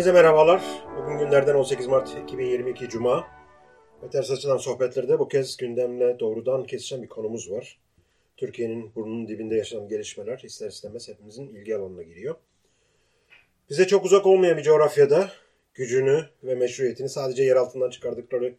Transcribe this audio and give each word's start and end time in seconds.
Hepinize 0.00 0.22
merhabalar. 0.22 0.62
Bugün 0.96 1.18
günlerden 1.18 1.54
18 1.54 1.86
Mart 1.86 2.16
2022 2.22 2.88
Cuma. 2.88 3.26
Ve 4.02 4.10
ters 4.10 4.30
açıdan 4.30 4.56
sohbetlerde 4.56 5.18
bu 5.18 5.28
kez 5.28 5.56
gündemle 5.56 6.18
doğrudan 6.20 6.64
kesişen 6.64 7.02
bir 7.02 7.08
konumuz 7.08 7.50
var. 7.50 7.78
Türkiye'nin 8.36 8.94
burnunun 8.94 9.28
dibinde 9.28 9.56
yaşanan 9.56 9.88
gelişmeler 9.88 10.38
ister 10.44 10.68
istemez 10.68 11.08
hepimizin 11.08 11.48
ilgi 11.48 11.76
alanına 11.76 12.02
giriyor. 12.02 12.34
Bize 13.70 13.86
çok 13.86 14.04
uzak 14.04 14.26
olmayan 14.26 14.56
bir 14.56 14.62
coğrafyada 14.62 15.30
gücünü 15.74 16.24
ve 16.44 16.54
meşruiyetini 16.54 17.08
sadece 17.08 17.42
yer 17.42 17.56
altından 17.56 17.90
çıkardıkları 17.90 18.54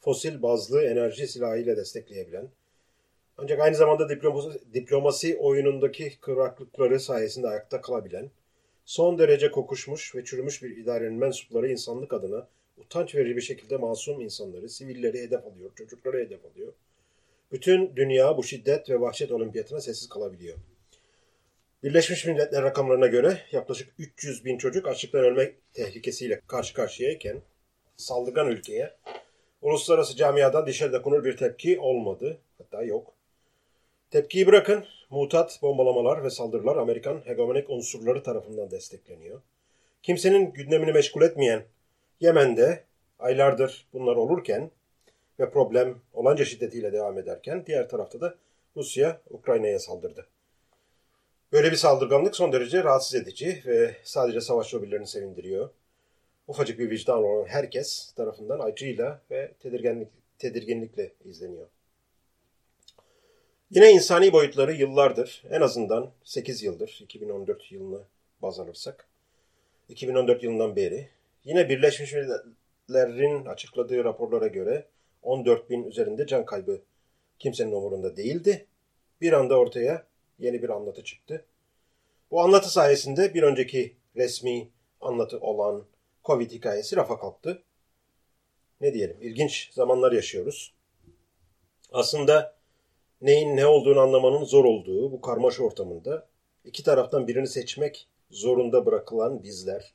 fosil 0.00 0.42
bazlı 0.42 0.82
enerji 0.82 1.28
silahıyla 1.28 1.76
destekleyebilen, 1.76 2.48
ancak 3.38 3.60
aynı 3.60 3.76
zamanda 3.76 4.08
diplomasi 4.74 5.36
oyunundaki 5.36 6.20
kıvraklıkları 6.20 7.00
sayesinde 7.00 7.48
ayakta 7.48 7.80
kalabilen, 7.80 8.30
son 8.86 9.18
derece 9.18 9.50
kokuşmuş 9.50 10.14
ve 10.14 10.24
çürümüş 10.24 10.62
bir 10.62 10.76
idarenin 10.76 11.18
mensupları 11.18 11.68
insanlık 11.68 12.12
adına 12.12 12.48
utanç 12.76 13.14
verici 13.14 13.36
bir 13.36 13.40
şekilde 13.40 13.76
masum 13.76 14.20
insanları, 14.20 14.68
sivilleri 14.68 15.20
hedef 15.20 15.46
alıyor, 15.46 15.70
çocukları 15.74 16.18
hedef 16.18 16.44
alıyor. 16.44 16.72
Bütün 17.52 17.96
dünya 17.96 18.36
bu 18.36 18.44
şiddet 18.44 18.90
ve 18.90 19.00
vahşet 19.00 19.32
olimpiyatına 19.32 19.80
sessiz 19.80 20.08
kalabiliyor. 20.08 20.58
Birleşmiş 21.82 22.26
Milletler 22.26 22.62
rakamlarına 22.62 23.06
göre 23.06 23.40
yaklaşık 23.52 23.88
300 23.98 24.44
bin 24.44 24.58
çocuk 24.58 24.88
açlıktan 24.88 25.24
ölmek 25.24 25.54
tehlikesiyle 25.74 26.40
karşı 26.46 26.74
karşıyayken 26.74 27.42
saldırgan 27.96 28.48
ülkeye 28.48 28.94
uluslararası 29.62 30.16
camiadan 30.16 30.66
dişe 30.66 30.92
dokunur 30.92 31.24
bir 31.24 31.36
tepki 31.36 31.78
olmadı. 31.78 32.38
Hatta 32.58 32.82
yok. 32.82 33.12
Tepkiyi 34.10 34.46
bırakın, 34.46 34.84
mutat 35.10 35.58
bombalamalar 35.62 36.24
ve 36.24 36.30
saldırılar 36.30 36.76
Amerikan 36.76 37.22
hegemonik 37.24 37.70
unsurları 37.70 38.22
tarafından 38.22 38.70
destekleniyor. 38.70 39.40
Kimsenin 40.02 40.52
gündemini 40.52 40.92
meşgul 40.92 41.22
etmeyen 41.22 41.64
Yemen'de 42.20 42.84
aylardır 43.18 43.86
bunlar 43.92 44.16
olurken 44.16 44.70
ve 45.40 45.50
problem 45.50 46.00
olanca 46.12 46.44
şiddetiyle 46.44 46.92
devam 46.92 47.18
ederken 47.18 47.66
diğer 47.66 47.88
tarafta 47.88 48.20
da 48.20 48.34
Rusya 48.76 49.20
Ukrayna'ya 49.30 49.78
saldırdı. 49.78 50.26
Böyle 51.52 51.70
bir 51.70 51.76
saldırganlık 51.76 52.36
son 52.36 52.52
derece 52.52 52.84
rahatsız 52.84 53.14
edici 53.14 53.62
ve 53.66 53.96
sadece 54.04 54.40
savaş 54.40 54.74
lobilerini 54.74 55.06
sevindiriyor. 55.06 55.70
Ufacık 56.48 56.78
bir 56.78 56.90
vicdan 56.90 57.24
olan 57.24 57.46
herkes 57.46 58.12
tarafından 58.16 58.60
acıyla 58.60 59.20
ve 59.30 59.52
tedirginlik, 59.60 60.08
tedirginlikle 60.38 61.12
izleniyor. 61.24 61.66
Yine 63.70 63.90
insani 63.90 64.32
boyutları 64.32 64.72
yıllardır, 64.72 65.42
en 65.50 65.60
azından 65.60 66.10
8 66.24 66.62
yıldır, 66.62 66.98
2014 67.02 67.72
yılını 67.72 68.00
baz 68.42 68.60
alırsak, 68.60 69.08
2014 69.88 70.42
yılından 70.42 70.76
beri 70.76 71.08
yine 71.44 71.68
Birleşmiş 71.68 72.12
Milletler'in 72.12 73.44
açıkladığı 73.44 74.04
raporlara 74.04 74.46
göre 74.46 74.86
14 75.22 75.70
bin 75.70 75.84
üzerinde 75.84 76.26
can 76.26 76.44
kaybı 76.44 76.82
kimsenin 77.38 77.72
umurunda 77.72 78.16
değildi. 78.16 78.66
Bir 79.20 79.32
anda 79.32 79.58
ortaya 79.58 80.06
yeni 80.38 80.62
bir 80.62 80.68
anlatı 80.68 81.04
çıktı. 81.04 81.44
Bu 82.30 82.40
anlatı 82.40 82.72
sayesinde 82.72 83.34
bir 83.34 83.42
önceki 83.42 83.96
resmi 84.16 84.68
anlatı 85.00 85.40
olan 85.40 85.84
Covid 86.24 86.50
hikayesi 86.50 86.96
rafa 86.96 87.18
kalktı. 87.18 87.62
Ne 88.80 88.94
diyelim, 88.94 89.16
ilginç 89.20 89.70
zamanlar 89.72 90.12
yaşıyoruz. 90.12 90.74
Aslında 91.92 92.55
neyin 93.20 93.56
ne 93.56 93.66
olduğunu 93.66 94.00
anlamanın 94.00 94.44
zor 94.44 94.64
olduğu 94.64 95.12
bu 95.12 95.20
karmaşa 95.20 95.62
ortamında 95.62 96.26
iki 96.64 96.84
taraftan 96.84 97.28
birini 97.28 97.46
seçmek 97.46 98.08
zorunda 98.30 98.86
bırakılan 98.86 99.42
bizler 99.42 99.94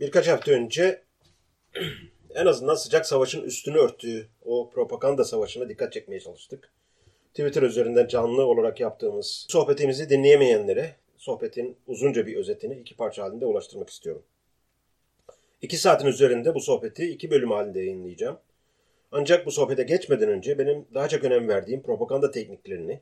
birkaç 0.00 0.28
hafta 0.28 0.52
önce 0.52 1.02
en 2.34 2.46
azından 2.46 2.74
sıcak 2.74 3.06
savaşın 3.06 3.42
üstünü 3.42 3.78
örttüğü 3.78 4.28
o 4.44 4.70
propaganda 4.70 5.24
savaşına 5.24 5.68
dikkat 5.68 5.92
çekmeye 5.92 6.20
çalıştık. 6.20 6.72
Twitter 7.30 7.62
üzerinden 7.62 8.06
canlı 8.06 8.44
olarak 8.44 8.80
yaptığımız 8.80 9.46
sohbetimizi 9.48 10.10
dinleyemeyenlere 10.10 10.96
sohbetin 11.16 11.76
uzunca 11.86 12.26
bir 12.26 12.36
özetini 12.36 12.74
iki 12.74 12.96
parça 12.96 13.24
halinde 13.24 13.46
ulaştırmak 13.46 13.90
istiyorum. 13.90 14.22
İki 15.62 15.76
saatin 15.76 16.06
üzerinde 16.06 16.54
bu 16.54 16.60
sohbeti 16.60 17.10
iki 17.10 17.30
bölüm 17.30 17.50
halinde 17.50 17.78
yayınlayacağım. 17.78 18.38
Ancak 19.12 19.46
bu 19.46 19.50
sohbete 19.50 19.82
geçmeden 19.82 20.28
önce 20.28 20.58
benim 20.58 20.86
daha 20.94 21.08
çok 21.08 21.24
önem 21.24 21.48
verdiğim 21.48 21.82
propaganda 21.82 22.30
tekniklerini 22.30 23.00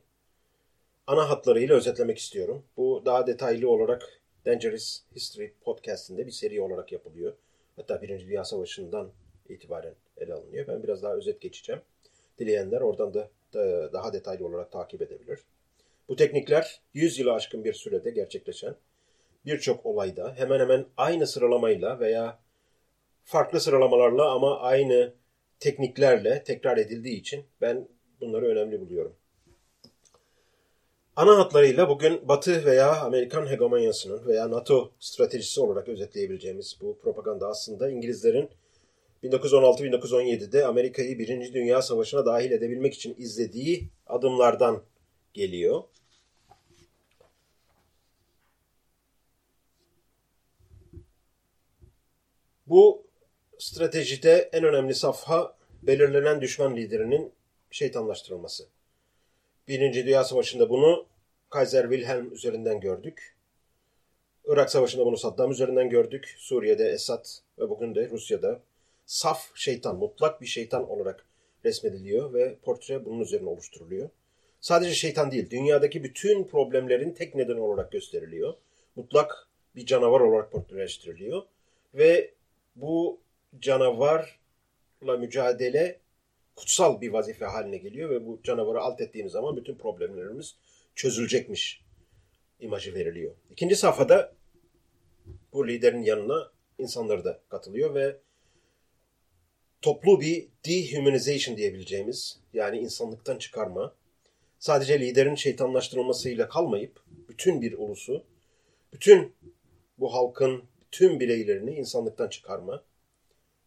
ana 1.07 1.31
hatlarıyla 1.31 1.77
özetlemek 1.77 2.19
istiyorum. 2.19 2.65
Bu 2.77 3.03
daha 3.05 3.27
detaylı 3.27 3.71
olarak 3.71 4.21
Dangerous 4.47 5.01
History 5.15 5.53
podcastinde 5.65 6.27
bir 6.27 6.31
seri 6.31 6.61
olarak 6.61 6.93
yapılıyor. 6.93 7.35
Hatta 7.77 8.03
Birinci 8.03 8.27
Dünya 8.27 8.45
Savaşı'ndan 8.45 9.11
itibaren 9.49 9.95
ele 10.19 10.35
alınıyor. 10.35 10.67
Ben 10.67 10.83
biraz 10.83 11.03
daha 11.03 11.15
özet 11.15 11.41
geçeceğim. 11.41 11.83
Dileyenler 12.39 12.81
oradan 12.81 13.15
da 13.15 13.31
daha 13.93 14.13
detaylı 14.13 14.47
olarak 14.47 14.73
takip 14.73 15.03
edebilir. 15.03 15.39
Bu 16.09 16.17
teknikler 16.17 16.81
100 16.95 17.19
yılı 17.19 17.33
aşkın 17.33 17.65
bir 17.65 17.73
sürede 17.73 18.11
gerçekleşen 18.11 18.75
birçok 19.47 19.87
olayda 19.87 20.35
hemen 20.37 20.61
hemen 20.61 20.87
aynı 20.97 21.27
sıralamayla 21.27 22.01
veya 22.01 22.39
farklı 23.25 23.61
sıralamalarla 23.61 24.31
ama 24.31 24.61
aynı 24.61 25.13
tekniklerle 25.65 26.45
tekrar 26.45 26.77
edildiği 26.77 27.21
için 27.21 27.45
ben 27.61 27.89
bunları 28.21 28.47
önemli 28.47 28.81
buluyorum. 28.81 29.17
Ana 31.17 31.39
hatlarıyla 31.39 31.89
bugün 31.89 32.29
Batı 32.29 32.65
veya 32.65 33.01
Amerikan 33.01 33.47
hegemonyasının 33.51 34.27
veya 34.27 34.51
NATO 34.51 34.93
stratejisi 34.99 35.61
olarak 35.61 35.89
özetleyebileceğimiz 35.89 36.79
bu 36.81 36.99
propaganda 36.99 37.49
aslında 37.49 37.91
İngilizlerin 37.91 38.51
1916-1917'de 39.23 40.67
Amerika'yı 40.67 41.19
Birinci 41.19 41.55
Dünya 41.55 41.83
Savaşı'na 41.83 42.27
dahil 42.27 42.51
edebilmek 42.51 42.95
için 42.95 43.15
izlediği 43.19 43.89
adımlardan 44.07 44.83
geliyor. 45.35 45.83
Bu 52.67 53.04
stratejide 53.65 54.51
en 54.53 54.65
önemli 54.65 54.95
safha 54.95 55.57
belirlenen 55.83 56.41
düşman 56.41 56.77
liderinin 56.77 57.33
şeytanlaştırılması. 57.71 58.67
Birinci 59.69 60.07
Dünya 60.07 60.25
Savaşı'nda 60.25 60.71
bunu 60.71 61.07
Kaiser 61.51 61.83
Wilhelm 61.83 62.33
üzerinden 62.33 62.81
gördük. 62.81 63.37
Irak 64.45 64.71
Savaşı'nda 64.71 65.07
bunu 65.07 65.17
Saddam 65.17 65.51
üzerinden 65.51 65.89
gördük. 65.89 66.35
Suriye'de 66.39 66.89
Esad 66.89 67.25
ve 67.59 67.71
bugün 67.71 67.95
de 67.95 68.11
Rusya'da 68.11 68.61
saf 69.07 69.51
şeytan, 69.55 69.97
mutlak 69.97 70.41
bir 70.41 70.47
şeytan 70.47 70.91
olarak 70.91 71.27
resmediliyor 71.65 72.35
ve 72.35 72.57
portre 72.63 73.05
bunun 73.05 73.21
üzerine 73.21 73.49
oluşturuluyor. 73.49 74.11
Sadece 74.61 74.95
şeytan 74.95 75.31
değil, 75.31 75.51
dünyadaki 75.51 76.05
bütün 76.05 76.45
problemlerin 76.45 77.13
tek 77.13 77.35
nedeni 77.35 77.61
olarak 77.61 77.93
gösteriliyor. 77.93 78.55
Mutlak 78.97 79.49
bir 79.77 79.87
canavar 79.87 80.21
olarak 80.21 80.53
portreleştiriliyor 80.53 81.43
ve 81.95 82.31
bu 82.77 83.24
canavarla 83.61 85.17
mücadele 85.19 86.01
kutsal 86.57 87.01
bir 87.01 87.13
vazife 87.13 87.45
haline 87.45 87.77
geliyor 87.77 88.11
ve 88.11 88.27
bu 88.27 88.41
canavarı 88.45 88.81
alt 88.81 89.01
ettiğimiz 89.01 89.33
zaman 89.33 89.57
bütün 89.57 89.75
problemlerimiz 89.75 90.57
çözülecekmiş 90.95 91.85
imajı 92.61 92.95
veriliyor. 92.95 93.35
İkinci 93.51 93.77
safhada 93.77 94.35
bu 95.53 95.69
liderin 95.69 96.03
yanına 96.03 96.53
insanlar 96.79 97.25
da 97.25 97.41
katılıyor 97.49 97.95
ve 97.95 98.17
toplu 99.83 100.21
bir 100.21 100.49
dehumanization 100.67 101.57
diyebileceğimiz 101.57 102.41
yani 102.53 102.79
insanlıktan 102.79 103.39
çıkarma 103.39 103.95
sadece 104.59 105.01
liderin 105.01 105.35
şeytanlaştırılmasıyla 105.35 106.49
kalmayıp 106.49 107.01
bütün 107.29 107.63
bir 107.63 107.73
ulusu, 107.73 108.25
bütün 108.93 109.35
bu 109.99 110.15
halkın 110.15 110.65
tüm 110.91 111.21
bireylerini 111.21 111.75
insanlıktan 111.75 112.29
çıkarma 112.29 112.85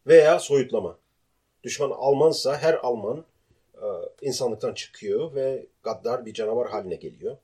veya 0.08 0.38
soyutlama. 0.38 0.98
Düşman 1.64 1.90
Almansa 1.90 2.58
her 2.58 2.74
Alman 2.74 3.24
e, 3.74 3.86
insanlıktan 4.22 4.74
çıkıyor 4.74 5.34
ve 5.34 5.66
gaddar 5.82 6.26
bir 6.26 6.34
canavar 6.34 6.70
haline 6.70 6.96
geliyor. 6.96 7.36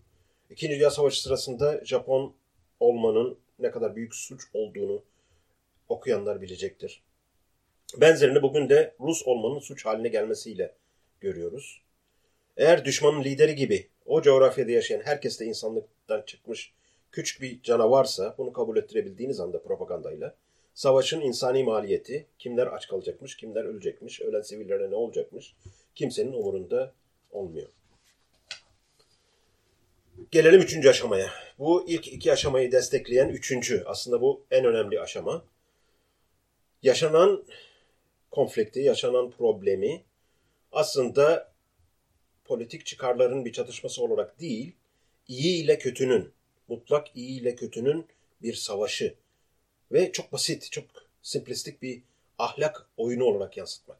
İkinci 0.51 0.75
Dünya 0.75 0.91
Savaşı 0.91 1.23
sırasında 1.23 1.85
Japon 1.85 2.35
olmanın 2.81 3.39
ne 3.59 3.71
kadar 3.71 3.97
büyük 3.97 4.15
suç 4.15 4.43
olduğunu 4.55 5.03
okuyanlar 5.89 6.41
bilecektir. 6.41 7.03
Benzerini 7.97 8.43
bugün 8.43 8.69
de 8.69 8.95
Rus 9.01 9.23
olmanın 9.27 9.59
suç 9.59 9.87
haline 9.87 10.09
gelmesiyle 10.09 10.75
görüyoruz. 11.21 11.83
Eğer 12.57 12.85
düşmanın 12.85 13.25
lideri 13.25 13.55
gibi 13.55 13.89
o 14.07 14.23
coğrafyada 14.23 14.71
yaşayan 14.71 15.01
herkes 15.05 15.41
de 15.41 15.45
insanlıktan 15.45 16.23
çıkmış 16.23 16.73
küçük 17.13 17.43
bir 17.43 17.63
canavarsa 17.63 18.35
bunu 18.39 18.53
kabul 18.53 18.77
ettirebildiğiniz 18.77 19.41
anda 19.41 19.63
propagandayla 19.63 20.35
savaşın 20.75 21.21
insani 21.21 21.65
maliyeti, 21.65 22.27
kimler 22.39 22.67
aç 22.67 22.89
kalacakmış, 22.89 23.37
kimler 23.37 23.65
ölecekmiş, 23.65 24.21
ölen 24.21 24.41
sivillere 24.41 24.91
ne 24.91 24.95
olacakmış 24.95 25.55
kimsenin 25.95 26.33
umurunda 26.33 26.93
olmuyor. 27.31 27.69
Gelelim 30.31 30.61
üçüncü 30.61 30.89
aşamaya. 30.89 31.31
Bu 31.59 31.89
ilk 31.89 32.09
iki 32.09 32.33
aşamayı 32.33 32.73
destekleyen 32.73 33.29
üçüncü. 33.29 33.83
Aslında 33.87 34.21
bu 34.21 34.45
en 34.51 34.65
önemli 34.65 35.01
aşama. 35.01 35.45
Yaşanan 36.83 37.45
konflikti, 38.31 38.81
yaşanan 38.81 39.31
problemi 39.31 40.03
aslında 40.73 41.53
politik 42.45 42.87
çıkarların 42.87 43.45
bir 43.45 43.53
çatışması 43.53 44.03
olarak 44.03 44.41
değil, 44.41 44.73
iyi 45.29 45.65
ile 45.65 45.79
kötünün, 45.79 46.33
mutlak 46.69 47.17
iyi 47.17 47.41
ile 47.41 47.55
kötünün 47.55 48.07
bir 48.43 48.55
savaşı 48.55 49.15
ve 49.95 50.13
çok 50.13 50.33
basit, 50.33 50.73
çok 50.73 50.85
simplistik 51.23 51.83
bir 51.83 52.03
ahlak 52.39 52.87
oyunu 52.97 53.25
olarak 53.25 53.57
yansıtmak. 53.57 53.99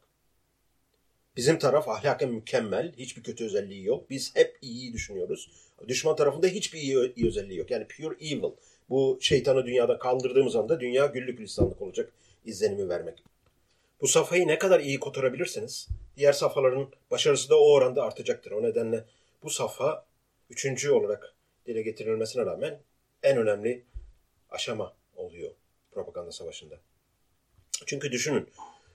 Bizim 1.37 1.59
taraf 1.59 1.89
ahlaken 1.89 2.29
mükemmel, 2.29 2.93
hiçbir 2.97 3.23
kötü 3.23 3.45
özelliği 3.45 3.83
yok. 3.83 4.09
Biz 4.09 4.35
hep 4.35 4.57
iyiyi 4.61 4.93
düşünüyoruz. 4.93 5.51
Düşman 5.87 6.15
tarafında 6.15 6.47
hiçbir 6.47 6.79
iyi, 6.79 7.13
iyi 7.15 7.27
özelliği 7.27 7.59
yok. 7.59 7.71
Yani 7.71 7.87
pure 7.87 8.15
evil. 8.21 8.43
Bu 8.89 9.17
şeytanı 9.21 9.65
dünyada 9.65 9.99
kaldırdığımız 9.99 10.55
anda 10.55 10.79
dünya 10.79 11.05
güllük 11.05 11.37
gülistanlık 11.37 11.81
olacak 11.81 12.11
izlenimi 12.45 12.89
vermek. 12.89 13.23
Bu 14.01 14.07
safhayı 14.07 14.47
ne 14.47 14.57
kadar 14.57 14.79
iyi 14.79 14.99
kotarabilirseniz 14.99 15.87
diğer 16.17 16.33
safhaların 16.33 16.89
başarısı 17.11 17.49
da 17.49 17.59
o 17.59 17.71
oranda 17.71 18.03
artacaktır. 18.03 18.51
O 18.51 18.63
nedenle 18.63 19.05
bu 19.43 19.49
safha 19.49 20.05
üçüncü 20.49 20.91
olarak 20.91 21.33
dile 21.65 21.81
getirilmesine 21.81 22.45
rağmen 22.45 22.79
en 23.23 23.37
önemli 23.37 23.83
aşama 24.49 24.93
oluyor 25.15 25.51
propaganda 25.95 26.31
savaşında. 26.31 26.79
Çünkü 27.85 28.11
düşünün 28.11 28.49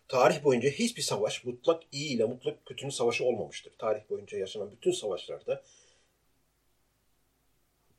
tarih 0.09 0.45
boyunca 0.45 0.69
hiçbir 0.69 1.03
savaş 1.03 1.45
mutlak 1.45 1.83
iyi 1.93 2.17
ile 2.17 2.25
mutlak 2.25 2.67
kötünün 2.67 2.91
savaşı 2.91 3.25
olmamıştır. 3.25 3.73
Tarih 3.79 4.01
boyunca 4.11 4.39
yaşanan 4.39 4.71
bütün 4.71 4.93
savaşlarda 4.93 5.63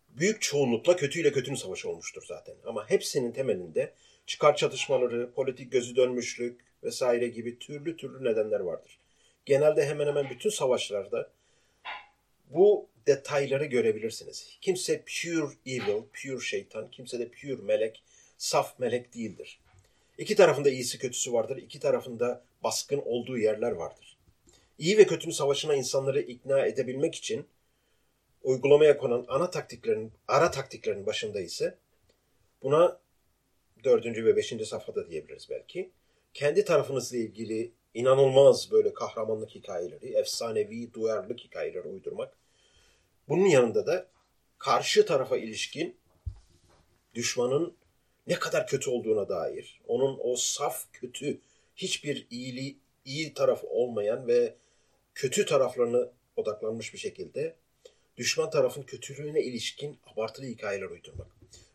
büyük 0.09 0.41
çoğunlukla 0.41 0.95
kötüyle 0.95 1.31
kötünün 1.31 1.55
savaşı 1.55 1.89
olmuştur 1.89 2.23
zaten. 2.27 2.55
Ama 2.65 2.89
hepsinin 2.89 3.31
temelinde 3.31 3.93
çıkar 4.25 4.55
çatışmaları, 4.55 5.33
politik 5.33 5.71
gözü 5.71 5.95
dönmüşlük 5.95 6.61
vesaire 6.83 7.27
gibi 7.27 7.59
türlü 7.59 7.97
türlü 7.97 8.23
nedenler 8.23 8.59
vardır. 8.59 8.99
Genelde 9.45 9.85
hemen 9.85 10.07
hemen 10.07 10.29
bütün 10.29 10.49
savaşlarda 10.49 11.31
bu 12.49 12.89
detayları 13.07 13.65
görebilirsiniz. 13.65 14.57
Kimse 14.61 15.03
pure 15.03 15.53
evil, 15.65 16.03
pure 16.13 16.45
şeytan, 16.45 16.91
kimse 16.91 17.19
de 17.19 17.31
pure 17.31 17.61
melek, 17.61 18.03
saf 18.41 18.79
melek 18.79 19.13
değildir. 19.13 19.59
İki 20.17 20.35
tarafında 20.35 20.69
iyisi 20.69 20.99
kötüsü 20.99 21.33
vardır. 21.33 21.57
İki 21.57 21.79
tarafında 21.79 22.43
baskın 22.63 23.01
olduğu 23.05 23.37
yerler 23.37 23.71
vardır. 23.71 24.17
İyi 24.77 24.97
ve 24.97 25.07
kötünün 25.07 25.33
savaşına 25.33 25.75
insanları 25.75 26.21
ikna 26.21 26.65
edebilmek 26.65 27.15
için 27.15 27.45
uygulamaya 28.43 28.97
konan 28.97 29.25
ana 29.27 29.49
taktiklerin, 29.49 30.11
ara 30.27 30.51
taktiklerin 30.51 31.05
başında 31.05 31.39
ise 31.39 31.77
buna 32.63 32.99
dördüncü 33.83 34.25
ve 34.25 34.35
beşinci 34.35 34.65
safhada 34.65 35.09
diyebiliriz 35.09 35.47
belki. 35.49 35.91
Kendi 36.33 36.65
tarafınızla 36.65 37.17
ilgili 37.17 37.71
inanılmaz 37.93 38.71
böyle 38.71 38.93
kahramanlık 38.93 39.49
hikayeleri, 39.49 40.13
efsanevi 40.13 40.93
duyarlılık 40.93 41.39
hikayeleri 41.39 41.87
uydurmak. 41.87 42.37
Bunun 43.29 43.45
yanında 43.45 43.87
da 43.87 44.07
karşı 44.57 45.05
tarafa 45.05 45.37
ilişkin 45.37 45.95
düşmanın 47.15 47.80
ne 48.27 48.35
kadar 48.35 48.67
kötü 48.67 48.89
olduğuna 48.89 49.29
dair, 49.29 49.81
onun 49.87 50.19
o 50.23 50.35
saf 50.35 50.85
kötü, 50.93 51.39
hiçbir 51.75 52.27
iyiliği, 52.29 52.77
iyi 53.05 53.33
tarafı 53.33 53.67
olmayan 53.67 54.27
ve 54.27 54.55
kötü 55.15 55.45
taraflarını 55.45 56.09
odaklanmış 56.35 56.93
bir 56.93 56.99
şekilde 56.99 57.55
düşman 58.17 58.49
tarafın 58.49 58.83
kötülüğüne 58.83 59.41
ilişkin 59.41 59.99
abartılı 60.13 60.45
hikayeler 60.45 60.85
uydurmak. 60.85 61.27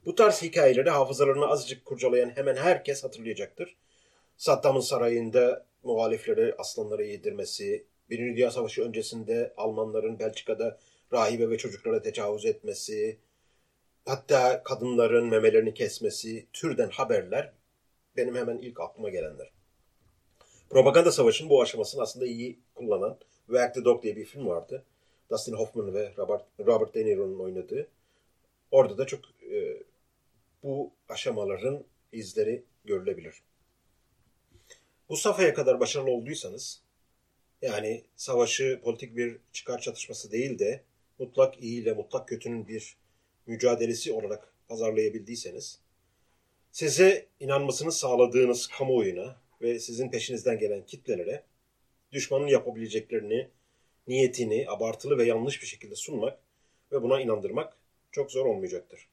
Bu 0.05 0.15
tarz 0.15 0.43
hikayeleri 0.43 0.91
hafızalarını 0.91 1.47
azıcık 1.47 1.85
kurcalayan 1.85 2.31
hemen 2.31 2.57
herkes 2.57 3.05
hatırlayacaktır. 3.05 3.77
Saddam'ın 4.37 4.81
sarayında 4.81 5.67
muhalifleri 5.83 6.55
aslanlara 6.59 7.03
yedirmesi, 7.03 7.85
Birinci 8.11 8.37
Dünya 8.37 8.51
Savaşı 8.51 8.83
öncesinde 8.83 9.53
Almanların 9.57 10.19
Belçika'da 10.19 10.79
rahibe 11.13 11.51
ve 11.51 11.59
çocuklara 11.59 12.03
tecavüz 12.03 12.45
etmesi, 12.45 13.19
hatta 14.07 14.63
kadınların 14.63 15.27
memelerini 15.29 15.75
kesmesi 15.75 16.47
türden 16.53 16.91
haberler 16.91 17.53
benim 18.17 18.35
hemen 18.35 18.59
ilk 18.59 18.81
aklıma 18.81 19.09
gelenler. 19.09 19.51
Propaganda 20.71 21.13
savaşının 21.13 21.51
bu 21.51 21.63
aşamasını 21.63 22.03
aslında 22.03 22.27
iyi 22.27 22.59
kullanan 22.75 23.19
Wag 23.47 23.75
the 23.75 23.85
Dog 23.85 24.03
diye 24.03 24.17
bir 24.17 24.25
film 24.25 24.47
vardı. 24.47 24.85
Dustin 25.31 25.53
Hoffman 25.53 25.95
ve 25.95 26.13
Robert, 26.19 26.45
Robert 26.61 26.95
De 26.95 27.05
Niro'nun 27.05 27.39
oynadığı. 27.39 27.89
Orada 28.71 28.99
da 28.99 29.07
çok 29.07 29.21
e, 29.53 29.83
bu 30.63 30.91
aşamaların 31.09 31.85
izleri 32.13 32.63
görülebilir. 32.85 33.43
Bu 35.09 35.17
safhaya 35.17 35.55
kadar 35.55 35.81
başarılı 35.81 36.11
olduysanız, 36.11 36.83
yani 37.63 38.05
savaşı 38.17 38.81
politik 38.85 39.17
bir 39.17 39.39
çıkar 39.53 39.81
çatışması 39.81 40.33
değil 40.33 40.59
de 40.59 40.83
mutlak 41.19 41.63
iyi 41.63 41.83
ile 41.83 41.93
mutlak 41.93 42.29
kötünün 42.29 42.69
bir 42.69 42.97
mücadelesi 43.47 44.13
olarak 44.13 44.53
pazarlayabildiyseniz, 44.69 45.81
size 46.73 47.27
inanmasını 47.41 47.93
sağladığınız 47.93 48.67
kamuoyuna 48.67 49.37
ve 49.63 49.79
sizin 49.79 50.11
peşinizden 50.11 50.59
gelen 50.59 50.87
kitlelere 50.87 51.43
düşmanın 52.13 52.47
yapabileceklerini, 52.47 53.49
niyetini 54.09 54.65
abartılı 54.69 55.19
ve 55.19 55.25
yanlış 55.25 55.63
bir 55.63 55.67
şekilde 55.67 55.95
sunmak 55.95 56.39
ve 56.93 57.03
buna 57.03 57.21
inandırmak 57.21 57.77
çok 58.13 58.33
zor 58.33 58.47
olmayacaktır. 58.47 59.09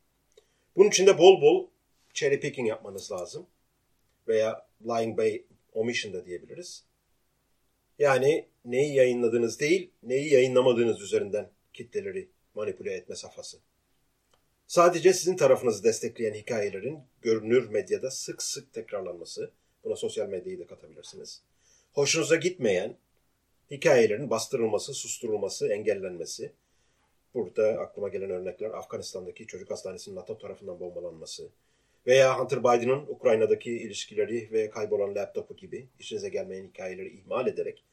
Bunun 0.76 0.90
için 0.90 1.08
de 1.08 1.18
bol 1.18 1.42
bol 1.42 1.68
cherry 2.14 2.40
picking 2.40 2.70
yapmanız 2.70 3.12
lazım. 3.12 3.48
Veya 4.28 4.68
lying 4.86 5.20
by 5.20 5.38
omission 5.74 6.14
da 6.14 6.26
diyebiliriz. 6.26 6.84
Yani 8.00 8.48
neyi 8.66 8.96
yayınladığınız 8.96 9.60
değil, 9.60 9.90
neyi 10.04 10.34
yayınlamadığınız 10.34 11.02
üzerinden 11.02 11.50
kitleleri 11.74 12.30
manipüle 12.56 12.94
etme 12.94 13.16
safhası. 13.16 13.58
Sadece 14.68 15.14
sizin 15.14 15.36
tarafınızı 15.36 15.84
destekleyen 15.84 16.34
hikayelerin 16.34 17.00
görünür 17.22 17.70
medyada 17.70 18.12
sık 18.12 18.44
sık 18.44 18.74
tekrarlanması, 18.74 19.52
buna 19.84 19.96
sosyal 19.96 20.28
medyayı 20.28 20.60
da 20.60 20.68
katabilirsiniz. 20.68 21.42
Hoşunuza 21.94 22.36
gitmeyen 22.36 22.96
hikayelerin 23.72 24.30
bastırılması, 24.30 24.94
susturulması, 24.94 25.68
engellenmesi. 25.68 26.52
Burada 27.34 27.68
aklıma 27.68 28.10
gelen 28.10 28.30
örnekler 28.30 28.70
Afganistan'daki 28.70 29.48
çocuk 29.48 29.72
hastanesinin 29.72 30.16
NATO 30.16 30.38
tarafından 30.38 30.80
bombalanması 30.80 31.50
veya 32.08 32.40
Hunter 32.40 32.60
Biden'ın 32.60 33.08
Ukrayna'daki 33.08 33.78
ilişkileri 33.78 34.50
ve 34.52 34.70
kaybolan 34.70 35.16
laptopu 35.16 35.56
gibi 35.56 35.88
işinize 36.00 36.30
gelmeyen 36.30 36.68
hikayeleri 36.68 37.10
ihmal 37.10 37.48
ederek 37.48 37.84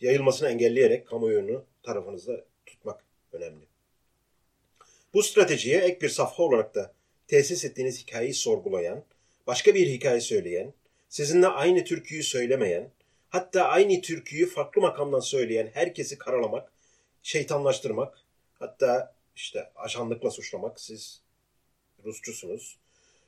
yayılmasını 0.00 0.48
engelleyerek 0.48 1.06
kamuoyunu 1.06 1.64
tarafınızda 1.82 2.44
tutmak 2.66 3.04
önemli. 3.32 3.69
Bu 5.14 5.22
stratejiye 5.22 5.80
ek 5.80 6.00
bir 6.00 6.08
safha 6.08 6.42
olarak 6.42 6.74
da 6.74 6.94
tesis 7.28 7.64
ettiğiniz 7.64 8.02
hikayeyi 8.02 8.34
sorgulayan, 8.34 9.04
başka 9.46 9.74
bir 9.74 9.86
hikaye 9.86 10.20
söyleyen, 10.20 10.72
sizinle 11.08 11.46
aynı 11.46 11.84
türküyü 11.84 12.22
söylemeyen, 12.22 12.90
hatta 13.28 13.64
aynı 13.64 14.00
türküyü 14.00 14.48
farklı 14.48 14.82
makamdan 14.82 15.20
söyleyen 15.20 15.70
herkesi 15.74 16.18
karalamak, 16.18 16.72
şeytanlaştırmak, 17.22 18.18
hatta 18.58 19.14
işte 19.36 19.70
ajanlıkla 19.76 20.30
suçlamak, 20.30 20.80
siz 20.80 21.20
Rusçusunuz. 22.04 22.78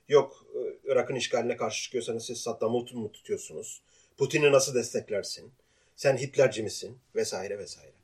Yok 0.09 0.47
Irak'ın 0.85 1.15
işgaline 1.15 1.57
karşı 1.57 1.83
çıkıyorsanız 1.83 2.27
siz 2.27 2.41
Saddam'ı 2.41 2.79
mı 2.79 3.13
tutuyorsunuz? 3.13 3.83
Putin'i 4.17 4.53
nasıl 4.53 4.75
desteklersin? 4.75 5.53
Sen 5.97 6.17
Hitlerci 6.17 6.63
misin? 6.63 6.99
Vesaire 7.15 7.59
vesaire. 7.59 8.02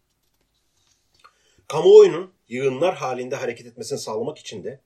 Kamuoyunun 1.69 2.33
yığınlar 2.49 2.95
halinde 2.95 3.37
hareket 3.37 3.67
etmesini 3.67 3.99
sağlamak 3.99 4.39
için 4.39 4.65
de 4.65 4.81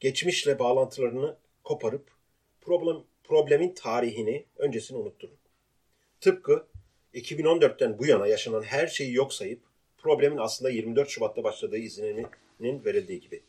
geçmişle 0.00 0.58
bağlantılarını 0.58 1.36
koparıp 1.64 2.10
problem, 2.60 2.96
problemin 3.24 3.74
tarihini 3.74 4.44
öncesini 4.56 4.98
unutturun. 4.98 5.36
Tıpkı 6.20 6.66
2014'ten 7.14 7.98
bu 7.98 8.06
yana 8.06 8.26
yaşanan 8.26 8.62
her 8.62 8.86
şeyi 8.86 9.14
yok 9.14 9.34
sayıp 9.34 9.60
problemin 9.98 10.36
aslında 10.36 10.70
24 10.70 11.08
Şubat'ta 11.08 11.44
başladığı 11.44 11.78
izninin 11.78 12.84
verildiği 12.84 13.20
gibi. 13.20 13.42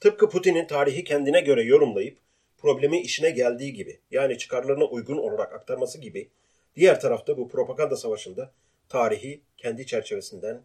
Tıpkı 0.00 0.28
Putin'in 0.28 0.66
tarihi 0.66 1.04
kendine 1.04 1.40
göre 1.40 1.62
yorumlayıp 1.62 2.18
problemi 2.58 3.00
işine 3.00 3.30
geldiği 3.30 3.72
gibi 3.72 4.00
yani 4.10 4.38
çıkarlarına 4.38 4.84
uygun 4.84 5.18
olarak 5.18 5.52
aktarması 5.52 6.00
gibi 6.00 6.28
diğer 6.76 7.00
tarafta 7.00 7.36
bu 7.36 7.48
propaganda 7.48 7.96
savaşında 7.96 8.52
tarihi 8.88 9.40
kendi 9.56 9.86
çerçevesinden 9.86 10.62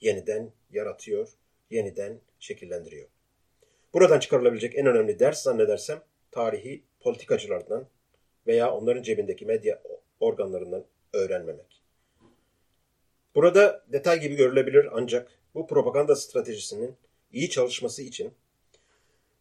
yeniden 0.00 0.52
yaratıyor, 0.70 1.28
yeniden 1.70 2.20
şekillendiriyor. 2.38 3.08
Buradan 3.94 4.18
çıkarılabilecek 4.18 4.78
en 4.78 4.86
önemli 4.86 5.18
ders 5.18 5.42
zannedersem 5.42 6.02
tarihi 6.30 6.82
politikacılardan 7.00 7.86
veya 8.46 8.72
onların 8.72 9.02
cebindeki 9.02 9.46
medya 9.46 9.82
organlarından 10.20 10.84
öğrenmemek. 11.12 11.82
Burada 13.34 13.84
detay 13.92 14.20
gibi 14.20 14.36
görülebilir 14.36 14.88
ancak 14.92 15.30
bu 15.54 15.66
propaganda 15.66 16.16
stratejisinin 16.16 16.96
iyi 17.32 17.50
çalışması 17.50 18.02
için 18.02 18.32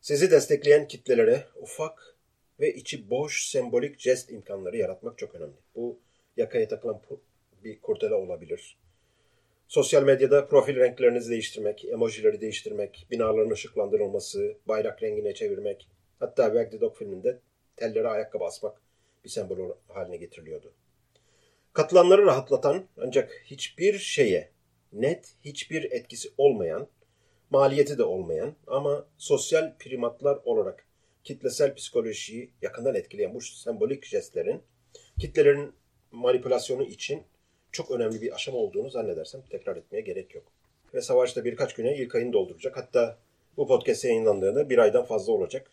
sizi 0.01 0.31
destekleyen 0.31 0.87
kitlelere 0.87 1.43
ufak 1.55 2.15
ve 2.59 2.73
içi 2.73 3.09
boş 3.09 3.49
sembolik 3.49 3.99
jest 3.99 4.31
imkanları 4.31 4.77
yaratmak 4.77 5.17
çok 5.17 5.35
önemli. 5.35 5.57
Bu 5.75 5.99
yakaya 6.37 6.67
takılan 6.67 7.01
bir 7.63 7.81
kurdele 7.81 8.13
olabilir. 8.13 8.77
Sosyal 9.69 10.03
medyada 10.03 10.47
profil 10.47 10.75
renklerinizi 10.75 11.29
değiştirmek, 11.29 11.85
emojileri 11.85 12.41
değiştirmek, 12.41 13.07
binaların 13.11 13.51
ışıklandırılması, 13.51 14.57
bayrak 14.67 15.03
rengine 15.03 15.33
çevirmek, 15.33 15.87
hatta 16.19 16.45
Wag 16.45 16.71
the 16.71 16.81
Dog 16.81 16.97
filminde 16.97 17.39
tellere 17.75 18.07
ayakkabı 18.07 18.43
asmak 18.43 18.81
bir 19.23 19.29
sembol 19.29 19.75
haline 19.87 20.17
getiriliyordu. 20.17 20.73
Katılanları 21.73 22.25
rahatlatan 22.25 22.85
ancak 22.97 23.41
hiçbir 23.45 23.99
şeye 23.99 24.51
net 24.93 25.35
hiçbir 25.45 25.91
etkisi 25.91 26.29
olmayan, 26.37 26.87
maliyeti 27.49 27.97
de 27.97 28.03
olmayan 28.03 28.55
ama 28.67 29.05
sosyal 29.17 29.77
primatlar 29.79 30.39
olarak 30.43 30.85
kitlesel 31.23 31.75
psikolojiyi 31.75 32.51
yakından 32.61 32.95
etkileyen 32.95 33.33
bu 33.33 33.41
sembolik 33.41 34.05
jestlerin 34.05 34.61
kitlelerin 35.19 35.73
manipülasyonu 36.11 36.83
için 36.83 37.23
çok 37.71 37.91
önemli 37.91 38.21
bir 38.21 38.35
aşama 38.35 38.57
olduğunu 38.57 38.89
zannedersem 38.89 39.41
tekrar 39.49 39.75
etmeye 39.75 40.01
gerek 40.01 40.35
yok. 40.35 40.43
Ve 40.93 41.01
savaşta 41.01 41.45
birkaç 41.45 41.73
güne 41.73 41.97
ilk 41.97 42.15
ayını 42.15 42.33
dolduracak. 42.33 42.77
Hatta 42.77 43.17
bu 43.57 43.67
podcast 43.67 44.05
yayınlandığında 44.05 44.69
bir 44.69 44.77
aydan 44.77 45.05
fazla 45.05 45.33
olacak. 45.33 45.71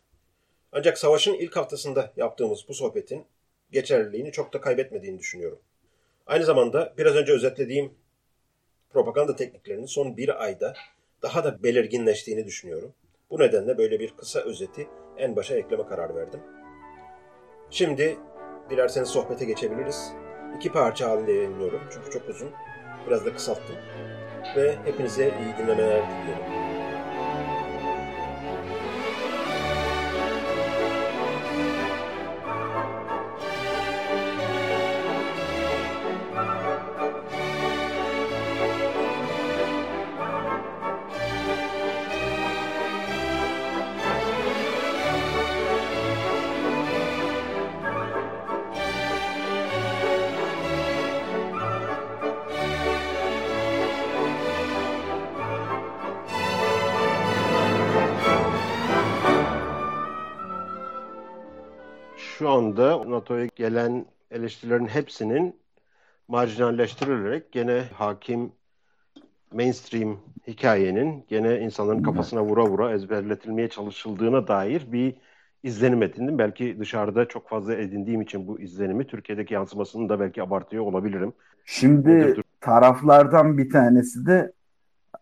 Ancak 0.72 0.98
savaşın 0.98 1.34
ilk 1.34 1.56
haftasında 1.56 2.12
yaptığımız 2.16 2.64
bu 2.68 2.74
sohbetin 2.74 3.24
geçerliliğini 3.72 4.32
çok 4.32 4.52
da 4.52 4.60
kaybetmediğini 4.60 5.18
düşünüyorum. 5.18 5.58
Aynı 6.26 6.44
zamanda 6.44 6.94
biraz 6.98 7.14
önce 7.14 7.32
özetlediğim 7.32 7.94
propaganda 8.90 9.36
tekniklerinin 9.36 9.86
son 9.86 10.16
bir 10.16 10.44
ayda 10.44 10.74
daha 11.22 11.44
da 11.44 11.62
belirginleştiğini 11.62 12.46
düşünüyorum. 12.46 12.92
Bu 13.30 13.38
nedenle 13.38 13.78
böyle 13.78 14.00
bir 14.00 14.16
kısa 14.16 14.40
özeti 14.40 14.88
en 15.18 15.36
başa 15.36 15.54
ekleme 15.54 15.86
kararı 15.86 16.16
verdim. 16.16 16.40
Şimdi 17.70 18.16
dilerseniz 18.70 19.08
sohbete 19.08 19.44
geçebiliriz. 19.44 20.12
İki 20.56 20.72
parça 20.72 21.10
halinde 21.10 21.32
yayınlıyorum 21.32 21.80
çünkü 21.92 22.10
çok 22.10 22.28
uzun. 22.28 22.48
Biraz 23.06 23.26
da 23.26 23.32
kısalttım. 23.32 23.76
Ve 24.56 24.76
hepinize 24.84 25.24
iyi 25.24 25.58
dinlemeler 25.58 26.02
diliyorum. 26.02 26.55
Anda 63.26 63.34
NATO'ya 63.34 63.48
gelen 63.56 64.06
eleştirilerin 64.30 64.86
hepsinin 64.86 65.56
marjinalleştirilerek 66.28 67.52
gene 67.52 67.84
hakim 67.94 68.52
mainstream 69.52 70.18
hikayenin 70.46 71.24
gene 71.28 71.60
insanların 71.60 72.02
kafasına 72.02 72.44
vura 72.44 72.66
vura 72.66 72.92
ezberletilmeye 72.92 73.68
çalışıldığına 73.68 74.48
dair 74.48 74.92
bir 74.92 75.14
izlenim 75.62 76.02
edindim. 76.02 76.38
Belki 76.38 76.76
dışarıda 76.78 77.28
çok 77.28 77.48
fazla 77.48 77.74
edindiğim 77.74 78.22
için 78.22 78.46
bu 78.46 78.60
izlenimi 78.60 79.06
Türkiye'deki 79.06 79.54
yansımasını 79.54 80.08
da 80.08 80.20
belki 80.20 80.42
abartıyor 80.42 80.84
olabilirim. 80.84 81.32
Şimdi 81.64 82.42
taraflardan 82.60 83.58
bir 83.58 83.70
tanesi 83.70 84.26
de 84.26 84.52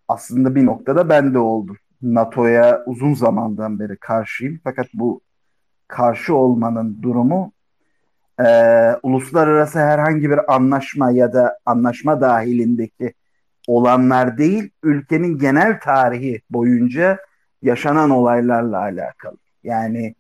aslında 0.09 0.55
bir 0.55 0.67
noktada 0.67 1.09
ben 1.09 1.35
de 1.35 1.39
oldum. 1.39 1.77
NATO'ya 2.03 2.83
uzun 2.87 3.15
zamandan 3.15 3.79
beri 3.79 3.97
karşıyım. 3.97 4.61
Fakat 4.65 4.87
bu 4.95 5.21
karşı 5.89 6.35
olmanın 6.35 7.03
durumu 7.03 7.55
e, 8.41 8.47
uluslararası 9.03 9.79
herhangi 9.79 10.31
bir 10.31 10.55
anlaşma 10.55 11.11
ya 11.11 11.33
da 11.33 11.59
anlaşma 11.67 12.21
dahilindeki 12.21 13.15
olanlar 13.67 14.39
değil, 14.39 14.71
ülkenin 14.83 15.39
genel 15.39 15.81
tarihi 15.81 16.43
boyunca 16.51 17.19
yaşanan 17.63 18.11
olaylarla 18.11 18.79
alakalı. 18.79 19.37
Yani 19.63 20.15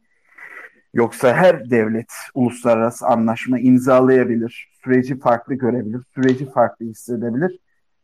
yoksa 0.94 1.34
her 1.34 1.70
devlet 1.70 2.12
uluslararası 2.34 3.06
anlaşma 3.06 3.58
imzalayabilir, 3.58 4.72
süreci 4.84 5.18
farklı 5.18 5.54
görebilir, 5.54 6.02
süreci 6.14 6.50
farklı 6.50 6.86
hissedebilir. 6.86 7.58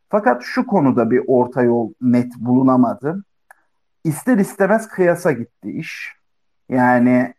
Fakat 0.09 0.43
şu 0.43 0.67
konuda 0.67 1.11
bir 1.11 1.23
orta 1.27 1.63
yol 1.63 1.93
net 2.01 2.33
bulunamadı. 2.37 3.25
İster 4.05 4.39
istemez 4.39 4.89
kıyasa 4.89 5.33
gitti 5.33 5.71
iş. 5.71 6.13
Yani 6.69 7.35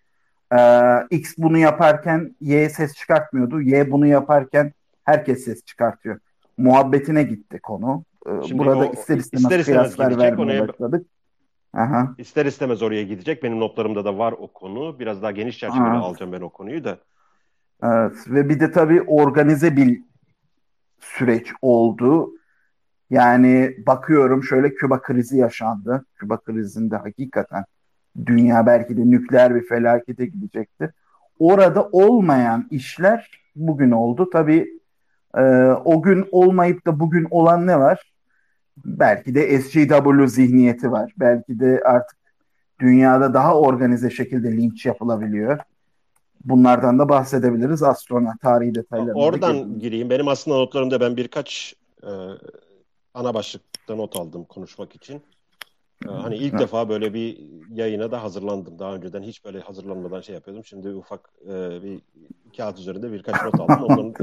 ee, 0.54 1.08
X 1.10 1.34
bunu 1.38 1.58
yaparken 1.58 2.36
Y 2.42 2.70
ses 2.70 2.94
çıkartmıyordu. 2.96 3.62
Y 3.62 3.92
bunu 3.92 4.08
yaparken 4.08 4.74
herkes 5.04 5.46
ses 5.46 5.66
çıkartıyor. 5.66 6.20
Muhabbetine 6.58 7.24
gitti 7.24 7.60
konu. 7.64 8.04
Ee, 8.26 8.48
Şimdi 8.48 8.60
Burada 8.60 8.78
o, 8.78 8.94
ister 8.94 9.18
istemez, 9.18 9.44
ister 9.44 9.60
istemez 9.60 9.96
kıyaslar 9.96 10.18
vermeye 10.18 10.68
başladık. 10.68 11.08
Aha. 11.74 12.16
İster 12.18 12.46
istemez 12.46 12.82
oraya 12.82 13.04
gidecek. 13.04 13.44
Benim 13.44 13.60
notlarımda 13.60 14.06
da 14.06 14.18
var 14.18 14.32
o 14.38 14.48
konu. 14.48 15.00
Biraz 15.00 15.22
daha 15.22 15.32
geniş 15.32 15.60
çerçevede 15.60 15.90
Aha. 15.90 16.00
alacağım 16.00 16.32
ben 16.32 16.42
o 16.42 16.50
konuyu 16.50 16.84
da. 16.84 16.98
Evet 17.84 18.16
ve 18.28 18.50
bir 18.50 18.60
de 18.60 18.72
tabii 18.72 19.02
organize 19.02 19.76
bir 19.76 20.02
süreç 21.00 21.54
oldu. 21.62 22.32
Yani 23.10 23.76
bakıyorum 23.88 24.44
şöyle 24.44 24.74
Küba 24.74 25.02
krizi 25.02 25.38
yaşandı. 25.38 26.06
Küba 26.16 26.38
krizinde 26.38 26.96
hakikaten 26.96 27.66
dünya 28.26 28.66
belki 28.66 28.98
de 28.98 29.10
nükleer 29.10 29.56
bir 29.56 29.68
felakete 29.68 30.26
gidecekti. 30.26 30.94
Orada 31.40 31.90
olmayan 31.92 32.68
işler 32.72 33.32
bugün 33.56 33.92
oldu. 33.92 34.30
Tabii 34.34 34.80
e, 35.38 35.42
o 35.86 36.02
gün 36.02 36.26
olmayıp 36.32 36.86
da 36.86 37.00
bugün 37.00 37.28
olan 37.32 37.68
ne 37.68 37.80
var? 37.80 38.14
Belki 38.86 39.36
de 39.36 39.62
SJW 39.62 40.28
zihniyeti 40.28 40.92
var. 40.92 41.14
Belki 41.20 41.60
de 41.60 41.82
artık 41.86 42.18
dünyada 42.80 43.34
daha 43.34 43.60
organize 43.60 44.10
şekilde 44.10 44.58
linç 44.58 44.86
yapılabiliyor. 44.86 45.60
Bunlardan 46.46 47.00
da 47.00 47.10
bahsedebiliriz 47.10 47.84
az 47.84 48.00
sonra 48.00 48.34
tarihi 48.42 48.76
detaylarına. 48.76 49.20
Oradan 49.20 49.80
gireyim. 49.80 50.10
Benim 50.10 50.28
aslında 50.28 50.58
notlarımda 50.58 51.00
ben 51.00 51.18
birkaç 51.18 51.76
e, 52.04 52.12
ana 53.14 53.34
başlıkta 53.34 53.96
not 53.96 54.16
aldım 54.16 54.44
konuşmak 54.44 54.96
için. 54.96 55.22
Ee, 56.06 56.10
hani 56.10 56.36
ilk 56.38 56.60
defa 56.60 56.90
böyle 56.90 57.14
bir 57.14 57.38
yayına 57.70 58.12
da 58.12 58.24
hazırlandım. 58.24 58.80
Daha 58.80 58.96
önceden 58.96 59.22
hiç 59.22 59.46
böyle 59.46 59.60
hazırlanmadan 59.60 60.22
şey 60.22 60.36
yapıyordum. 60.36 60.66
Şimdi 60.66 60.90
ufak 60.90 61.30
e, 61.46 61.84
bir 61.84 62.02
kağıt 62.58 62.80
üzerinde 62.80 63.12
birkaç 63.12 63.44
not 63.44 63.60
aldım. 63.60 63.84
Onların 63.84 64.14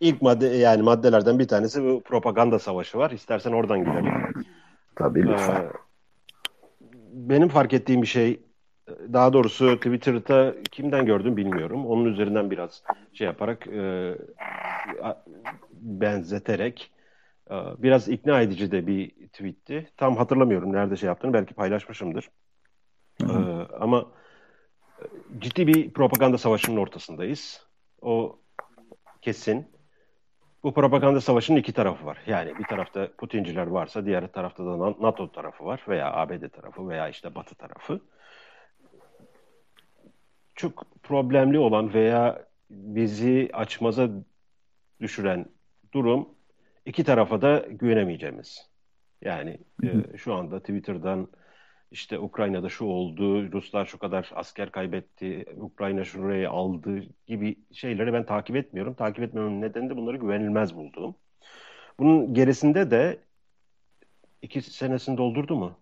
ilk 0.00 0.22
madde 0.22 0.46
yani 0.46 0.82
maddelerden 0.82 1.38
bir 1.38 1.48
tanesi 1.48 1.84
bu 1.84 2.00
propaganda 2.00 2.58
savaşı 2.58 2.98
var. 2.98 3.10
İstersen 3.10 3.52
oradan 3.52 3.84
girelim. 3.84 4.12
Tabii 4.96 5.22
lütfen. 5.22 5.62
Ee, 5.62 5.70
benim 7.12 7.48
fark 7.48 7.72
ettiğim 7.72 8.02
bir 8.02 8.06
şey 8.06 8.40
daha 9.12 9.32
doğrusu 9.32 9.76
Twitter'da 9.76 10.54
kimden 10.70 11.06
gördüm 11.06 11.36
bilmiyorum. 11.36 11.86
Onun 11.86 12.04
üzerinden 12.04 12.50
biraz 12.50 12.82
şey 13.12 13.26
yaparak 13.26 13.66
e, 13.66 14.14
benzeterek 15.80 16.90
ee, 16.94 16.99
biraz 17.78 18.08
ikna 18.08 18.40
edici 18.40 18.70
de 18.70 18.86
bir 18.86 19.10
tweetti. 19.10 19.90
Tam 19.96 20.16
hatırlamıyorum 20.16 20.72
nerede 20.72 20.96
şey 20.96 21.06
yaptığını. 21.06 21.32
Belki 21.32 21.54
paylaşmışımdır. 21.54 22.30
Hı 23.20 23.26
hı. 23.26 23.66
Ee, 23.70 23.76
ama 23.76 24.06
e, 24.98 25.04
ciddi 25.38 25.66
bir 25.66 25.92
propaganda 25.92 26.38
savaşının 26.38 26.76
ortasındayız. 26.76 27.66
O 28.02 28.38
kesin. 29.22 29.66
Bu 30.62 30.74
propaganda 30.74 31.20
savaşının 31.20 31.58
iki 31.58 31.72
tarafı 31.72 32.06
var. 32.06 32.18
Yani 32.26 32.58
bir 32.58 32.64
tarafta 32.64 33.08
Putinciler 33.18 33.66
varsa 33.66 34.06
diğer 34.06 34.32
tarafta 34.32 34.64
da 34.64 34.78
NATO 34.78 35.32
tarafı 35.32 35.64
var 35.64 35.84
veya 35.88 36.12
ABD 36.12 36.48
tarafı 36.48 36.88
veya 36.88 37.08
işte 37.08 37.34
Batı 37.34 37.54
tarafı. 37.54 38.00
Çok 40.54 40.86
problemli 41.02 41.58
olan 41.58 41.94
veya 41.94 42.46
bizi 42.70 43.50
açmaza 43.52 44.08
düşüren 45.00 45.46
durum 45.92 46.28
iki 46.86 47.04
tarafa 47.04 47.42
da 47.42 47.66
güvenemeyeceğimiz. 47.70 48.70
Yani 49.22 49.58
e, 49.82 50.16
şu 50.16 50.34
anda 50.34 50.60
Twitter'dan 50.60 51.28
işte 51.90 52.18
Ukrayna'da 52.18 52.68
şu 52.68 52.84
oldu, 52.84 53.52
Ruslar 53.52 53.86
şu 53.86 53.98
kadar 53.98 54.30
asker 54.34 54.70
kaybetti, 54.70 55.46
Ukrayna 55.56 56.04
şurayı 56.04 56.50
aldı 56.50 57.02
gibi 57.26 57.56
şeyleri 57.72 58.12
ben 58.12 58.26
takip 58.26 58.56
etmiyorum. 58.56 58.94
Takip 58.94 59.24
etmememin 59.24 59.62
nedeni 59.62 59.90
de 59.90 59.96
bunları 59.96 60.16
güvenilmez 60.16 60.76
bulduğum. 60.76 61.14
Bunun 61.98 62.34
gerisinde 62.34 62.90
de 62.90 63.20
iki 64.42 64.62
senesini 64.62 65.16
doldurdu 65.16 65.56
mu? 65.56 65.78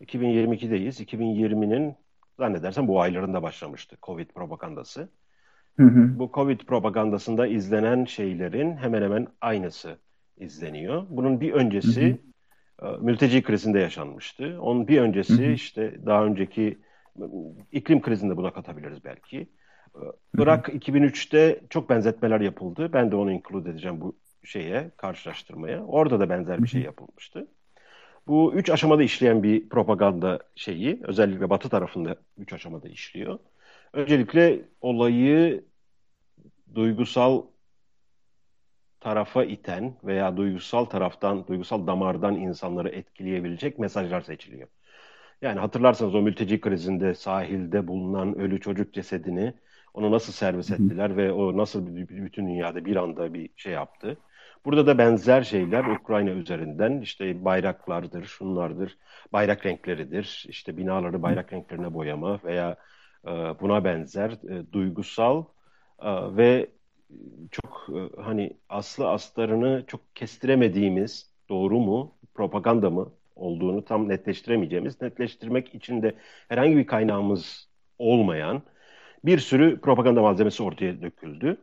2022'deyiz. 0.00 1.00
2020'nin 1.04 1.94
zannedersem 2.38 2.88
bu 2.88 3.00
aylarında 3.00 3.42
başlamıştı 3.42 3.96
Covid 4.02 4.30
propagandası. 4.30 5.08
Hı 5.76 5.82
hı. 5.82 6.18
Bu 6.18 6.30
Covid 6.34 6.60
propagandasında 6.60 7.46
izlenen 7.46 8.04
şeylerin 8.04 8.76
hemen 8.76 9.02
hemen 9.02 9.26
aynısı 9.40 9.98
izleniyor. 10.40 11.06
Bunun 11.10 11.40
bir 11.40 11.52
öncesi 11.52 12.18
hı 12.80 12.86
hı. 12.86 12.94
E, 12.94 12.96
mülteci 13.00 13.42
krizinde 13.42 13.78
yaşanmıştı. 13.78 14.58
Onun 14.60 14.88
bir 14.88 15.00
öncesi 15.00 15.44
hı 15.44 15.48
hı. 15.48 15.52
işte 15.52 16.06
daha 16.06 16.24
önceki 16.24 16.78
iklim 17.72 18.02
krizinde 18.02 18.36
buna 18.36 18.52
katabiliriz 18.52 19.04
belki. 19.04 19.38
E, 19.94 20.02
Irak 20.38 20.68
2003'te 20.68 21.60
çok 21.70 21.90
benzetmeler 21.90 22.40
yapıldı. 22.40 22.90
Ben 22.92 23.10
de 23.10 23.16
onu 23.16 23.32
include 23.32 23.70
edeceğim 23.70 24.00
bu 24.00 24.16
şeye, 24.44 24.90
karşılaştırmaya. 24.96 25.84
Orada 25.84 26.20
da 26.20 26.30
benzer 26.30 26.62
bir 26.62 26.68
şey 26.68 26.82
yapılmıştı. 26.82 27.46
Bu 28.26 28.54
üç 28.54 28.70
aşamada 28.70 29.02
işleyen 29.02 29.42
bir 29.42 29.68
propaganda 29.68 30.38
şeyi, 30.56 31.00
özellikle 31.02 31.50
Batı 31.50 31.68
tarafında 31.68 32.16
üç 32.38 32.52
aşamada 32.52 32.88
işliyor. 32.88 33.38
Öncelikle 33.92 34.62
olayı 34.80 35.64
duygusal 36.74 37.42
tarafa 39.00 39.44
iten 39.44 39.94
veya 40.04 40.36
duygusal 40.36 40.84
taraftan, 40.84 41.46
duygusal 41.46 41.86
damardan 41.86 42.34
insanları 42.34 42.88
etkileyebilecek 42.88 43.78
mesajlar 43.78 44.20
seçiliyor. 44.20 44.68
Yani 45.42 45.60
hatırlarsanız 45.60 46.14
o 46.14 46.22
mülteci 46.22 46.60
krizinde 46.60 47.14
sahilde 47.14 47.86
bulunan 47.86 48.38
ölü 48.38 48.60
çocuk 48.60 48.94
cesedini 48.94 49.54
onu 49.94 50.10
nasıl 50.10 50.32
servis 50.32 50.70
ettiler 50.70 51.16
ve 51.16 51.32
o 51.32 51.56
nasıl 51.56 51.96
bütün 51.96 52.46
dünyada 52.46 52.84
bir 52.84 52.96
anda 52.96 53.34
bir 53.34 53.50
şey 53.56 53.72
yaptı. 53.72 54.16
Burada 54.64 54.86
da 54.86 54.98
benzer 54.98 55.42
şeyler 55.42 55.84
Ukrayna 55.84 56.30
üzerinden 56.30 57.00
işte 57.00 57.44
bayraklardır, 57.44 58.24
şunlardır, 58.24 58.98
bayrak 59.32 59.66
renkleridir, 59.66 60.46
işte 60.48 60.76
binaları 60.76 61.22
bayrak 61.22 61.52
renklerine 61.52 61.94
boyama 61.94 62.40
veya 62.44 62.76
e, 63.26 63.30
buna 63.30 63.84
benzer 63.84 64.30
e, 64.30 64.72
duygusal 64.72 65.44
e, 66.02 66.36
ve 66.36 66.70
çok 67.50 67.88
e, 67.88 68.22
hani 68.22 68.56
aslı 68.68 69.08
astarını 69.10 69.84
çok 69.86 70.16
kestiremediğimiz 70.16 71.30
doğru 71.48 71.80
mu, 71.80 72.14
propaganda 72.34 72.90
mı 72.90 73.12
olduğunu 73.36 73.84
tam 73.84 74.08
netleştiremeyeceğimiz, 74.08 75.00
netleştirmek 75.02 75.74
için 75.74 76.02
de 76.02 76.14
herhangi 76.48 76.76
bir 76.76 76.86
kaynağımız 76.86 77.68
olmayan 77.98 78.62
bir 79.24 79.38
sürü 79.38 79.80
propaganda 79.80 80.22
malzemesi 80.22 80.62
ortaya 80.62 81.02
döküldü. 81.02 81.56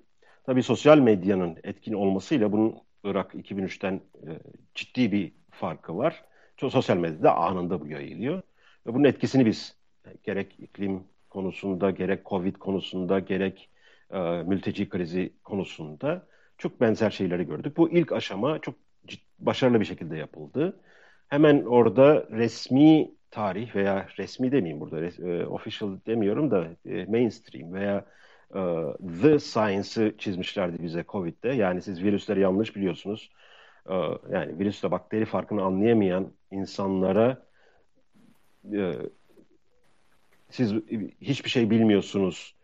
Tabii 0.46 0.64
sosyal 0.64 0.98
medyanın 0.98 1.58
etkin 1.64 1.94
olmasıyla 1.94 2.52
bunun 2.52 2.76
Irak 3.04 3.34
2003'ten 3.34 3.94
e, 3.94 4.30
ciddi 4.76 5.12
bir 5.12 5.34
farkı 5.52 5.98
var. 5.98 6.24
Çok 6.58 6.72
sosyal 6.72 6.98
medyada 6.98 7.36
anında 7.36 7.82
bu 7.82 7.88
yayılıyor. 7.88 8.42
Ve 8.88 8.94
bunun 8.94 9.04
etkisini 9.04 9.46
biz 9.46 9.78
e, 10.06 10.10
gerek 10.24 10.60
iklim 10.60 11.04
konusunda, 11.30 11.92
gerek 11.92 12.26
Covid 12.26 12.56
konusunda, 12.56 13.20
gerek 13.20 13.70
e, 14.12 14.20
mülteci 14.20 14.89
krizi 14.89 15.34
konusunda 15.44 16.28
çok 16.58 16.82
benzer 16.82 17.10
şeyleri 17.10 17.44
gördük. 17.44 17.78
Bu 17.78 17.89
ilk 17.89 18.12
aşama 18.12 18.60
çok 18.60 18.76
başarılı 19.39 19.80
bir 19.80 19.86
şekilde 19.86 20.18
yapıldı. 20.18 20.80
Hemen 21.30 21.63
orada 21.65 22.28
resmi 22.32 23.12
tarih 23.32 23.76
veya 23.76 24.08
resmi 24.18 24.52
demeyeyim 24.52 24.82
burada, 24.82 25.02
res, 25.02 25.20
e, 25.20 25.46
official 25.46 25.98
demiyorum 26.08 26.52
da 26.52 26.68
e, 26.86 27.06
mainstream 27.06 27.74
veya 27.74 28.06
e, 28.56 28.60
The 29.22 29.39
Science'ı 29.39 30.18
çizmişlerdi 30.18 30.84
bize 30.84 31.06
COVID'de. 31.08 31.50
Yani 31.50 31.82
siz 31.82 32.04
virüsleri 32.04 32.39
yanlış 32.39 32.76
biliyorsunuz. 32.76 33.32
E, 33.89 33.94
yani 34.32 34.60
virüsle 34.60 34.91
bakteri 34.91 35.26
farkını 35.26 35.63
anlayamayan 35.63 36.32
insanlara 36.52 37.46
e, 38.74 38.94
siz 40.50 40.74
hiçbir 41.22 41.50
şey 41.50 41.70
bilmiyorsunuz. 41.70 42.55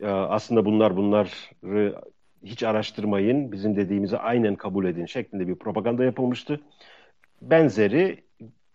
E, 0.00 0.06
aslında 0.06 0.64
bunlar 0.64 0.96
bunları 0.96 1.94
hiç 2.44 2.62
araştırmayın, 2.62 3.52
bizim 3.52 3.76
dediğimizi 3.76 4.18
aynen 4.18 4.56
kabul 4.56 4.84
edin 4.84 5.06
şeklinde 5.06 5.48
bir 5.48 5.54
propaganda 5.54 6.04
yapılmıştı. 6.04 6.60
Benzeri 7.42 8.24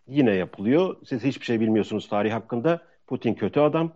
yine 0.07 0.31
yapılıyor. 0.31 0.95
Siz 1.05 1.23
hiçbir 1.23 1.45
şey 1.45 1.59
bilmiyorsunuz 1.59 2.09
tarih 2.09 2.33
hakkında. 2.33 2.81
Putin 3.07 3.33
kötü 3.33 3.59
adam 3.59 3.93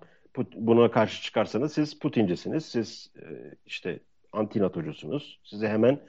buna 0.55 0.91
karşı 0.91 1.23
çıkarsanız 1.23 1.73
siz 1.73 1.99
Putincisiniz, 1.99 2.65
siz 2.65 3.11
e, 3.21 3.25
işte 3.65 3.99
antinatocusunuz. 4.33 5.39
Size 5.43 5.69
hemen 5.69 5.99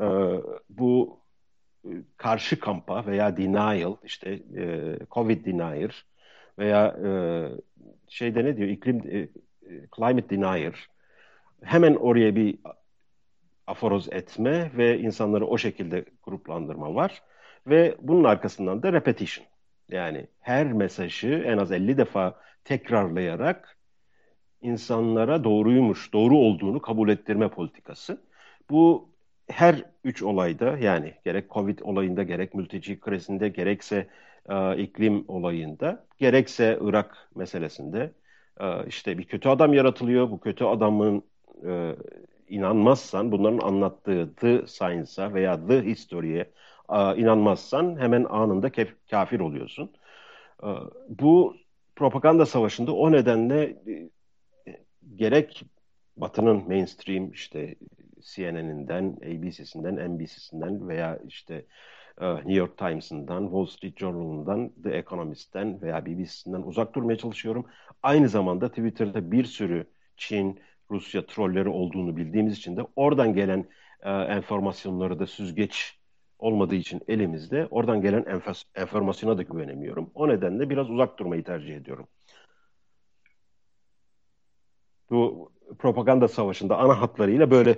e, 0.00 0.06
bu 0.70 1.20
e, 1.84 1.90
karşı 2.16 2.60
kampa 2.60 3.06
veya 3.06 3.36
denial, 3.36 3.96
işte 4.04 4.30
e, 4.56 4.96
Covid 5.10 5.46
denier 5.46 6.04
veya 6.58 6.86
e, 7.04 7.10
şeyde 8.08 8.44
ne 8.44 8.56
diyor, 8.56 8.68
iklim 8.68 8.96
e, 8.96 9.28
climate 9.96 10.30
denier 10.30 10.88
hemen 11.62 11.94
oraya 11.94 12.36
bir 12.36 12.58
aforoz 13.66 14.08
etme 14.12 14.70
ve 14.76 14.98
insanları 14.98 15.46
o 15.46 15.58
şekilde 15.58 16.04
gruplandırma 16.22 16.94
var. 16.94 17.22
Ve 17.66 17.96
bunun 18.00 18.24
arkasından 18.24 18.82
da 18.82 18.92
repetition. 18.92 19.46
Yani 19.88 20.26
her 20.40 20.72
mesajı 20.72 21.42
en 21.46 21.58
az 21.58 21.72
50 21.72 21.98
defa 21.98 22.40
tekrarlayarak 22.64 23.78
insanlara 24.62 25.44
doğruymuş, 25.44 26.12
doğru 26.12 26.36
olduğunu 26.38 26.82
kabul 26.82 27.08
ettirme 27.08 27.48
politikası. 27.48 28.22
Bu 28.70 29.10
her 29.48 29.82
üç 30.04 30.22
olayda 30.22 30.78
yani 30.78 31.14
gerek 31.24 31.50
Covid 31.50 31.78
olayında, 31.78 32.22
gerek 32.22 32.54
mülteci 32.54 33.00
krizinde, 33.00 33.48
gerekse 33.48 34.06
e, 34.48 34.76
iklim 34.76 35.24
olayında, 35.28 36.06
gerekse 36.18 36.78
Irak 36.80 37.28
meselesinde 37.34 38.12
işte 38.86 39.18
bir 39.18 39.24
kötü 39.24 39.48
adam 39.48 39.74
yaratılıyor. 39.74 40.30
Bu 40.30 40.40
kötü 40.40 40.64
adamın 40.64 41.22
e, 41.66 41.96
inanmazsan, 42.48 43.32
bunların 43.32 43.58
anlattığı 43.58 44.34
The 44.34 44.66
Science'a 44.66 45.34
veya 45.34 45.66
The 45.66 45.82
History'e 45.82 46.50
e, 46.90 47.16
inanmazsan 47.16 48.00
hemen 48.00 48.24
anında 48.24 48.70
kafir 49.10 49.40
oluyorsun. 49.40 49.90
E, 50.62 50.68
bu 51.08 51.56
propaganda 51.96 52.46
savaşında 52.46 52.92
o 52.92 53.12
nedenle 53.12 53.62
e, 53.64 54.10
gerek 55.16 55.64
Batı'nın 56.16 56.68
mainstream 56.68 57.30
işte 57.30 57.74
CNN'inden, 58.20 59.16
ABC'sinden, 59.22 60.14
NBC'sinden 60.14 60.88
veya 60.88 61.18
işte 61.28 61.64
New 62.20 62.52
York 62.52 62.78
Times'ından, 62.78 63.42
Wall 63.42 63.66
Street 63.66 63.98
Journal'ından, 63.98 64.72
The 64.82 64.90
Economist'ten 64.90 65.82
veya 65.82 66.06
BBC'sinden 66.06 66.62
uzak 66.62 66.94
durmaya 66.94 67.18
çalışıyorum. 67.18 67.66
Aynı 68.02 68.28
zamanda 68.28 68.68
Twitter'da 68.68 69.30
bir 69.32 69.44
sürü 69.44 69.86
Çin, 70.16 70.60
Rusya 70.90 71.26
trolleri 71.26 71.68
olduğunu 71.68 72.16
bildiğimiz 72.16 72.58
için 72.58 72.76
de 72.76 72.80
oradan 72.96 73.34
gelen 73.34 73.64
e, 74.02 74.10
enformasyonları 74.10 75.18
da 75.18 75.26
süzgeç 75.26 75.98
olmadığı 76.38 76.74
için 76.74 77.00
elimizde 77.08 77.66
oradan 77.70 78.00
gelen 78.00 78.42
enformasyona 78.74 79.38
da 79.38 79.42
güvenemiyorum. 79.42 80.10
O 80.14 80.28
nedenle 80.28 80.70
biraz 80.70 80.90
uzak 80.90 81.18
durmayı 81.18 81.44
tercih 81.44 81.76
ediyorum. 81.76 82.06
Bu 85.10 85.52
propaganda 85.78 86.28
savaşında 86.28 86.78
ana 86.78 87.00
hatlarıyla 87.00 87.50
böyle 87.50 87.70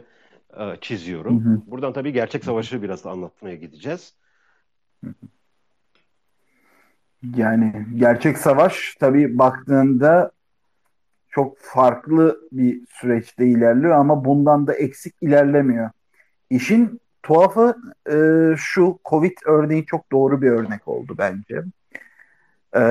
e, 0.58 0.76
çiziyorum. 0.80 1.44
Hı 1.44 1.50
hı. 1.50 1.62
Buradan 1.66 1.92
tabii 1.92 2.12
gerçek 2.12 2.44
savaşı 2.44 2.82
biraz 2.82 3.04
da 3.04 3.10
anlatmaya 3.10 3.56
gideceğiz. 3.56 4.14
Yani 7.36 7.86
gerçek 7.96 8.38
savaş 8.38 8.96
tabii 9.00 9.38
baktığında 9.38 10.30
çok 11.30 11.58
farklı 11.58 12.40
bir 12.52 12.80
süreçte 12.90 13.46
ilerliyor 13.46 13.92
ama 13.92 14.24
bundan 14.24 14.66
da 14.66 14.74
eksik 14.74 15.14
ilerlemiyor. 15.20 15.90
İşin 16.50 17.00
tuhafı 17.22 17.76
e, 18.10 18.16
şu 18.56 18.98
Covid 19.04 19.36
örneği 19.46 19.86
çok 19.86 20.12
doğru 20.12 20.42
bir 20.42 20.50
örnek 20.50 20.88
oldu 20.88 21.14
bence. 21.18 21.62
E, 22.76 22.82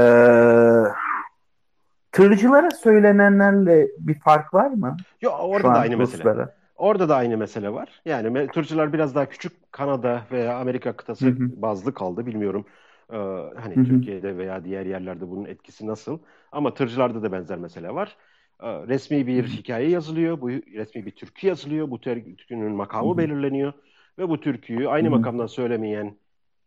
tırcılara 2.12 2.72
söylenenlerle 2.72 3.88
bir 4.00 4.20
fark 4.20 4.54
var 4.54 4.70
mı? 4.70 4.98
Yok 5.22 5.36
orada 5.39 5.67
da 5.67 5.80
aynı 5.80 5.98
Ruslara. 5.98 6.34
mesele. 6.34 6.66
Orada 6.78 7.10
da 7.10 7.16
aynı 7.16 7.38
mesele 7.38 7.74
var. 7.74 8.02
Yani 8.06 8.52
tırcılar 8.52 8.94
biraz 8.94 9.16
daha 9.16 9.30
küçük 9.30 9.72
Kanada 9.72 10.28
veya 10.32 10.58
Amerika 10.60 10.98
kıtası 10.98 11.26
hı 11.26 11.30
hı. 11.30 11.62
bazlı 11.62 11.94
kaldı 11.94 12.26
bilmiyorum. 12.26 12.66
Ee, 13.12 13.16
hani 13.62 13.76
hı 13.76 13.80
hı. 13.80 13.86
Türkiye'de 13.86 14.38
veya 14.38 14.66
diğer 14.66 14.86
yerlerde 14.86 15.30
bunun 15.30 15.46
etkisi 15.46 15.88
nasıl? 15.88 16.20
Ama 16.52 16.74
tırcılarda 16.74 17.24
da 17.24 17.32
benzer 17.32 17.58
mesele 17.58 17.94
var. 17.94 18.18
Ee, 18.62 18.68
resmi 18.88 19.28
bir 19.28 19.44
hikaye 19.48 19.90
yazılıyor, 19.90 20.42
bu 20.42 20.50
resmi 20.50 21.06
bir 21.06 21.12
türkü 21.12 21.48
yazılıyor, 21.48 21.92
bu 21.92 22.02
türkünün 22.02 22.72
makamı 22.72 23.10
hı 23.10 23.13
hı. 23.13 23.18
belirleniyor 23.18 23.74
ve 24.20 24.30
bu 24.30 24.40
türküyü 24.40 24.90
aynı 24.90 25.08
Hı-hı. 25.08 25.16
makamdan 25.16 25.48
söylemeyen 25.48 26.18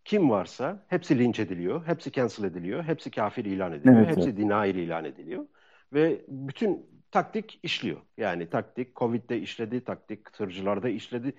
kim 0.04 0.30
varsa 0.30 0.86
hepsi 0.88 1.18
linç 1.18 1.40
ediliyor, 1.40 1.86
hepsi 1.86 2.12
cancel 2.12 2.44
ediliyor, 2.44 2.84
hepsi 2.84 3.10
kafir 3.10 3.44
ilan 3.44 3.72
ediliyor, 3.72 4.06
evet, 4.06 4.08
hepsi 4.08 4.28
evet. 4.30 4.38
denial 4.38 4.74
ilan 4.74 5.04
ediliyor. 5.04 5.46
Ve 5.92 6.24
bütün 6.28 6.89
taktik 7.10 7.60
işliyor. 7.62 8.00
Yani 8.16 8.50
taktik 8.50 8.96
Covid'de 8.96 9.38
işledi, 9.38 9.84
taktik 9.84 10.32
tırcılarda 10.32 10.88
işledi. 10.88 11.32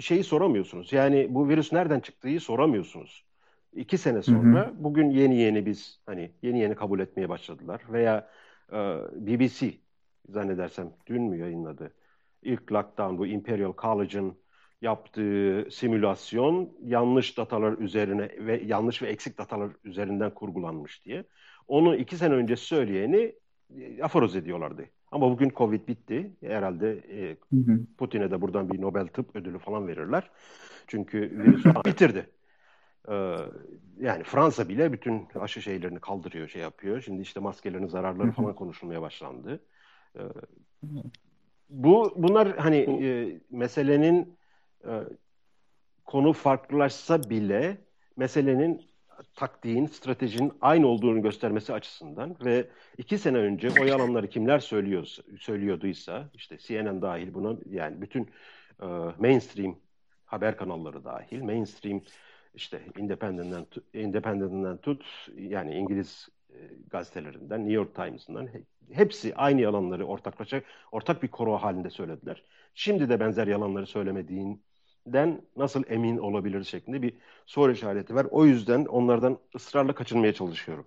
Şeyi 0.00 0.24
soramıyorsunuz. 0.24 0.92
Yani 0.92 1.26
bu 1.30 1.48
virüs 1.48 1.72
nereden 1.72 2.00
çıktığı 2.00 2.40
soramıyorsunuz. 2.40 3.24
iki 3.72 3.98
sene 3.98 4.22
sonra 4.22 4.66
hı 4.66 4.70
hı. 4.70 4.84
bugün 4.84 5.10
yeni 5.10 5.36
yeni 5.36 5.66
biz 5.66 6.00
hani 6.06 6.30
yeni 6.42 6.60
yeni 6.60 6.74
kabul 6.74 7.00
etmeye 7.00 7.28
başladılar 7.28 7.82
veya 7.92 8.30
e, 8.72 8.76
BBC 9.12 9.74
zannedersem 10.28 10.92
dün 11.06 11.22
mü 11.22 11.38
yayınladı 11.38 11.92
ilk 12.44 12.72
lockdown 12.72 13.18
bu 13.18 13.26
Imperial 13.26 13.72
College'ın 13.78 14.38
yaptığı 14.82 15.68
simülasyon 15.70 16.78
yanlış 16.82 17.38
datalar 17.38 17.78
üzerine 17.78 18.30
ve 18.38 18.62
yanlış 18.66 19.02
ve 19.02 19.08
eksik 19.08 19.38
datalar 19.38 19.70
üzerinden 19.84 20.34
kurgulanmış 20.34 21.04
diye. 21.04 21.24
Onu 21.68 21.96
iki 21.96 22.16
sene 22.16 22.34
önce 22.34 22.56
söyleyeni 22.56 23.34
e, 23.76 24.02
aforoz 24.02 24.36
ediyorlardı. 24.36 24.84
Ama 25.14 25.30
bugün 25.30 25.50
Covid 25.56 25.88
bitti. 25.88 26.30
Herhalde 26.40 26.92
e, 26.92 27.36
Putin'e 27.98 28.30
de 28.30 28.40
buradan 28.40 28.72
bir 28.72 28.80
Nobel 28.80 29.06
Tıp 29.06 29.36
Ödülü 29.36 29.58
falan 29.58 29.88
verirler. 29.88 30.30
Çünkü 30.86 31.20
virüs 31.20 31.64
bitirdi. 31.86 32.30
Ee, 33.08 33.36
yani 34.00 34.24
Fransa 34.24 34.68
bile 34.68 34.92
bütün 34.92 35.28
aşı 35.40 35.62
şeylerini 35.62 36.00
kaldırıyor, 36.00 36.48
şey 36.48 36.62
yapıyor. 36.62 37.00
Şimdi 37.00 37.22
işte 37.22 37.40
maskelerin 37.40 37.86
zararları 37.86 38.32
falan 38.32 38.54
konuşulmaya 38.54 39.02
başlandı. 39.02 39.60
Ee, 40.16 40.20
bu 41.70 42.12
bunlar 42.16 42.56
hani 42.56 42.76
e, 42.76 43.40
meselenin 43.50 44.36
e, 44.84 44.92
konu 46.04 46.32
farklılaşsa 46.32 47.30
bile 47.30 47.78
meselenin 48.16 48.82
taktiğin, 49.34 49.86
stratejinin 49.86 50.52
aynı 50.60 50.86
olduğunu 50.86 51.22
göstermesi 51.22 51.72
açısından 51.72 52.36
ve 52.44 52.68
iki 52.98 53.18
sene 53.18 53.38
önce 53.38 53.68
o 53.80 53.84
yalanları 53.84 54.28
kimler 54.28 54.58
söylüyor, 54.58 55.16
söylüyorduysa 55.40 56.30
işte 56.34 56.58
CNN 56.58 57.02
dahil 57.02 57.34
buna 57.34 57.58
yani 57.70 58.00
bütün 58.00 58.30
e, 58.82 58.86
mainstream 59.18 59.76
haber 60.24 60.56
kanalları 60.56 61.04
dahil, 61.04 61.42
mainstream 61.42 62.02
işte 62.54 62.82
Independent'den, 62.98 63.66
Independent'den 63.94 64.76
tut 64.76 65.04
yani 65.36 65.74
İngiliz 65.74 66.28
e, 66.50 66.58
gazetelerinden, 66.90 67.60
New 67.60 67.72
York 67.72 67.94
Times'ından 67.94 68.48
hepsi 68.92 69.34
aynı 69.34 69.60
yalanları 69.60 70.06
ortaklaşa 70.06 70.62
ortak 70.92 71.22
bir 71.22 71.28
koro 71.28 71.56
halinde 71.56 71.90
söylediler. 71.90 72.42
Şimdi 72.74 73.08
de 73.08 73.20
benzer 73.20 73.46
yalanları 73.46 73.86
söylemediğinden 75.04 75.42
nasıl 75.56 75.82
emin 75.88 76.18
olabilir 76.18 76.64
şeklinde 76.64 77.02
bir 77.02 77.14
soru 77.46 77.72
işareti 77.72 78.14
var. 78.14 78.26
O 78.30 78.46
yüzden 78.46 78.84
onlardan 78.84 79.38
ısrarla 79.54 79.94
kaçınmaya 79.94 80.32
çalışıyorum. 80.32 80.84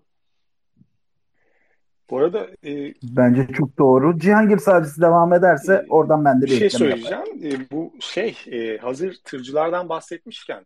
Bu 2.10 2.18
arada 2.18 2.48
e, 2.66 2.94
bence 3.04 3.48
çok 3.54 3.78
doğru. 3.78 4.20
Cihangir 4.20 4.58
savcısı 4.58 5.02
devam 5.02 5.34
ederse 5.34 5.74
e, 5.74 5.86
oradan 5.90 6.26
ben 6.26 6.42
de 6.42 6.46
bir 6.46 6.58
şey 6.58 6.70
söyleyeceğim. 6.70 7.24
E, 7.44 7.72
bu 7.72 7.94
şey 8.00 8.38
e, 8.52 8.78
hazır 8.78 9.18
tırcılardan 9.24 9.90
bahsetmişken 9.90 10.66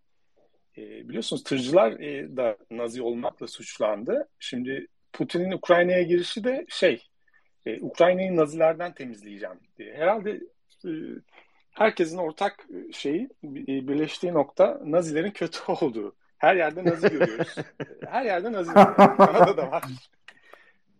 e, 0.77 1.09
biliyorsunuz 1.09 1.43
tırcılar 1.43 1.91
e, 1.91 2.37
da 2.37 2.57
Nazi 2.71 3.01
olmakla 3.01 3.47
suçlandı. 3.47 4.27
Şimdi 4.39 4.87
Putin'in 5.13 5.51
Ukrayna'ya 5.51 6.01
girişi 6.03 6.43
de 6.43 6.65
şey 6.69 7.03
e, 7.65 7.81
Ukrayna'yı 7.81 8.35
Nazilerden 8.35 8.93
temizleyeceğim 8.93 9.59
diye. 9.77 9.93
Herhalde 9.93 10.31
e, 10.85 10.91
herkesin 11.81 12.17
ortak 12.17 12.55
şeyi 12.91 13.29
e, 13.43 13.67
birleştiği 13.67 14.33
nokta 14.33 14.79
Nazilerin 14.85 15.31
kötü 15.31 15.59
olduğu. 15.81 16.15
Her 16.37 16.55
yerde 16.55 16.85
Nazi 16.85 17.09
görüyoruz. 17.09 17.55
Her 18.09 18.25
yerde 18.25 18.51
Nazi 18.51 18.73
görüyoruz. 18.73 19.57
da 19.57 19.71
var. 19.71 19.83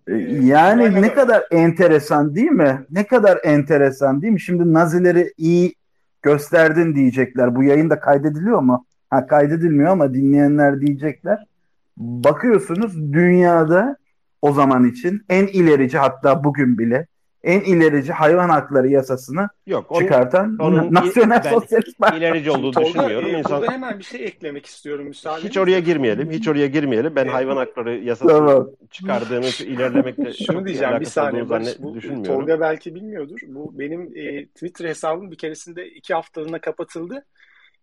E, 0.08 0.13
yani 0.46 1.02
ne 1.02 1.13
kadar 1.13 1.44
enteresan 1.52 2.36
değil 2.36 2.52
mi? 2.52 2.86
Ne 2.91 3.08
kadar 3.08 3.39
enteresan 3.44 4.22
değil 4.22 4.34
mi? 4.34 4.41
Şimdi 4.41 4.74
Nazileri 4.74 5.34
iyi 5.38 5.76
gösterdin 6.22 6.96
diyecekler. 6.96 7.56
Bu 7.56 7.63
yayın 7.63 7.89
da 7.89 8.00
kaydediliyor 8.00 8.60
mu? 8.60 8.86
Ha 9.10 9.28
kaydedilmiyor 9.28 9.89
ama 9.89 10.13
dinleyenler 10.13 10.82
diyecekler. 10.82 11.46
Bakıyorsunuz 11.98 13.13
dünyada 13.13 13.98
o 14.41 14.54
zaman 14.54 14.86
için 14.86 15.26
en 15.30 15.48
ilerici 15.48 15.98
hatta 15.98 16.44
bugün 16.44 16.78
bile 16.78 17.08
en 17.43 17.60
ilerici 17.62 18.13
hayvan 18.13 18.49
hakları 18.49 18.88
yasasını 18.88 19.49
Yok, 19.67 19.91
onun, 19.91 19.99
çıkartan 19.99 20.58
onun 20.60 20.93
Nasyonel 20.93 21.43
Sosyalist 21.43 21.99
Parti. 21.99 22.17
ilerici 22.17 22.51
olduğunu 22.51 22.71
Tolga, 22.71 22.88
düşünmüyorum. 22.88 23.30
E, 23.30 23.39
İnsan... 23.39 23.62
Burada 23.62 23.71
hemen 23.71 23.99
bir 23.99 24.04
şey 24.04 24.25
eklemek 24.25 24.65
istiyorum 24.65 25.06
müsaade. 25.06 25.43
Hiç 25.43 25.58
oraya 25.58 25.80
girmeyelim. 25.80 26.32
Hiç 26.32 26.47
oraya 26.47 26.67
girmeyelim. 26.67 27.15
Ben 27.15 27.27
hayvan 27.27 27.58
hakları 27.58 27.97
yasasını 27.97 28.47
tamam. 28.47 28.69
çıkardığını 28.91 29.45
ilerlemekle 29.45 30.34
Şunu 30.45 30.67
diyeceğim 30.67 30.99
bir 30.99 31.06
saniye. 31.06 31.49
Barış, 31.49 31.80
bu, 31.80 32.23
Tolga 32.23 32.60
belki 32.60 32.95
bilmiyordur. 32.95 33.39
Bu 33.47 33.80
benim 33.80 34.12
e, 34.15 34.45
Twitter 34.45 34.86
hesabım 34.86 35.32
bir 35.32 35.38
keresinde 35.38 35.88
iki 35.89 36.13
haftalığına 36.13 36.60
kapatıldı. 36.60 37.25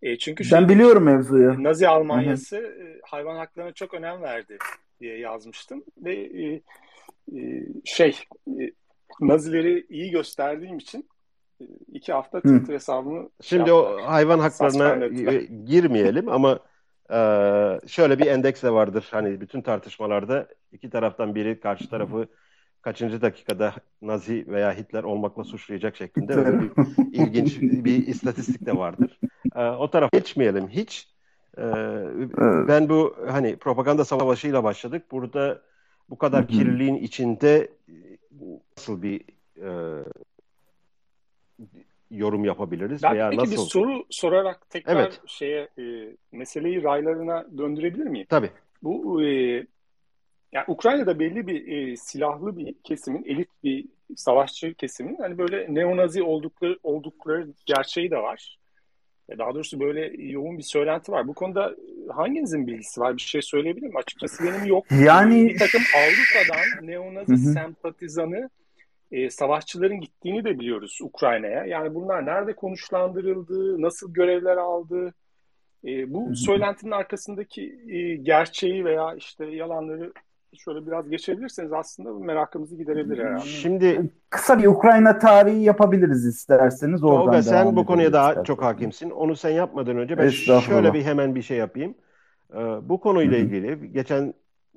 E, 0.01 0.17
çünkü 0.17 0.43
ben 0.43 0.59
şey, 0.59 0.69
biliyorum 0.69 1.03
mevzuyu. 1.03 1.63
Nazi 1.63 1.87
Almanyası 1.87 2.57
e, 2.57 2.99
hayvan 3.03 3.35
haklarına 3.35 3.71
çok 3.71 3.93
önem 3.93 4.21
verdi 4.21 4.57
diye 5.01 5.17
yazmıştım 5.17 5.83
ve 5.97 6.15
e, 6.15 6.61
e, 7.37 7.65
şey 7.85 8.19
e, 8.47 8.71
Nazileri 9.21 9.85
iyi 9.89 10.11
gösterdiğim 10.11 10.77
için 10.77 11.09
e, 11.61 11.65
iki 11.93 12.13
hafta 12.13 12.39
Twitter 12.39 12.73
hesabımı 12.73 13.29
Şimdi 13.41 13.65
şey 13.65 13.73
o 13.73 13.97
hayvan 14.05 14.39
haklarına 14.39 15.07
girmeyelim 15.65 16.29
ama 16.29 16.59
e, 17.09 17.17
şöyle 17.87 18.19
bir 18.19 18.25
endeks 18.25 18.63
de 18.63 18.71
vardır. 18.71 19.07
Hani 19.11 19.41
bütün 19.41 19.61
tartışmalarda 19.61 20.47
iki 20.71 20.89
taraftan 20.89 21.35
biri 21.35 21.59
karşı 21.59 21.89
tarafı 21.89 22.27
kaçıncı 22.81 23.21
dakikada 23.21 23.73
Nazi 24.01 24.45
veya 24.47 24.73
Hitler 24.73 25.03
olmakla 25.03 25.43
suçlayacak 25.43 25.95
şeklinde 25.95 26.33
öyle 26.33 26.61
bir 26.61 26.71
ilginç 27.13 27.61
bir 27.61 28.07
istatistik 28.07 28.65
de 28.65 28.77
vardır. 28.77 29.19
E, 29.55 29.65
o 29.65 29.89
tarafa 29.89 30.17
geçmeyelim 30.17 30.67
hiç. 30.67 31.07
E. 31.57 31.63
Ben 32.67 32.89
bu 32.89 33.15
hani 33.27 33.55
propaganda 33.55 34.05
savaşıyla 34.05 34.63
başladık. 34.63 35.03
Burada 35.11 35.61
bu 36.09 36.17
kadar 36.17 36.47
kirliliğin 36.47 36.95
içinde 36.95 37.69
nasıl 38.77 39.01
bir 39.01 39.21
e, 39.57 40.03
yorum 42.11 42.45
yapabiliriz 42.45 43.03
ben 43.03 43.13
veya 43.13 43.29
peki 43.29 43.41
nasıl? 43.41 43.51
bir 43.51 43.57
soru 43.57 44.05
sorarak 44.09 44.69
tekrar 44.69 44.95
evet. 44.95 45.21
şeye 45.25 45.67
e, 45.79 46.15
meseleyi 46.31 46.83
raylarına 46.83 47.57
döndürebilir 47.57 48.05
miyim? 48.05 48.27
Tabii. 48.29 48.49
Bu 48.83 49.23
e, 49.23 49.27
yani 50.51 50.65
Ukrayna'da 50.67 51.19
belli 51.19 51.47
bir 51.47 51.67
e, 51.67 51.97
silahlı 51.97 52.57
bir 52.57 52.75
kesimin, 52.83 53.23
elit 53.23 53.49
bir 53.63 53.85
savaşçı 54.15 54.73
kesimin 54.73 55.15
hani 55.15 55.37
böyle 55.37 55.73
neonazi 55.73 56.23
oldukları 56.23 56.79
oldukları 56.83 57.47
gerçeği 57.65 58.11
de 58.11 58.17
var. 58.17 58.58
E, 59.29 59.37
daha 59.37 59.53
doğrusu 59.53 59.79
böyle 59.79 60.23
yoğun 60.23 60.57
bir 60.57 60.63
söylenti 60.63 61.11
var. 61.11 61.27
Bu 61.27 61.33
konuda 61.33 61.75
hanginizin 62.09 62.67
bilgisi 62.67 63.01
var? 63.01 63.15
Bir 63.15 63.21
şey 63.21 63.41
söyleyebilir 63.41 63.87
mi? 63.87 63.97
Açıkçası 63.97 64.43
benim 64.43 64.65
yok. 64.65 64.85
Yani 64.91 65.47
bir 65.47 65.59
takım 65.59 65.81
Avrupa'dan 65.95 66.87
neonazi 66.87 67.37
sempatizanı 67.37 68.49
e, 69.11 69.29
savaşçıların 69.29 70.01
gittiğini 70.01 70.43
de 70.43 70.59
biliyoruz 70.59 70.99
Ukrayna'ya. 71.01 71.65
Yani 71.65 71.95
bunlar 71.95 72.25
nerede 72.25 72.53
konuşlandırıldı, 72.53 73.81
nasıl 73.81 74.13
görevler 74.13 74.57
aldı? 74.57 75.13
E, 75.85 76.13
bu 76.13 76.35
söylentinin 76.35 76.91
arkasındaki 76.91 77.79
e, 77.87 78.15
gerçeği 78.15 78.85
veya 78.85 79.15
işte 79.15 79.45
yalanları 79.45 80.13
şöyle 80.57 80.87
biraz 80.87 81.09
geçebilirseniz 81.09 81.73
aslında 81.73 82.13
merakımızı 82.13 82.75
giderebilir 82.75 83.17
herhalde. 83.17 83.43
Şimdi 83.45 84.09
kısa 84.29 84.59
bir 84.59 84.65
Ukrayna 84.65 85.19
tarihi 85.19 85.61
yapabiliriz 85.63 86.25
isterseniz. 86.25 87.03
Oradan 87.03 87.25
Tolga 87.25 87.41
sen 87.41 87.75
bu 87.75 87.85
konuya 87.85 88.13
daha 88.13 88.29
istersen. 88.29 88.43
çok 88.43 88.63
hakimsin. 88.63 89.09
Onu 89.09 89.35
sen 89.35 89.49
yapmadan 89.49 89.97
önce 89.97 90.17
ben 90.17 90.29
şöyle 90.29 90.93
bir 90.93 91.03
hemen 91.03 91.35
bir 91.35 91.41
şey 91.41 91.57
yapayım. 91.57 91.95
Ee, 92.53 92.57
bu 92.89 92.99
konuyla 92.99 93.37
ilgili 93.37 93.91
geçen 93.91 94.33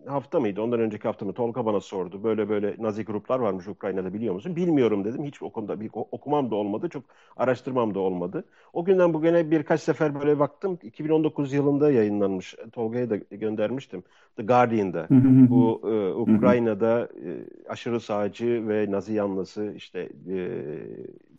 hafta 0.07 0.41
mıydı? 0.41 0.62
Ondan 0.62 0.81
önceki 0.81 1.03
hafta 1.03 1.27
mı? 1.27 1.33
Tolga 1.33 1.67
bana 1.67 1.81
sordu. 1.81 2.25
Böyle 2.25 2.49
böyle 2.49 2.77
Nazi 2.79 3.05
gruplar 3.05 3.38
varmış 3.38 3.69
Ukrayna'da 3.69 4.15
biliyor 4.15 4.35
musun? 4.35 4.57
Bilmiyorum 4.57 5.05
dedim. 5.05 5.25
Hiç 5.25 5.43
o 5.43 5.51
konuda 5.51 5.81
bir 5.81 5.91
okumam 5.95 6.51
da 6.51 6.55
olmadı. 6.55 6.88
Çok 6.88 7.05
araştırmam 7.37 7.95
da 7.95 8.01
olmadı. 8.01 8.45
O 8.73 8.85
günden 8.85 9.15
bugüne 9.15 9.51
birkaç 9.51 9.81
sefer 9.81 10.15
böyle 10.15 10.38
baktım. 10.38 10.79
2019 10.83 11.53
yılında 11.53 11.91
yayınlanmış. 11.91 12.55
Tolga'ya 12.73 13.11
da 13.11 13.17
göndermiştim. 13.17 14.03
The 14.37 14.43
Guardian'da. 14.43 15.07
Bu 15.51 15.81
e, 15.85 16.12
Ukrayna'da 16.12 17.03
e, 17.03 17.31
aşırı 17.69 18.01
sağcı 18.01 18.69
ve 18.69 18.91
Nazi 18.91 19.15
yanlısı 19.15 19.73
işte 19.77 20.09
e, 20.29 20.37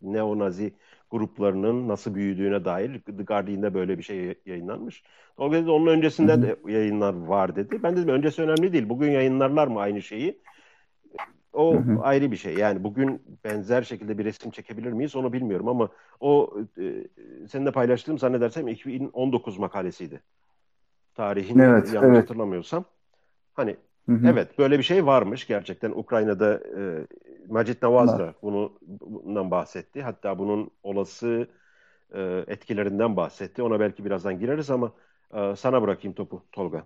neo-Nazi 0.02 0.73
gruplarının 1.13 1.88
nasıl 1.88 2.15
büyüdüğüne 2.15 2.65
dair 2.65 2.99
The 2.99 3.23
Guardian'da 3.23 3.73
böyle 3.73 3.97
bir 3.97 4.04
şey 4.04 4.36
yayınlanmış. 4.45 5.04
O 5.38 5.52
dedi 5.52 5.69
onun 5.69 5.88
öncesinden 5.88 6.41
de 6.41 6.56
yayınlar 6.67 7.13
var 7.13 7.56
dedi. 7.56 7.84
Ben 7.84 7.97
dedim 7.97 8.10
öncesi 8.10 8.41
önemli 8.41 8.73
değil. 8.73 8.89
Bugün 8.89 9.12
yayınlarlar 9.12 9.67
mı 9.67 9.80
aynı 9.80 10.02
şeyi? 10.02 10.41
O 11.54 11.76
Hı-hı. 11.76 12.02
ayrı 12.02 12.32
bir 12.32 12.38
şey. 12.38 12.54
Yani 12.54 12.84
bugün 12.84 13.21
benzer 13.43 13.82
şekilde 13.82 14.17
bir 14.17 14.26
resim 14.26 14.52
çekebilir 14.52 14.91
miyiz 14.91 15.15
onu 15.15 15.34
bilmiyorum 15.34 15.67
ama 15.67 15.89
o 16.19 16.58
e, 16.78 17.08
seninle 17.47 17.71
paylaştığım 17.71 18.19
zannedersem 18.19 18.67
2019 18.67 19.58
makalesiydi. 19.58 20.21
Tarihin 21.15 21.60
evet, 21.60 21.93
yanlış 21.93 22.10
evet. 22.10 22.23
hatırlamıyorsam. 22.23 22.86
Hani 23.54 23.76
Hı 24.06 24.12
hı. 24.12 24.28
Evet 24.28 24.58
böyle 24.60 24.78
bir 24.78 24.84
şey 24.84 25.06
varmış 25.06 25.48
gerçekten 25.48 25.92
Ukrayna'da 25.92 26.54
e, 26.54 27.08
Macit 27.50 27.82
Navaz 27.84 28.20
da 28.20 28.34
bunu 28.42 28.74
bundan 29.02 29.52
bahsetti. 29.52 30.02
Hatta 30.02 30.39
bunun 30.39 30.72
olası 30.84 31.48
e, 32.13 32.44
etkilerinden 32.48 33.16
bahsetti. 33.16 33.63
Ona 33.63 33.80
belki 33.80 34.06
birazdan 34.06 34.39
gireriz 34.39 34.70
ama 34.70 34.92
e, 35.34 35.56
sana 35.56 35.82
bırakayım 35.82 36.16
topu 36.16 36.42
Tolga. 36.52 36.86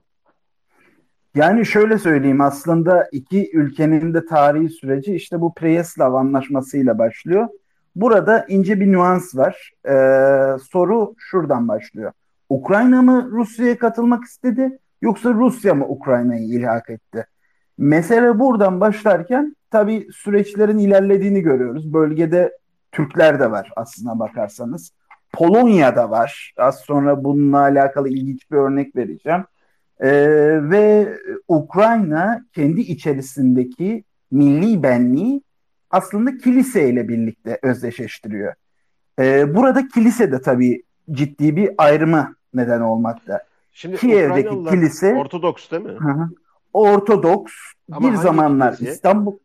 Yani 1.36 1.66
şöyle 1.66 1.98
söyleyeyim 1.98 2.42
aslında 2.42 3.10
iki 3.12 3.52
ülkenin 3.54 4.14
de 4.14 4.26
tarihi 4.26 4.70
süreci 4.70 5.16
işte 5.16 5.42
bu 5.42 5.54
Preyaslav 5.54 6.14
anlaşmasıyla 6.14 6.98
başlıyor. 6.98 7.48
Burada 7.96 8.46
ince 8.48 8.80
bir 8.80 8.92
nüans 8.92 9.36
var. 9.36 9.72
Ee, 9.86 10.58
soru 10.72 11.16
şuradan 11.18 11.68
başlıyor. 11.68 12.12
Ukrayna 12.50 13.02
mı 13.02 13.30
Rusya'ya 13.32 13.78
katılmak 13.78 14.24
istedi 14.24 14.80
yoksa 15.02 15.34
Rusya 15.34 15.76
mı 15.76 15.86
Ukrayna'yı 15.88 16.44
ilhak 16.44 16.90
etti? 16.90 17.28
Mesele 17.78 18.40
buradan 18.40 18.82
başlarken 18.82 19.56
tabii 19.72 20.08
süreçlerin 20.14 20.78
ilerlediğini 20.78 21.42
görüyoruz. 21.42 21.94
Bölgede 21.94 22.58
Türkler 22.92 23.40
de 23.40 23.52
var 23.52 23.72
aslına 23.76 24.20
bakarsanız. 24.20 24.92
Polonya'da 25.34 26.10
var. 26.10 26.54
Az 26.58 26.80
sonra 26.80 27.24
bununla 27.24 27.60
alakalı 27.60 28.10
ilginç 28.10 28.52
bir 28.52 28.58
örnek 28.58 28.96
vereceğim. 28.96 29.44
Ee, 30.00 30.10
ve 30.70 31.18
Ukrayna 31.48 32.46
kendi 32.54 32.82
içerisindeki 32.82 34.04
milli 34.32 34.84
benliği 34.84 35.42
aslında 35.90 36.38
kiliseyle 36.38 37.08
birlikte 37.08 37.60
özdeşleştiriyor. 37.62 38.54
Ee, 39.20 39.56
burada 39.56 39.88
kilise 39.88 40.32
de 40.32 40.42
tabii 40.42 40.84
ciddi 41.12 41.56
bir 41.56 41.72
ayrıma 41.78 42.36
neden 42.54 42.82
olmakta. 42.82 43.44
Şimdi 43.78 43.98
Kiev'deki 43.98 44.64
kilise 44.70 45.16
Ortodoks 45.16 45.72
değil 45.72 45.84
mi? 45.84 45.92
Hı 45.92 46.30
Ortodoks 46.74 47.54
Ama 47.92 48.12
bir 48.12 48.16
zamanlar 48.16 48.76
kilise? 48.76 48.94
İstanbul 48.94 49.38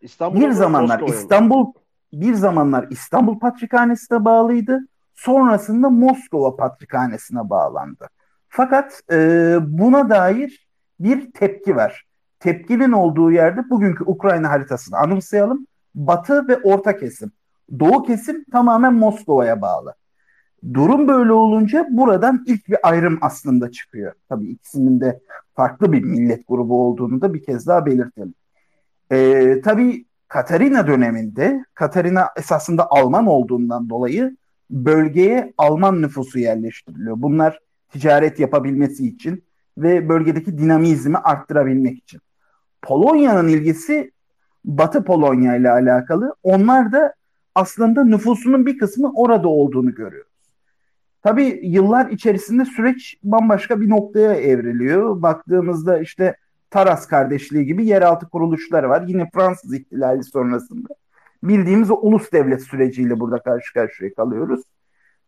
İstanbul 0.00 0.40
bir 0.40 0.50
zamanlar 0.50 1.00
İstanbul 1.08 1.72
bir 2.12 2.34
zamanlar 2.34 2.86
İstanbul 2.90 3.38
Patrikhanesi'ne 3.38 4.24
bağlıydı. 4.24 4.80
Sonrasında 5.14 5.90
Moskova 5.90 6.56
Patrikhanesi'ne 6.56 7.50
bağlandı. 7.50 8.08
Fakat 8.48 9.02
e, 9.12 9.58
buna 9.62 10.10
dair 10.10 10.68
bir 11.00 11.32
tepki 11.32 11.76
var. 11.76 12.06
Tepkinin 12.40 12.92
olduğu 12.92 13.32
yerde 13.32 13.70
bugünkü 13.70 14.04
Ukrayna 14.04 14.50
haritasını 14.50 14.98
anımsayalım. 14.98 15.66
Batı 15.94 16.48
ve 16.48 16.56
orta 16.56 16.96
kesim. 16.96 17.32
Doğu 17.80 18.02
kesim 18.02 18.44
tamamen 18.44 18.94
Moskova'ya 18.94 19.62
bağlı. 19.62 19.94
Durum 20.74 21.08
böyle 21.08 21.32
olunca 21.32 21.86
buradan 21.90 22.44
ilk 22.46 22.68
bir 22.68 22.76
ayrım 22.82 23.18
aslında 23.20 23.70
çıkıyor. 23.70 24.12
Tabii 24.28 24.46
ikisinin 24.46 25.00
de 25.00 25.20
farklı 25.54 25.92
bir 25.92 26.04
millet 26.04 26.48
grubu 26.48 26.82
olduğunu 26.82 27.20
da 27.20 27.34
bir 27.34 27.42
kez 27.42 27.66
daha 27.66 27.86
belirtelim. 27.86 28.34
Ee, 29.12 29.60
tabii 29.64 30.04
Katarina 30.28 30.86
döneminde, 30.86 31.64
Katarina 31.74 32.28
esasında 32.36 32.90
Alman 32.90 33.26
olduğundan 33.26 33.90
dolayı 33.90 34.36
bölgeye 34.70 35.52
Alman 35.58 36.02
nüfusu 36.02 36.38
yerleştiriliyor. 36.38 37.22
Bunlar 37.22 37.60
ticaret 37.88 38.40
yapabilmesi 38.40 39.06
için 39.06 39.44
ve 39.78 40.08
bölgedeki 40.08 40.58
dinamizmi 40.58 41.16
arttırabilmek 41.16 41.98
için. 41.98 42.20
Polonya'nın 42.82 43.48
ilgisi 43.48 44.12
Batı 44.64 45.04
Polonya 45.04 45.56
ile 45.56 45.70
alakalı. 45.70 46.34
Onlar 46.42 46.92
da 46.92 47.14
aslında 47.54 48.04
nüfusunun 48.04 48.66
bir 48.66 48.78
kısmı 48.78 49.12
orada 49.14 49.48
olduğunu 49.48 49.94
görüyoruz. 49.94 50.29
Tabii 51.22 51.60
yıllar 51.62 52.10
içerisinde 52.10 52.64
süreç 52.64 53.18
bambaşka 53.22 53.80
bir 53.80 53.90
noktaya 53.90 54.34
evriliyor. 54.34 55.22
Baktığımızda 55.22 55.98
işte 55.98 56.36
Taras 56.70 57.06
kardeşliği 57.06 57.66
gibi 57.66 57.86
yeraltı 57.86 58.28
kuruluşları 58.28 58.88
var. 58.88 59.04
Yine 59.06 59.30
Fransız 59.34 59.74
ihtilali 59.74 60.24
sonrasında. 60.24 60.88
Bildiğimiz 61.42 61.90
o 61.90 61.94
ulus 61.94 62.32
devlet 62.32 62.62
süreciyle 62.62 63.20
burada 63.20 63.38
karşı 63.38 63.74
karşıya 63.74 64.14
kalıyoruz. 64.14 64.60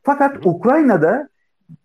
Fakat 0.03 0.47
Ukrayna'da 0.47 1.29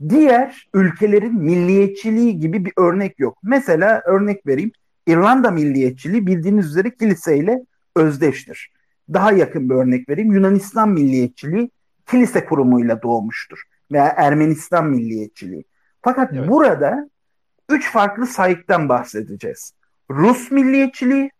diğer 0.09 0.69
ülkelerin 0.73 1.35
milliyetçiliği 1.35 2.39
gibi 2.39 2.65
bir 2.65 2.73
örnek 2.77 3.19
yok. 3.19 3.37
Mesela 3.43 4.01
örnek 4.05 4.47
vereyim. 4.47 4.71
İrlanda 5.07 5.51
milliyetçiliği 5.51 6.27
bildiğiniz 6.27 6.65
üzere 6.65 6.89
kiliseyle 6.89 7.65
özdeştir. 7.95 8.71
Daha 9.13 9.31
yakın 9.31 9.69
bir 9.69 9.75
örnek 9.75 10.09
vereyim. 10.09 10.31
Yunanistan 10.31 10.89
milliyetçiliği 10.89 11.71
kilise 12.05 12.45
kurumuyla 12.45 13.01
doğmuştur. 13.01 13.63
Veya 13.91 14.13
Ermenistan 14.17 14.87
milliyetçiliği. 14.87 15.65
Fakat 16.01 16.33
evet. 16.33 16.49
burada 16.49 17.09
üç 17.69 17.91
farklı 17.91 18.25
sayıktan 18.25 18.89
bahsedeceğiz. 18.89 19.73
Rus 20.11 20.51
milliyetçiliği, 20.51 21.31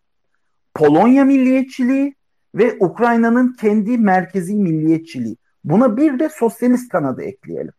Polonya 0.73 1.25
milliyetçiliği 1.25 2.15
ve 2.55 2.77
Ukrayna'nın 2.79 3.53
kendi 3.53 3.97
merkezi 3.97 4.55
milliyetçiliği. 4.55 5.37
Buna 5.63 5.97
bir 5.97 6.19
de 6.19 6.29
sosyalist 6.29 6.89
kanadı 6.89 7.21
ekleyelim. 7.21 7.73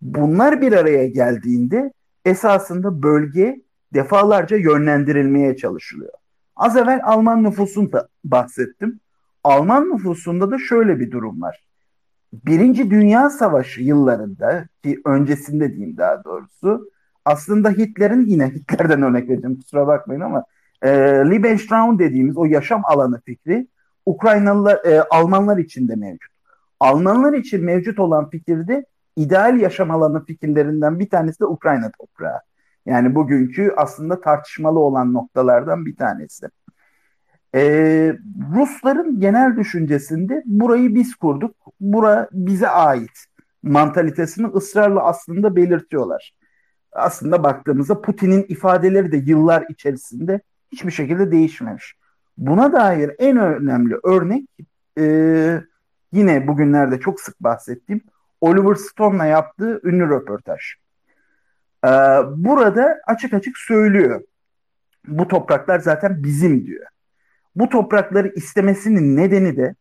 Bunlar 0.00 0.60
bir 0.60 0.72
araya 0.72 1.08
geldiğinde 1.08 1.92
esasında 2.24 3.02
bölge 3.02 3.60
defalarca 3.94 4.56
yönlendirilmeye 4.56 5.56
çalışılıyor. 5.56 6.12
Az 6.56 6.76
evvel 6.76 7.00
Alman 7.04 7.44
nüfusunda 7.44 8.08
bahsettim. 8.24 9.00
Alman 9.44 9.88
nüfusunda 9.88 10.50
da 10.50 10.58
şöyle 10.58 11.00
bir 11.00 11.10
durum 11.10 11.42
var. 11.42 11.67
Birinci 12.32 12.90
Dünya 12.90 13.30
Savaşı 13.30 13.82
yıllarında 13.82 14.66
ki 14.82 15.00
öncesinde 15.04 15.76
diyeyim 15.76 15.96
daha 15.96 16.24
doğrusu 16.24 16.90
aslında 17.24 17.70
Hitler'in 17.70 18.26
yine 18.26 18.46
Hitler'den 18.54 19.02
örnek 19.02 19.28
vereceğim 19.28 19.56
kusura 19.56 19.86
bakmayın 19.86 20.20
ama 20.20 20.44
e, 20.82 20.90
Lebensraum 21.30 21.98
dediğimiz 21.98 22.36
o 22.36 22.44
yaşam 22.44 22.82
alanı 22.84 23.20
fikri 23.20 23.66
Ukraynalılar, 24.06 24.84
e, 24.84 25.02
Almanlar 25.02 25.58
için 25.58 25.88
de 25.88 25.96
mevcut. 25.96 26.32
Almanlar 26.80 27.32
için 27.32 27.64
mevcut 27.64 27.98
olan 27.98 28.30
fikirde 28.30 28.86
ideal 29.16 29.60
yaşam 29.60 29.90
alanı 29.90 30.24
fikirlerinden 30.24 30.98
bir 30.98 31.10
tanesi 31.10 31.40
de 31.40 31.44
Ukrayna 31.44 31.90
toprağı. 32.00 32.40
Yani 32.86 33.14
bugünkü 33.14 33.74
aslında 33.76 34.20
tartışmalı 34.20 34.78
olan 34.78 35.14
noktalardan 35.14 35.86
bir 35.86 35.96
tanesi. 35.96 36.46
Ee, 37.54 38.16
Rusların 38.54 39.20
genel 39.20 39.56
düşüncesinde 39.56 40.42
burayı 40.46 40.94
biz 40.94 41.14
kurduk, 41.14 41.56
bura 41.80 42.28
bize 42.32 42.68
ait 42.68 43.24
mantalitesini 43.62 44.46
ısrarla 44.46 45.04
aslında 45.04 45.56
belirtiyorlar. 45.56 46.32
Aslında 46.92 47.44
baktığımızda 47.44 48.00
Putin'in 48.00 48.46
ifadeleri 48.48 49.12
de 49.12 49.16
yıllar 49.16 49.64
içerisinde 49.68 50.40
hiçbir 50.72 50.90
şekilde 50.90 51.32
değişmemiş. 51.32 51.94
Buna 52.38 52.72
dair 52.72 53.10
en 53.18 53.36
önemli 53.36 53.96
örnek 54.04 54.44
e, 54.98 55.04
yine 56.12 56.46
bugünlerde 56.46 57.00
çok 57.00 57.20
sık 57.20 57.40
bahsettiğim 57.40 58.00
Oliver 58.40 58.74
Stone'la 58.74 59.26
yaptığı 59.26 59.80
ünlü 59.84 60.10
röportaj. 60.10 60.60
Ee, 61.84 61.88
burada 62.36 63.00
açık 63.06 63.34
açık 63.34 63.58
söylüyor. 63.58 64.20
Bu 65.06 65.28
topraklar 65.28 65.78
zaten 65.78 66.22
bizim 66.22 66.66
diyor. 66.66 66.86
Bu 67.56 67.68
toprakları 67.68 68.28
istemesinin 68.28 69.16
nedeni 69.16 69.56
de 69.56 69.74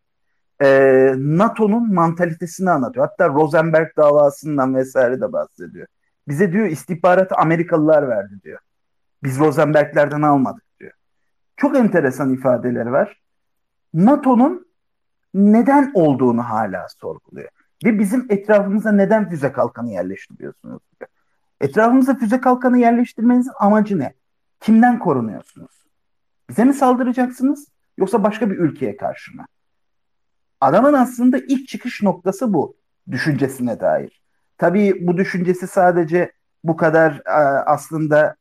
e, 0.61 1.13
NATO'nun 1.17 1.93
mantalitesini 1.93 2.69
anlatıyor. 2.69 3.07
Hatta 3.07 3.29
Rosenberg 3.29 3.97
davasından 3.97 4.75
vesaire 4.75 5.21
de 5.21 5.33
bahsediyor. 5.33 5.87
Bize 6.27 6.51
diyor 6.51 6.65
istihbaratı 6.65 7.35
Amerikalılar 7.35 8.09
verdi 8.09 8.33
diyor. 8.43 8.59
Biz 9.23 9.39
Rosenberg'lerden 9.39 10.21
almadık 10.21 10.63
diyor. 10.79 10.91
Çok 11.57 11.77
enteresan 11.77 12.33
ifadeleri 12.33 12.91
var. 12.91 13.21
NATO'nun 13.93 14.67
neden 15.33 15.91
olduğunu 15.93 16.43
hala 16.43 16.87
sorguluyor. 16.89 17.49
Ve 17.85 17.99
bizim 17.99 18.25
etrafımıza 18.29 18.91
neden 18.91 19.29
füze 19.29 19.51
kalkanı 19.51 19.91
yerleştiriyorsunuz? 19.91 20.81
Etrafımıza 21.61 22.15
füze 22.15 22.41
kalkanı 22.41 22.77
yerleştirmenizin 22.77 23.51
amacı 23.59 23.99
ne? 23.99 24.13
Kimden 24.59 24.99
korunuyorsunuz? 24.99 25.86
Bize 26.49 26.65
mi 26.65 26.73
saldıracaksınız 26.73 27.67
yoksa 27.97 28.23
başka 28.23 28.49
bir 28.49 28.57
ülkeye 28.57 28.97
karşı 28.97 29.35
mı? 29.35 29.45
Adamın 30.61 30.93
aslında 30.93 31.37
ilk 31.37 31.67
çıkış 31.67 32.01
noktası 32.01 32.53
bu 32.53 32.77
düşüncesine 33.11 33.79
dair. 33.79 34.21
Tabii 34.57 35.07
bu 35.07 35.17
düşüncesi 35.17 35.67
sadece 35.67 36.31
bu 36.63 36.77
kadar 36.77 37.21
e, 37.25 37.31
aslında 37.65 38.35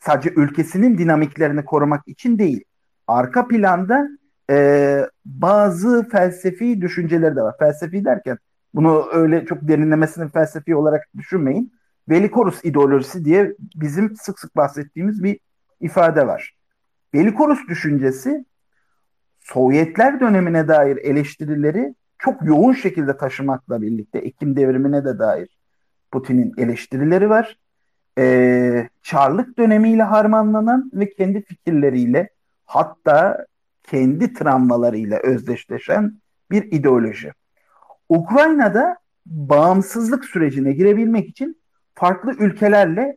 sadece 0.00 0.30
ülkesinin 0.30 0.98
dinamiklerini 0.98 1.64
korumak 1.64 2.08
için 2.08 2.38
değil. 2.38 2.64
Arka 3.06 3.48
planda 3.48 4.08
e, 4.50 5.06
bazı 5.24 6.08
felsefi 6.08 6.80
düşünceleri 6.80 7.36
de 7.36 7.42
var. 7.42 7.54
Felsefi 7.58 8.04
derken 8.04 8.38
bunu 8.74 9.08
öyle 9.12 9.46
çok 9.46 9.68
derinlemesine 9.68 10.28
felsefi 10.28 10.76
olarak 10.76 11.08
düşünmeyin. 11.16 11.72
Velikorus 12.08 12.64
ideolojisi 12.64 13.24
diye 13.24 13.54
bizim 13.74 14.16
sık 14.16 14.38
sık 14.38 14.56
bahsettiğimiz 14.56 15.22
bir 15.22 15.40
ifade 15.80 16.26
var. 16.26 16.59
Velikorus 17.14 17.68
düşüncesi 17.68 18.44
Sovyetler 19.40 20.20
dönemine 20.20 20.68
dair 20.68 20.96
eleştirileri 20.96 21.94
çok 22.18 22.42
yoğun 22.42 22.72
şekilde 22.72 23.16
taşımakla 23.16 23.82
birlikte 23.82 24.18
Ekim 24.18 24.56
devrimine 24.56 25.04
de 25.04 25.18
dair 25.18 25.58
Putin'in 26.10 26.52
eleştirileri 26.58 27.30
var. 27.30 27.58
Ee, 28.18 28.88
Çarlık 29.02 29.58
dönemiyle 29.58 30.02
harmanlanan 30.02 30.90
ve 30.94 31.10
kendi 31.10 31.42
fikirleriyle 31.42 32.30
hatta 32.64 33.46
kendi 33.82 34.32
travmalarıyla 34.32 35.18
özdeşleşen 35.18 36.20
bir 36.50 36.72
ideoloji. 36.72 37.32
Ukrayna'da 38.08 38.96
bağımsızlık 39.26 40.24
sürecine 40.24 40.72
girebilmek 40.72 41.28
için 41.28 41.62
farklı 41.94 42.32
ülkelerle 42.38 43.16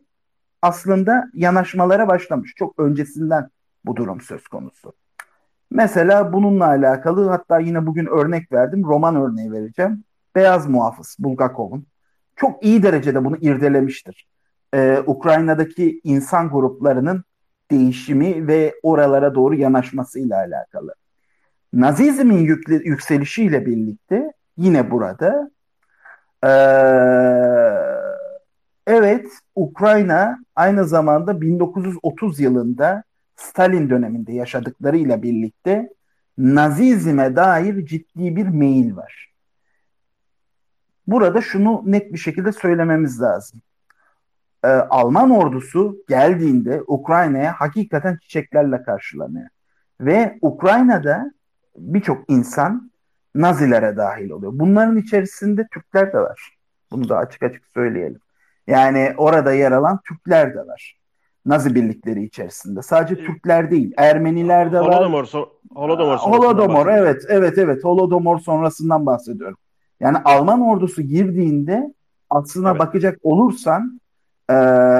aslında 0.62 1.24
yanaşmalara 1.34 2.08
başlamış. 2.08 2.54
Çok 2.56 2.78
öncesinden 2.78 3.48
bu 3.84 3.96
durum 3.96 4.20
söz 4.20 4.48
konusu. 4.48 4.92
Mesela 5.70 6.32
bununla 6.32 6.66
alakalı 6.66 7.28
hatta 7.28 7.58
yine 7.58 7.86
bugün 7.86 8.06
örnek 8.06 8.52
verdim. 8.52 8.84
Roman 8.84 9.16
örneği 9.16 9.52
vereceğim. 9.52 10.04
Beyaz 10.34 10.68
muhafız 10.68 11.16
Bulgakov'un. 11.18 11.86
Çok 12.36 12.64
iyi 12.64 12.82
derecede 12.82 13.24
bunu 13.24 13.36
irdelemiştir. 13.36 14.28
Ee, 14.74 15.02
Ukrayna'daki 15.06 16.00
insan 16.04 16.50
gruplarının 16.50 17.24
değişimi 17.70 18.46
ve 18.46 18.74
oralara 18.82 19.34
doğru 19.34 19.54
yanaşmasıyla 19.54 20.36
alakalı. 20.36 20.94
Nazizmin 21.72 22.38
yükle, 22.38 22.74
yükselişiyle 22.74 23.66
birlikte 23.66 24.32
yine 24.56 24.90
burada 24.90 25.50
ee, 26.44 26.48
evet 28.86 29.26
Ukrayna 29.54 30.38
aynı 30.56 30.84
zamanda 30.84 31.40
1930 31.40 32.40
yılında 32.40 33.04
Stalin 33.36 33.90
döneminde 33.90 34.32
yaşadıklarıyla 34.32 35.22
birlikte 35.22 35.90
Nazizme 36.38 37.36
dair 37.36 37.86
ciddi 37.86 38.36
bir 38.36 38.46
meyil 38.46 38.96
var. 38.96 39.32
Burada 41.06 41.40
şunu 41.40 41.82
net 41.86 42.12
bir 42.12 42.18
şekilde 42.18 42.52
söylememiz 42.52 43.20
lazım. 43.20 43.62
Ee, 44.64 44.68
Alman 44.68 45.30
ordusu 45.30 46.04
geldiğinde 46.08 46.82
Ukrayna'ya 46.86 47.52
hakikaten 47.52 48.18
çiçeklerle 48.22 48.82
karşılanıyor. 48.82 49.48
Ve 50.00 50.38
Ukrayna'da 50.42 51.32
birçok 51.76 52.30
insan 52.30 52.90
Nazilere 53.34 53.96
dahil 53.96 54.30
oluyor. 54.30 54.52
Bunların 54.54 54.96
içerisinde 54.96 55.66
Türkler 55.72 56.12
de 56.12 56.18
var. 56.18 56.58
Bunu 56.90 57.08
da 57.08 57.16
açık 57.16 57.42
açık 57.42 57.66
söyleyelim. 57.74 58.20
Yani 58.66 59.14
orada 59.16 59.52
yer 59.52 59.72
alan 59.72 60.00
Türkler 60.08 60.54
de 60.54 60.66
var. 60.66 60.98
Nazi 61.46 61.74
birlikleri 61.74 62.24
içerisinde. 62.24 62.82
Sadece 62.82 63.24
Türkler 63.24 63.70
değil, 63.70 63.92
Ermeniler 63.96 64.72
de 64.72 64.80
var. 64.80 64.94
Holodomor, 64.94 65.24
so 65.24 65.48
Holodomor, 65.74 66.16
Holodomor 66.16 66.86
evet, 66.86 67.22
evet, 67.28 67.58
evet. 67.58 67.84
Holodomor 67.84 68.38
sonrasından 68.38 69.06
bahsediyorum. 69.06 69.56
Yani 70.00 70.18
Alman 70.24 70.60
ordusu 70.60 71.02
girdiğinde 71.02 71.94
aslına 72.30 72.70
evet. 72.70 72.80
bakacak 72.80 73.18
olursan 73.22 74.00
e, 74.50 74.54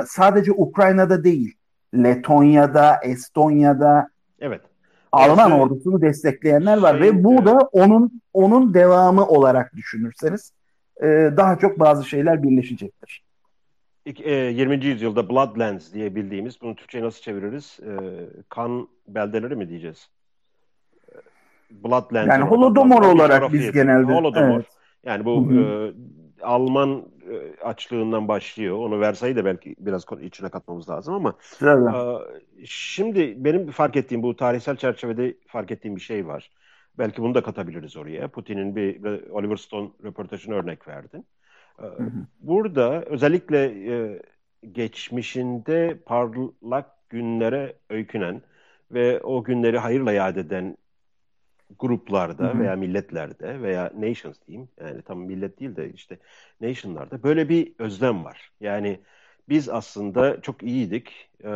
sadece 0.06 0.52
Ukrayna'da 0.52 1.24
değil, 1.24 1.54
Letonya'da, 1.94 2.96
Estonya'da 3.02 4.08
evet. 4.40 4.60
Alman 5.12 5.52
Orası, 5.52 5.62
ordusunu 5.62 6.00
destekleyenler 6.00 6.78
var 6.78 6.98
şey, 6.98 7.02
ve 7.02 7.24
bu 7.24 7.34
evet. 7.34 7.46
da 7.46 7.58
onun 7.72 8.22
onun 8.32 8.74
devamı 8.74 9.26
olarak 9.26 9.74
düşünürseniz 9.76 10.52
e, 11.02 11.06
daha 11.36 11.58
çok 11.58 11.80
bazı 11.80 12.04
şeyler 12.04 12.42
birleşecektir. 12.42 13.23
20. 14.06 14.84
E, 14.84 14.88
yüzyılda 14.88 15.28
Bloodlands 15.28 15.92
diye 15.92 16.14
bildiğimiz, 16.14 16.60
bunu 16.60 16.74
Türkçe'ye 16.74 17.04
nasıl 17.04 17.22
çeviririz? 17.22 17.80
E, 17.82 17.90
kan 18.48 18.88
beldeleri 19.08 19.56
mi 19.56 19.68
diyeceğiz? 19.68 20.08
Bloodlands. 21.70 22.28
Yani 22.28 22.44
Holodomor 22.44 23.02
olarak 23.02 23.52
biz 23.52 23.72
genelde. 23.72 24.12
Holodomor. 24.12 24.56
Evet. 24.56 24.66
Yani 25.04 25.24
bu 25.24 25.50
hı 25.50 25.54
hı. 25.54 25.92
E, 26.40 26.44
Alman 26.44 27.04
e, 27.30 27.64
açlığından 27.64 28.28
başlıyor. 28.28 28.78
Onu 28.78 29.00
Versay'ı 29.00 29.36
da 29.36 29.44
belki 29.44 29.76
biraz 29.78 30.04
içine 30.22 30.48
katmamız 30.48 30.88
lazım 30.88 31.14
ama 31.14 31.34
e, 31.62 32.66
şimdi 32.66 33.44
benim 33.44 33.70
fark 33.70 33.96
ettiğim 33.96 34.22
bu 34.22 34.36
tarihsel 34.36 34.76
çerçevede 34.76 35.34
fark 35.46 35.70
ettiğim 35.70 35.96
bir 35.96 36.00
şey 36.00 36.26
var. 36.26 36.50
Belki 36.98 37.22
bunu 37.22 37.34
da 37.34 37.42
katabiliriz 37.42 37.96
oraya. 37.96 38.28
Putin'in 38.28 38.76
bir 38.76 39.04
Oliver 39.30 39.56
Stone 39.56 39.88
röportajını 40.04 40.54
örnek 40.54 40.88
verdin. 40.88 41.26
E, 41.82 41.86
burada 42.40 43.02
özellikle 43.02 43.64
e, 43.92 44.22
geçmişinde 44.72 45.98
parlak 46.06 47.08
günlere 47.08 47.76
öykünen 47.90 48.42
ve 48.90 49.20
o 49.20 49.44
günleri 49.44 49.78
hayırla 49.78 50.12
yad 50.12 50.36
eden 50.36 50.76
gruplarda 51.78 52.44
hı 52.44 52.52
hı. 52.52 52.58
veya 52.58 52.76
milletlerde 52.76 53.62
veya 53.62 53.92
nations 53.98 54.36
diyeyim 54.46 54.68
yani 54.80 55.02
tam 55.02 55.18
millet 55.18 55.60
değil 55.60 55.76
de 55.76 55.92
işte 55.92 56.18
nationlarda 56.60 57.22
böyle 57.22 57.48
bir 57.48 57.72
özlem 57.78 58.24
var. 58.24 58.52
Yani 58.60 59.00
biz 59.48 59.68
aslında 59.68 60.40
çok 60.40 60.62
iyiydik. 60.62 61.30
Ee, 61.44 61.50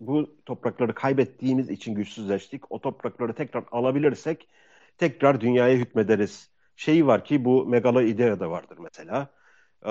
bu 0.00 0.36
toprakları 0.46 0.94
kaybettiğimiz 0.94 1.70
için 1.70 1.94
güçsüzleştik. 1.94 2.72
O 2.72 2.80
toprakları 2.80 3.34
tekrar 3.34 3.64
alabilirsek 3.72 4.48
tekrar 4.98 5.40
dünyaya 5.40 5.76
hükmederiz. 5.76 6.50
Şey 6.82 7.06
var 7.06 7.24
ki 7.24 7.44
bu 7.44 7.66
Megalo 7.66 8.02
İdea'da 8.02 8.50
vardır 8.50 8.78
mesela. 8.82 9.28
Ee, 9.84 9.90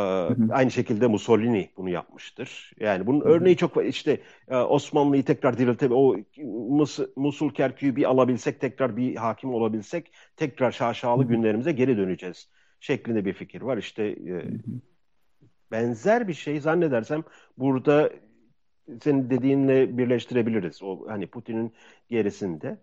Aynı 0.51 0.71
şekilde 0.71 1.07
Mussolini 1.07 1.69
bunu 1.77 1.89
yapmıştır. 1.89 2.71
Yani 2.79 3.07
bunun 3.07 3.19
hı 3.19 3.23
hı. 3.25 3.29
örneği 3.29 3.57
çok 3.57 3.85
işte 3.85 4.19
e, 4.47 4.55
Osmanlı'yı 4.55 5.25
tekrar 5.25 5.57
diriltip 5.57 5.91
o 5.91 6.15
Mus 6.69 6.99
Musul 7.15 7.53
Kerkük'ü 7.53 7.95
bir 7.95 8.03
alabilsek 8.03 8.59
tekrar 8.59 8.97
bir 8.97 9.15
hakim 9.15 9.53
olabilsek 9.53 10.13
tekrar 10.35 10.71
şaşalı 10.71 11.23
günlerimize 11.23 11.71
geri 11.71 11.97
döneceğiz 11.97 12.49
şeklinde 12.79 13.25
bir 13.25 13.33
fikir 13.33 13.61
var. 13.61 13.77
İşte 13.77 14.03
e, 14.03 14.45
benzer 15.71 16.27
bir 16.27 16.33
şey 16.33 16.59
zannedersem 16.59 17.23
burada 17.57 18.09
senin 19.01 19.29
dediğinle 19.29 19.97
birleştirebiliriz. 19.97 20.83
O 20.83 21.07
hani 21.07 21.27
Putin'in 21.27 21.73
gerisinde. 22.09 22.77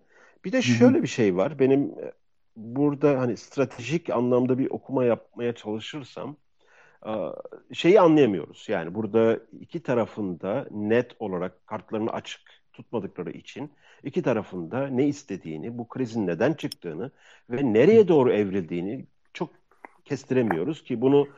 Bir 0.45 0.53
de 0.53 0.63
şöyle 0.63 1.03
bir 1.03 1.09
şey 1.09 1.37
var. 1.37 1.59
Benim 1.59 1.83
e, 1.83 2.13
burada 2.59 3.21
hani 3.21 3.37
stratejik 3.37 4.11
anlamda 4.11 4.59
bir 4.59 4.71
okuma 4.71 5.05
yapmaya 5.05 5.55
çalışırsam 5.55 6.37
şeyi 7.73 8.01
anlayamıyoruz. 8.01 8.69
Yani 8.69 8.95
burada 8.95 9.41
iki 9.61 9.83
tarafında 9.83 10.69
net 10.71 11.13
olarak 11.19 11.67
kartlarını 11.67 12.11
açık 12.11 12.41
tutmadıkları 12.73 13.31
için 13.31 13.73
iki 14.03 14.23
tarafında 14.23 14.87
ne 14.87 15.07
istediğini, 15.07 15.79
bu 15.79 15.89
krizin 15.89 16.27
neden 16.27 16.53
çıktığını 16.53 17.11
ve 17.51 17.73
nereye 17.73 18.09
doğru 18.09 18.33
evrildiğini 18.33 19.07
çok 19.33 19.51
kestiremiyoruz 20.05 20.85
ki 20.85 21.01
bunu 21.01 21.29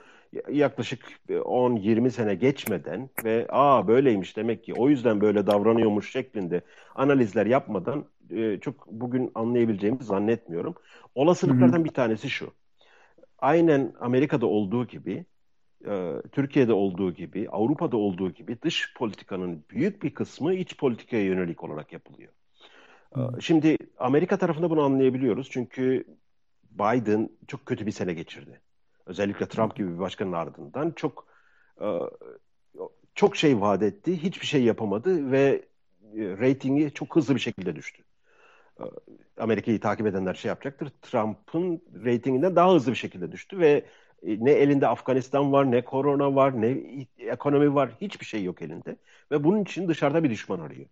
yaklaşık 0.50 1.20
10-20 1.28 2.10
sene 2.10 2.34
geçmeden 2.34 3.10
ve 3.24 3.46
aa 3.48 3.88
böyleymiş 3.88 4.36
demek 4.36 4.64
ki 4.64 4.74
o 4.74 4.88
yüzden 4.88 5.20
böyle 5.20 5.46
davranıyormuş 5.46 6.12
şeklinde 6.12 6.60
analizler 6.94 7.46
yapmadan 7.46 8.04
çok 8.60 8.86
bugün 8.86 9.30
anlayabileceğimizi 9.34 10.04
zannetmiyorum. 10.04 10.74
Olasılıklardan 11.14 11.84
bir 11.84 11.90
tanesi 11.90 12.30
şu. 12.30 12.52
Aynen 13.38 13.92
Amerika'da 14.00 14.46
olduğu 14.46 14.86
gibi 14.86 15.24
e, 15.86 16.14
Türkiye'de 16.32 16.72
olduğu 16.72 17.14
gibi, 17.14 17.48
Avrupa'da 17.50 17.96
olduğu 17.96 18.30
gibi 18.30 18.62
dış 18.62 18.94
politikanın 18.94 19.64
büyük 19.70 20.02
bir 20.02 20.14
kısmı 20.14 20.54
iç 20.54 20.76
politikaya 20.76 21.24
yönelik 21.24 21.64
olarak 21.64 21.92
yapılıyor. 21.92 22.32
E, 23.16 23.20
şimdi 23.40 23.76
Amerika 23.98 24.38
tarafında 24.38 24.70
bunu 24.70 24.82
anlayabiliyoruz 24.82 25.48
çünkü 25.50 26.04
Biden 26.70 27.30
çok 27.46 27.66
kötü 27.66 27.86
bir 27.86 27.92
sene 27.92 28.14
geçirdi. 28.14 28.60
Özellikle 29.10 29.46
Trump 29.46 29.76
gibi 29.76 29.94
bir 29.94 29.98
başkanın 29.98 30.32
ardından 30.32 30.90
çok 30.90 31.26
e, 31.80 31.86
çok 33.14 33.36
şey 33.36 33.60
vaat 33.60 33.82
etti, 33.82 34.22
hiçbir 34.22 34.46
şey 34.46 34.64
yapamadı 34.64 35.32
ve 35.32 35.64
reytingi 36.14 36.94
çok 36.94 37.16
hızlı 37.16 37.34
bir 37.34 37.40
şekilde 37.40 37.76
düştü. 37.76 38.02
Amerika'yı 39.38 39.80
takip 39.80 40.06
edenler 40.06 40.34
şey 40.34 40.48
yapacaktır. 40.48 40.92
Trump'ın 41.02 41.82
reytinginden 42.04 42.56
daha 42.56 42.74
hızlı 42.74 42.92
bir 42.92 42.96
şekilde 42.96 43.32
düştü 43.32 43.58
ve 43.58 43.84
e, 44.22 44.44
ne 44.44 44.50
elinde 44.50 44.88
Afganistan 44.88 45.52
var, 45.52 45.70
ne 45.70 45.84
korona 45.84 46.34
var, 46.34 46.60
ne 46.62 46.76
ekonomi 47.18 47.74
var. 47.74 47.90
Hiçbir 48.00 48.26
şey 48.26 48.44
yok 48.44 48.62
elinde. 48.62 48.96
Ve 49.30 49.44
bunun 49.44 49.62
için 49.62 49.88
dışarıda 49.88 50.24
bir 50.24 50.30
düşman 50.30 50.60
arıyor. 50.60 50.86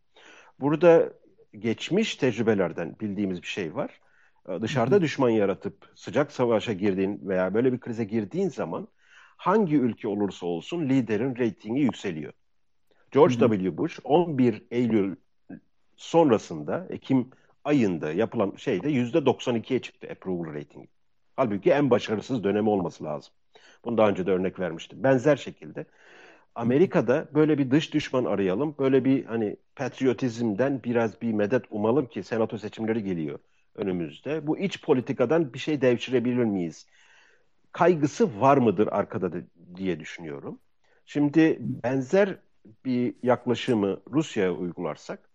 Burada 0.60 1.12
geçmiş 1.58 2.16
tecrübelerden 2.16 2.96
bildiğimiz 3.00 3.42
bir 3.42 3.46
şey 3.46 3.74
var. 3.74 4.00
E, 4.49 4.62
dışarıda 4.62 5.01
düşman 5.01 5.30
yaratıp 5.30 5.92
sıcak 5.94 6.32
savaşa 6.32 6.72
girdiğin 6.72 7.28
veya 7.28 7.55
böyle 7.55 7.72
bir 7.72 7.80
krize 7.80 8.05
girdiğin 8.05 8.49
zaman 8.49 8.88
hangi 9.36 9.76
ülke 9.76 10.09
olursa 10.09 10.46
olsun 10.46 10.88
liderin 10.88 11.36
reytingi 11.36 11.80
yükseliyor. 11.80 12.32
George 13.11 13.34
W. 13.34 13.76
Bush 13.76 14.01
11 14.05 14.62
Eylül 14.70 15.16
sonrasında 15.96 16.86
Ekim 16.90 17.30
ayında 17.64 18.12
yapılan 18.12 18.53
şeyde 18.57 18.88
%92'ye 18.88 19.82
çıktı 19.82 20.09
approval 20.12 20.55
ratingi. 20.55 20.88
Halbuki 21.36 21.70
en 21.70 21.90
başarısız 21.90 22.44
dönemi 22.44 22.68
olması 22.68 23.05
lazım. 23.05 23.32
Bunu 23.84 23.99
daha 23.99 24.09
önce 24.09 24.26
de 24.26 24.30
örnek 24.30 24.61
vermiştim. 24.61 25.03
Benzer 25.03 25.36
şekilde 25.36 25.86
Amerika'da 26.55 27.28
böyle 27.34 27.59
bir 27.59 27.70
dış 27.70 27.94
düşman 27.94 28.24
arayalım. 28.24 28.74
Böyle 28.78 29.05
bir 29.05 29.24
hani 29.24 29.57
patriotizmden 29.76 30.82
biraz 30.84 31.22
bir 31.22 31.32
medet 31.32 31.64
umalım 31.70 32.07
ki 32.07 32.22
senato 32.22 32.59
seçimleri 32.59 33.05
geliyor 33.05 33.38
önümüzde. 33.78 34.46
Bu 34.46 34.58
iç 34.58 34.82
politikadan 34.82 35.54
bir 35.54 35.58
şey 35.58 35.80
devşirebilir 35.80 36.44
miyiz? 36.44 36.86
Kaygısı 37.72 38.40
var 38.40 38.56
mıdır 38.56 38.88
arkada 38.92 39.32
de, 39.32 39.44
diye 39.76 40.00
düşünüyorum. 40.00 40.58
Şimdi 41.06 41.56
benzer 41.60 42.36
bir 42.84 43.14
yaklaşımı 43.22 44.00
Rusya'ya 44.10 44.52
uygularsak 44.52 45.30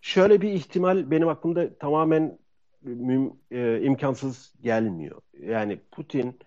şöyle 0.00 0.40
bir 0.40 0.52
ihtimal 0.52 1.10
benim 1.10 1.28
aklımda 1.28 1.78
tamamen 1.78 2.38
müm, 2.82 3.32
e, 3.50 3.80
imkansız 3.82 4.54
gelmiyor. 4.62 5.20
Yani 5.40 5.80
Putin 5.90 6.38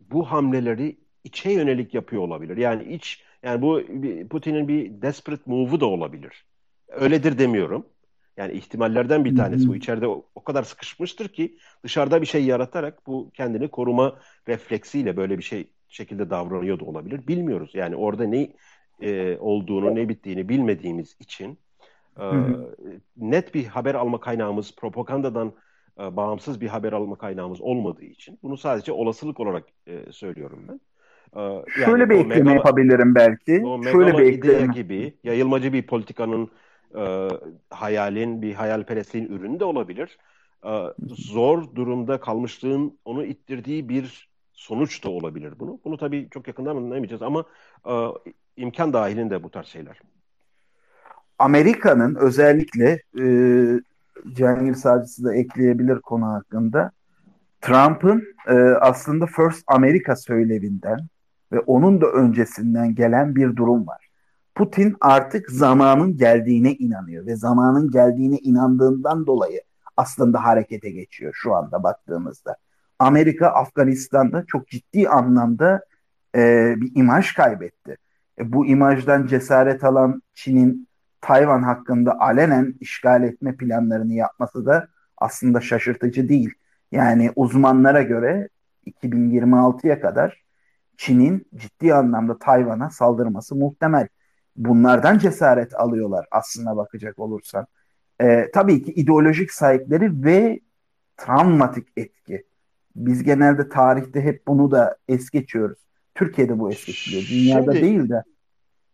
bu 0.00 0.24
hamleleri 0.24 0.96
içe 1.24 1.50
yönelik 1.50 1.94
yapıyor 1.94 2.22
olabilir. 2.22 2.56
Yani 2.56 2.84
iç 2.94 3.24
Yani 3.44 3.62
bu 3.62 3.82
Putin'in 4.28 4.68
bir 4.68 5.02
desperate 5.02 5.42
move'u 5.46 5.80
da 5.80 5.86
olabilir. 5.86 6.44
Öyledir 6.88 7.38
demiyorum. 7.38 7.86
Yani 8.36 8.52
ihtimallerden 8.52 9.24
bir 9.24 9.36
tanesi 9.36 9.68
bu. 9.68 9.76
içeride 9.76 10.06
o, 10.08 10.24
o 10.34 10.44
kadar 10.44 10.62
sıkışmıştır 10.62 11.28
ki 11.28 11.56
dışarıda 11.84 12.20
bir 12.20 12.26
şey 12.26 12.44
yaratarak 12.44 13.06
bu 13.06 13.30
kendini 13.34 13.68
koruma 13.68 14.16
refleksiyle 14.48 15.16
böyle 15.16 15.38
bir 15.38 15.42
şey 15.42 15.68
şekilde 15.88 16.30
davranıyor 16.30 16.80
da 16.80 16.84
olabilir. 16.84 17.26
Bilmiyoruz. 17.28 17.70
Yani 17.74 17.96
orada 17.96 18.24
ne 18.24 18.52
e, 19.00 19.38
olduğunu, 19.38 19.94
ne 19.94 20.08
bittiğini 20.08 20.48
bilmediğimiz 20.48 21.16
için 21.20 21.58
e, 22.20 22.24
net 23.16 23.54
bir 23.54 23.64
haber 23.64 23.94
alma 23.94 24.20
kaynağımız, 24.20 24.76
propagandadan 24.76 25.52
e, 26.00 26.16
bağımsız 26.16 26.60
bir 26.60 26.68
haber 26.68 26.92
alma 26.92 27.18
kaynağımız 27.18 27.60
olmadığı 27.60 28.04
için 28.04 28.38
bunu 28.42 28.56
sadece 28.56 28.92
olasılık 28.92 29.40
olarak 29.40 29.64
e, 29.86 30.12
söylüyorum 30.12 30.66
ben. 30.68 30.80
E, 31.40 31.42
yani 31.42 31.64
Şöyle 31.84 32.10
bir 32.10 32.14
ekleme 32.14 32.34
megalo, 32.34 32.54
yapabilirim 32.54 33.14
belki. 33.14 33.62
O 33.66 33.82
Şöyle 33.82 34.18
bir 34.18 34.24
ekleme 34.24 34.74
gibi 34.74 35.14
yayılmacı 35.24 35.72
bir 35.72 35.86
politikanın 35.86 36.50
e, 36.94 37.28
hayalin, 37.70 38.42
bir 38.42 38.54
hayalperestliğin 38.54 39.26
ürünü 39.26 39.60
de 39.60 39.64
olabilir. 39.64 40.18
E, 40.66 40.70
zor 41.08 41.74
durumda 41.74 42.20
kalmışlığın 42.20 42.98
onu 43.04 43.24
ittirdiği 43.24 43.88
bir 43.88 44.28
sonuç 44.52 45.04
da 45.04 45.10
olabilir 45.10 45.54
bunu. 45.58 45.80
Bunu 45.84 45.98
tabii 45.98 46.28
çok 46.30 46.48
yakından 46.48 46.76
anlayamayacağız 46.76 47.22
ama 47.22 47.44
e, 47.86 47.92
imkan 48.56 48.92
dahilinde 48.92 49.42
bu 49.42 49.50
tarz 49.50 49.66
şeyler. 49.66 50.00
Amerika'nın 51.38 52.14
özellikle 52.14 53.02
e, 53.20 53.24
Cihangir 54.32 54.74
Savcısı 54.74 55.24
da 55.24 55.34
ekleyebilir 55.34 56.00
konu 56.00 56.26
hakkında. 56.26 56.90
Trump'ın 57.60 58.24
e, 58.48 58.54
aslında 58.80 59.26
First 59.26 59.64
America 59.66 60.16
söylevinden 60.16 60.98
ve 61.52 61.60
onun 61.60 62.00
da 62.00 62.06
öncesinden 62.06 62.94
gelen 62.94 63.36
bir 63.36 63.56
durum 63.56 63.86
var. 63.86 64.03
Putin 64.54 64.96
artık 65.00 65.50
zamanın 65.50 66.16
geldiğine 66.16 66.72
inanıyor 66.72 67.26
ve 67.26 67.36
zamanın 67.36 67.90
geldiğine 67.90 68.36
inandığından 68.36 69.26
dolayı 69.26 69.62
aslında 69.96 70.44
harekete 70.44 70.90
geçiyor 70.90 71.32
şu 71.34 71.54
anda 71.54 71.82
baktığımızda. 71.82 72.56
Amerika 72.98 73.48
Afganistan'da 73.48 74.44
çok 74.46 74.68
ciddi 74.68 75.08
anlamda 75.08 75.84
e, 76.36 76.74
bir 76.76 76.92
imaj 76.94 77.32
kaybetti. 77.32 77.96
E, 78.38 78.52
bu 78.52 78.66
imajdan 78.66 79.26
cesaret 79.26 79.84
alan 79.84 80.22
Çin'in 80.34 80.88
Tayvan 81.20 81.62
hakkında 81.62 82.20
alenen 82.20 82.74
işgal 82.80 83.22
etme 83.22 83.56
planlarını 83.56 84.14
yapması 84.14 84.66
da 84.66 84.88
aslında 85.18 85.60
şaşırtıcı 85.60 86.28
değil. 86.28 86.54
Yani 86.92 87.32
uzmanlara 87.36 88.02
göre 88.02 88.48
2026'ya 88.86 90.00
kadar 90.00 90.44
Çin'in 90.96 91.46
ciddi 91.56 91.94
anlamda 91.94 92.38
Tayvan'a 92.38 92.90
saldırması 92.90 93.54
muhtemel. 93.54 94.08
Bunlardan 94.56 95.18
cesaret 95.18 95.74
alıyorlar 95.74 96.26
aslına 96.30 96.76
bakacak 96.76 97.18
olursan. 97.18 97.66
Ee, 98.20 98.50
tabii 98.54 98.82
ki 98.82 98.92
ideolojik 98.92 99.52
sahipleri 99.52 100.24
ve 100.24 100.60
travmatik 101.16 101.88
etki. 101.96 102.44
Biz 102.96 103.22
genelde 103.22 103.68
tarihte 103.68 104.20
hep 104.20 104.46
bunu 104.46 104.70
da 104.70 104.96
es 105.08 105.30
geçiyoruz. 105.30 105.78
Türkiye'de 106.14 106.58
bu 106.58 106.70
es 106.70 106.86
geçiliyor. 106.86 107.22
Dünyada 107.30 107.72
Şimdi, 107.72 107.86
değil 107.86 108.08
de. 108.08 108.22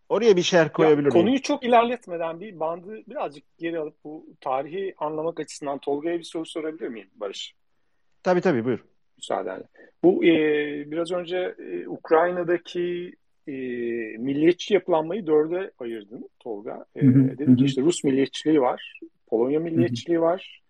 Oraya 0.09 0.37
bir 0.37 0.43
şerh 0.43 0.69
koyabilir 0.69 1.07
miyim? 1.07 1.11
Konuyu 1.11 1.43
çok 1.43 1.65
ilerletmeden 1.65 2.41
bir 2.41 2.61
bandı 2.61 2.97
birazcık 3.09 3.45
geri 3.59 3.79
alıp 3.79 3.95
bu 4.05 4.27
tarihi 4.41 4.95
anlamak 4.99 5.41
açısından 5.41 5.79
Tolga'ya 5.79 6.19
bir 6.19 6.25
soru 6.25 6.47
sorabilir 6.47 6.89
miyim 6.89 7.09
Barış? 7.15 7.55
Tabii 8.23 8.41
tabii 8.41 8.65
buyur. 8.65 8.85
Müsaadenle. 9.17 9.65
Bu 10.03 10.25
e, 10.25 10.31
biraz 10.91 11.13
önce 11.13 11.55
e, 11.59 11.89
Ukrayna'daki 11.89 13.15
e, 13.51 14.16
milliyetçi 14.18 14.74
yapılanmayı 14.74 15.26
dörde 15.26 15.70
ayırdın 15.78 16.28
Tolga. 16.38 16.84
E, 16.96 17.03
dedim 17.03 17.57
ki 17.57 17.64
işte 17.64 17.82
Rus 17.82 18.05
milliyetçiliği 18.05 18.61
var, 18.61 19.01
Polonya 19.26 19.61
milliyetçiliği 19.61 20.20
var, 20.20 20.62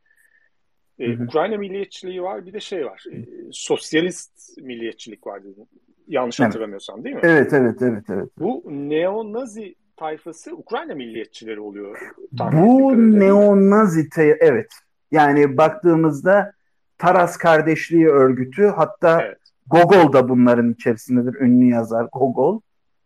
e, 0.98 1.24
Ukrayna 1.24 1.56
milliyetçiliği 1.56 2.22
var, 2.22 2.46
bir 2.46 2.52
de 2.52 2.60
şey 2.60 2.86
var, 2.86 3.04
e, 3.12 3.24
sosyalist 3.52 4.58
milliyetçilik 4.62 5.26
var 5.26 5.44
dedim. 5.44 5.66
Yanlış 6.08 6.40
evet. 6.40 6.48
hatırlamıyorsam 6.48 7.04
değil 7.04 7.14
mi? 7.14 7.20
Evet, 7.24 7.52
evet, 7.52 7.82
evet. 7.82 8.04
evet. 8.10 8.28
Bu 8.38 8.64
neo-nazi 8.70 9.74
tayfası 9.96 10.56
Ukrayna 10.56 10.94
milliyetçileri 10.94 11.60
oluyor. 11.60 11.98
Bu 12.32 12.94
neo-nazi, 13.20 14.08
evet. 14.40 14.68
Yani 15.10 15.56
baktığımızda 15.56 16.52
Taras 16.98 17.36
Kardeşliği 17.36 18.08
Örgütü 18.08 18.66
hatta 18.66 19.22
evet. 19.22 19.38
Gogol 19.66 20.12
da 20.12 20.28
bunların 20.28 20.72
içerisindedir. 20.72 21.40
Ünlü 21.40 21.70
yazar 21.70 22.08
Gogol. 22.12 22.60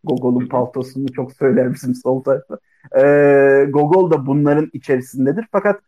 Gogol'un 0.05 0.48
paltosunu 0.48 1.12
çok 1.12 1.32
söyler 1.32 1.74
bizim 1.74 1.94
sol 1.94 2.22
tarafta. 2.22 2.59
Ee, 2.96 3.66
Gogol 3.70 4.11
da 4.11 4.26
bunların 4.26 4.70
içerisindedir. 4.72 5.46
Fakat 5.52 5.80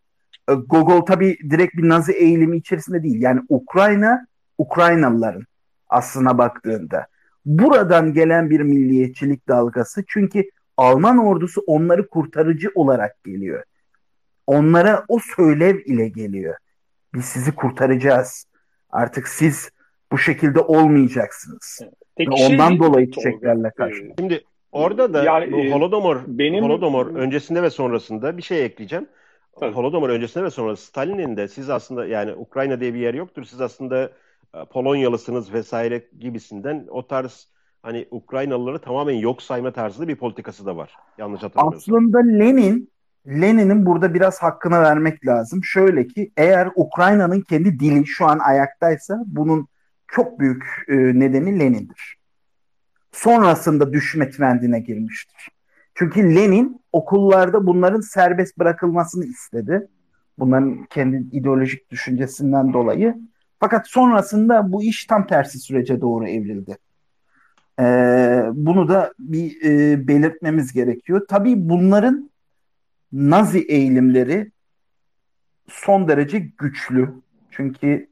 e, 0.49 0.53
Gogol 0.53 1.01
tabii 1.01 1.39
direkt 1.51 1.77
bir 1.77 1.89
Nazi 1.89 2.13
eğilimi 2.13 2.57
içerisinde 2.57 3.03
değil. 3.03 3.23
Yani 3.23 3.41
Ukrayna, 3.49 4.27
Ukraynalıların 4.59 5.45
aslına 5.89 6.39
baktığında. 6.39 7.07
Buradan 7.45 8.13
gelen 8.13 8.51
bir 8.51 8.61
milliyetçilik 8.61 9.49
dalgası. 9.49 10.05
Çünkü 10.09 10.45
Alman 10.77 11.19
ordusu 11.19 11.63
onları 11.67 12.09
kurtarıcı 12.09 12.71
olarak 12.75 13.25
geliyor. 13.25 13.63
Onlara 14.47 15.05
o 15.09 15.19
söylev 15.37 15.79
ile 15.85 16.09
geliyor. 16.09 16.55
Biz 17.15 17.25
sizi 17.25 17.55
kurtaracağız. 17.55 18.47
Artık 18.91 19.29
siz 19.29 19.71
bu 20.13 20.19
şekilde 20.19 20.61
olmayacaksınız. 20.61 21.81
Peki 22.17 22.31
ondan 22.31 22.69
şey, 22.69 22.79
dolayı 22.79 23.11
çiçeklerle 23.11 23.71
karşı. 23.71 24.13
Şimdi 24.19 24.45
orada 24.73 25.15
da 25.15 25.25
yani, 25.25 25.53
bu 25.53 25.57
e, 25.57 25.73
Holodomor, 25.73 26.21
benim... 26.27 26.65
Holodomor 26.65 27.07
öncesinde 27.07 27.63
ve 27.63 27.71
sonrasında 27.71 28.37
bir 28.37 28.43
şey 28.43 28.65
ekleyeceğim. 28.65 29.07
Tabii. 29.61 29.75
Holodomor 29.75 30.11
öncesinde 30.11 30.45
ve 30.45 30.51
sonra 30.51 30.77
Stalin'in 30.77 31.37
de 31.37 31.49
siz 31.49 31.71
aslında 31.71 32.07
yani 32.07 32.35
Ukrayna 32.35 32.81
diye 32.81 32.95
bir 32.95 32.99
yer 32.99 33.15
yoktur. 33.15 33.45
Siz 33.45 33.61
aslında 33.61 34.11
e, 34.55 34.65
Polonyalısınız 34.71 35.53
vesaire 35.53 36.05
gibisinden 36.19 36.87
o 36.91 37.07
tarz 37.07 37.49
hani 37.83 38.07
Ukraynalıları 38.11 38.79
tamamen 38.79 39.15
yok 39.15 39.43
sayma 39.43 39.73
tarzı 39.73 40.09
bir 40.09 40.17
politikası 40.17 40.67
da 40.67 40.77
var. 40.77 40.97
Yanlış 41.19 41.43
hatırlamıyorsam. 41.43 41.95
Aslında 41.95 42.19
Lenin 42.19 42.91
Lenin'in 43.27 43.87
burada 43.87 44.15
biraz 44.15 44.43
hakkını 44.43 44.81
vermek 44.81 45.27
lazım. 45.27 45.65
Şöyle 45.65 46.07
ki 46.07 46.31
eğer 46.37 46.69
Ukrayna'nın 46.77 47.41
kendi 47.41 47.81
dili 47.81 48.07
şu 48.07 48.27
an 48.27 48.39
ayaktaysa 48.39 49.23
bunun 49.27 49.69
çok 50.09 50.41
büyük 50.41 50.65
e, 50.89 50.95
nedeni 50.97 51.61
Lenin'dir. 51.61 52.17
Sonrasında 53.13 53.93
düşme 53.93 54.31
trendine 54.31 54.81
girmiştir. 54.81 55.49
Çünkü 55.95 56.35
Lenin 56.35 56.81
okullarda 56.93 57.67
bunların 57.67 58.01
serbest 58.01 58.59
bırakılmasını 58.59 59.25
istedi. 59.25 59.89
Bunların 60.39 60.85
kendi 60.85 61.37
ideolojik 61.37 61.91
düşüncesinden 61.91 62.73
dolayı. 62.73 63.15
Fakat 63.61 63.89
sonrasında 63.89 64.73
bu 64.73 64.83
iş 64.83 65.05
tam 65.05 65.27
tersi 65.27 65.59
sürece 65.59 66.01
doğru 66.01 66.29
evrildi. 66.29 66.79
Ee, 67.81 68.43
bunu 68.53 68.89
da 68.89 69.13
bir 69.19 69.65
e, 69.65 70.09
belirtmemiz 70.09 70.73
gerekiyor. 70.73 71.27
Tabii 71.29 71.69
bunların 71.69 72.31
Nazi 73.13 73.59
eğilimleri 73.59 74.53
son 75.69 76.09
derece 76.09 76.39
güçlü. 76.39 77.15
Çünkü 77.51 78.09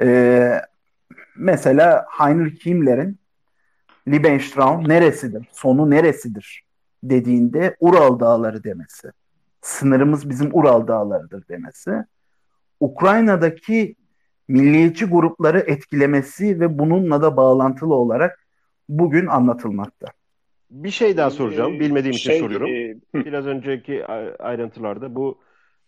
e, 0.00 0.60
mesela 1.38 2.06
Heinrich 2.10 2.66
Himmler'in 2.66 3.18
Liebenstraum 4.08 4.88
neresidir, 4.88 5.48
sonu 5.52 5.90
neresidir 5.90 6.64
dediğinde 7.02 7.76
Ural 7.80 8.20
Dağları 8.20 8.64
demesi. 8.64 9.08
Sınırımız 9.60 10.30
bizim 10.30 10.50
Ural 10.52 10.86
Dağları'dır 10.86 11.48
demesi. 11.48 12.04
Ukrayna'daki 12.80 13.96
milliyetçi 14.48 15.04
grupları 15.04 15.58
etkilemesi 15.58 16.60
ve 16.60 16.78
bununla 16.78 17.22
da 17.22 17.36
bağlantılı 17.36 17.94
olarak 17.94 18.46
bugün 18.88 19.26
anlatılmakta. 19.26 20.06
Bir 20.70 20.90
şey 20.90 21.16
daha 21.16 21.30
soracağım. 21.30 21.74
Ee, 21.74 21.80
Bilmediğim 21.80 22.14
şey, 22.14 22.36
için 22.36 22.44
soruyorum. 22.44 22.68
E, 22.68 22.96
Biraz 23.14 23.46
önceki 23.46 24.06
ayrıntılarda 24.38 25.14
bu 25.14 25.38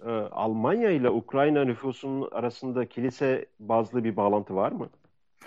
e, 0.07 0.11
Almanya 0.11 0.91
ile 0.91 1.11
Ukrayna 1.11 1.65
nüfusunun 1.65 2.29
arasında 2.33 2.87
kilise 2.87 3.47
bazlı 3.61 4.05
bir 4.05 4.17
bağlantı 4.17 4.55
var 4.57 4.73
mı? 4.73 4.89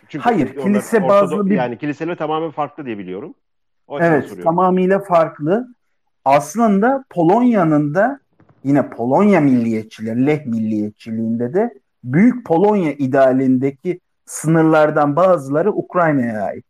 Çünkü 0.08 0.24
Hayır, 0.24 0.56
kilise 0.56 1.08
bazlı 1.08 1.50
bir... 1.50 1.56
Yani 1.56 1.78
kiliseler 1.78 2.18
tamamen 2.18 2.52
farklı 2.52 2.86
diye 2.86 2.98
biliyorum. 2.98 3.34
O 3.88 4.00
evet, 4.00 4.44
tamamıyla 4.44 5.00
farklı. 5.00 5.68
Aslında 6.26 7.04
Polonya'nın 7.10 7.94
da 7.94 8.20
yine 8.64 8.90
Polonya 8.90 9.42
milliyetçileri, 9.42 10.26
Leh 10.26 10.46
milliyetçiliğinde 10.46 11.54
de 11.54 11.74
Büyük 12.04 12.46
Polonya 12.46 12.94
idealindeki 12.94 14.00
sınırlardan 14.26 15.16
bazıları 15.16 15.72
Ukrayna'ya 15.72 16.44
ait. 16.44 16.66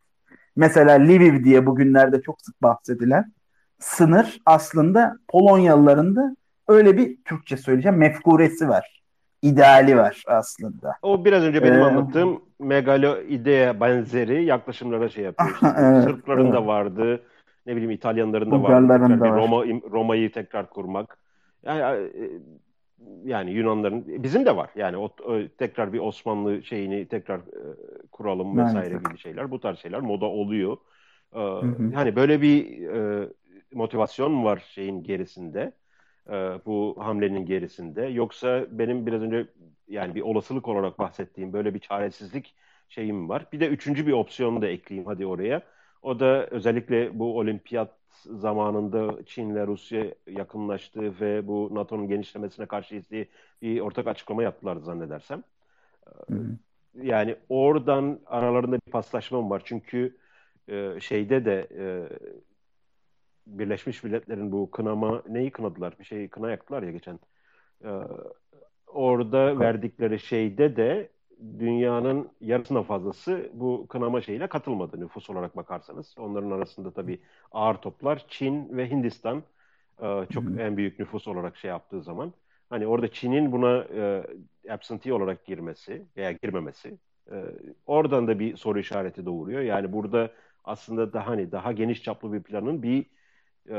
Mesela 0.56 0.96
Lviv 0.96 1.44
diye 1.44 1.66
bugünlerde 1.66 2.22
çok 2.22 2.42
sık 2.42 2.62
bahsedilen 2.62 3.34
sınır 3.80 4.42
aslında 4.46 5.18
Polonyalıların 5.28 6.16
da 6.16 6.36
öyle 6.68 6.98
bir 6.98 7.24
Türkçe 7.24 7.58
söyleyeceğim 7.58 7.98
mefkuresi 7.98 8.70
var. 8.70 9.02
İdeali 9.42 9.98
var 9.98 10.24
aslında. 10.28 10.96
O 11.02 11.26
biraz 11.26 11.44
önce 11.44 11.64
benim 11.64 11.80
ee, 11.80 11.84
anlattığım 11.84 12.42
megalo 12.62 13.22
idea 13.22 13.80
benzeri 13.80 14.46
yaklaşımlara 14.46 15.10
şey 15.10 15.24
yapıyor. 15.24 15.50
Işte. 15.54 15.68
evet, 15.78 16.04
Sırpların 16.04 16.46
evet. 16.46 16.54
da 16.54 16.68
vardı. 16.68 17.22
Ne 17.66 17.76
bileyim 17.76 17.92
İtalyanların 17.92 18.52
da 18.52 18.56
var. 18.56 18.62
Bulgarların 18.62 19.20
da 19.20 19.30
var. 19.30 19.38
Roma 19.38 19.66
Roma'yı 19.92 20.32
tekrar 20.32 20.70
kurmak. 20.70 21.18
Yani 21.64 22.10
yani 23.24 23.52
Yunanların 23.52 24.24
bizim 24.24 24.46
de 24.46 24.56
var. 24.56 24.70
Yani 24.76 24.98
o, 24.98 25.04
o 25.04 25.40
tekrar 25.58 25.94
bir 25.94 26.00
Osmanlı 26.00 26.64
şeyini 26.64 27.06
tekrar 27.08 27.38
e, 27.38 27.64
kuralım 28.12 28.58
vesaire 28.58 28.74
Maalesef. 28.74 29.06
gibi 29.06 29.18
şeyler. 29.18 29.52
Bu 29.52 29.60
tarz 29.60 29.80
şeyler 29.80 30.00
moda 30.00 30.26
oluyor. 30.26 30.78
Ee, 31.36 31.40
hı. 31.40 31.92
Hani 31.94 32.16
böyle 32.16 32.42
bir 32.42 32.88
e, 32.88 33.28
motivasyon 33.74 34.44
var 34.44 34.64
şeyin 34.74 35.04
gerisinde. 35.04 35.74
E, 36.30 36.34
bu 36.66 36.96
hamlenin 37.00 37.46
gerisinde. 37.46 38.02
Yoksa 38.02 38.66
benim 38.72 39.06
biraz 39.06 39.22
önce 39.22 39.48
yani 39.92 40.16
bir 40.16 40.22
olasılık 40.22 40.68
olarak 40.68 41.00
bahsettiğim 41.00 41.54
böyle 41.54 41.74
bir 41.74 41.80
çaresizlik 41.80 42.56
şeyim 42.90 43.30
var. 43.30 43.46
Bir 43.54 43.60
de 43.60 43.68
üçüncü 43.68 44.08
bir 44.08 44.12
opsiyonu 44.12 44.62
da 44.62 44.68
ekleyeyim 44.68 45.08
hadi 45.08 45.26
oraya. 45.26 45.62
O 46.02 46.20
da 46.20 46.48
özellikle 46.48 47.20
bu 47.20 47.38
olimpiyat 47.38 47.90
zamanında 48.26 49.26
Çin 49.26 49.56
ve 49.56 49.68
Rusya 49.68 50.06
yakınlaştı 50.28 51.20
ve 51.22 51.48
bu 51.48 51.70
NATO'nun 51.72 52.08
genişlemesine 52.08 52.66
karşı 52.66 53.04
bir 53.62 53.80
ortak 53.80 54.08
açıklama 54.08 54.44
yaptılar 54.44 54.76
zannedersem. 54.76 55.44
Hı 56.28 56.34
hı. 56.34 56.58
Yani 57.02 57.36
oradan 57.50 58.20
aralarında 58.26 58.76
bir 58.76 58.92
paslaşma 58.92 59.50
var. 59.50 59.62
Çünkü 59.66 60.18
e, 60.68 61.00
şeyde 61.00 61.46
de 61.46 61.68
e, 61.78 61.84
Birleşmiş 63.48 64.04
Milletler'in 64.04 64.52
bu 64.52 64.72
kınama 64.72 65.24
neyi 65.30 65.52
kınadılar? 65.52 66.00
Bir 66.00 66.04
şey 66.04 66.28
kına 66.28 66.52
yaktılar 66.52 66.84
ya 66.84 66.92
geçen. 66.92 67.20
Orada 68.94 69.60
verdikleri 69.60 70.20
şeyde 70.20 70.76
de 70.76 71.10
dünyanın 71.60 72.30
yarısına 72.42 72.84
fazlası 72.84 73.50
bu 73.54 73.88
kınama 73.90 74.22
şeyine 74.22 74.48
katılmadı 74.48 75.00
nüfus 75.00 75.30
olarak 75.30 75.56
bakarsanız. 75.58 76.16
Onların 76.18 76.52
arasında 76.52 76.94
tabii 76.94 77.22
ağır 77.52 77.76
toplar 77.76 78.26
Çin 78.30 78.78
ve 78.78 78.90
Hindistan 78.92 79.44
e, 80.04 80.26
çok 80.30 80.44
Hı 80.48 80.52
hı. 80.52 80.60
en 80.60 80.78
büyük 80.78 81.00
nüfus 81.00 81.28
olarak 81.28 81.58
şey 81.58 81.70
yaptığı 81.70 82.02
zaman. 82.04 82.34
Hani 82.70 82.88
orada 82.88 83.12
Çin'in 83.12 83.52
buna 83.52 83.78
e, 83.96 84.24
absentee 84.70 85.14
olarak 85.14 85.46
girmesi 85.46 86.08
veya 86.18 86.32
girmemesi 86.32 86.98
e, 87.32 87.46
oradan 87.86 88.28
da 88.28 88.40
bir 88.40 88.58
soru 88.58 88.80
işareti 88.80 89.26
doğuruyor. 89.26 89.62
Yani 89.62 89.94
burada 89.94 90.32
aslında 90.64 91.14
daha 91.14 91.28
hani 91.28 91.52
daha 91.52 91.72
geniş 91.72 92.04
çaplı 92.04 92.34
bir 92.34 92.44
planın 92.44 92.84
bir 92.84 93.06
e, 93.70 93.76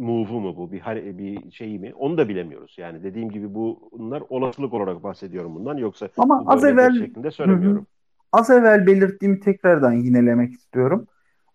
move'u 0.00 0.40
mu 0.40 0.56
bu 0.56 0.72
bir 0.72 0.82
bir 1.18 1.50
şey 1.50 1.78
mi 1.78 1.92
onu 1.94 2.18
da 2.18 2.28
bilemiyoruz. 2.28 2.76
Yani 2.78 3.02
dediğim 3.02 3.30
gibi 3.30 3.54
bu 3.54 3.90
bunlar 3.92 4.22
olasılık 4.28 4.74
olarak 4.74 5.02
bahsediyorum 5.02 5.54
bundan 5.54 5.76
yoksa 5.76 6.08
Ama 6.16 6.44
az 6.46 6.64
evvel 6.64 6.98
şeklinde 6.98 7.30
söylemiyorum. 7.30 7.86
az 8.32 8.50
evvel 8.50 8.86
belirttiğimi 8.86 9.40
tekrardan 9.40 9.92
yinelemek 9.92 10.52
istiyorum. 10.52 11.06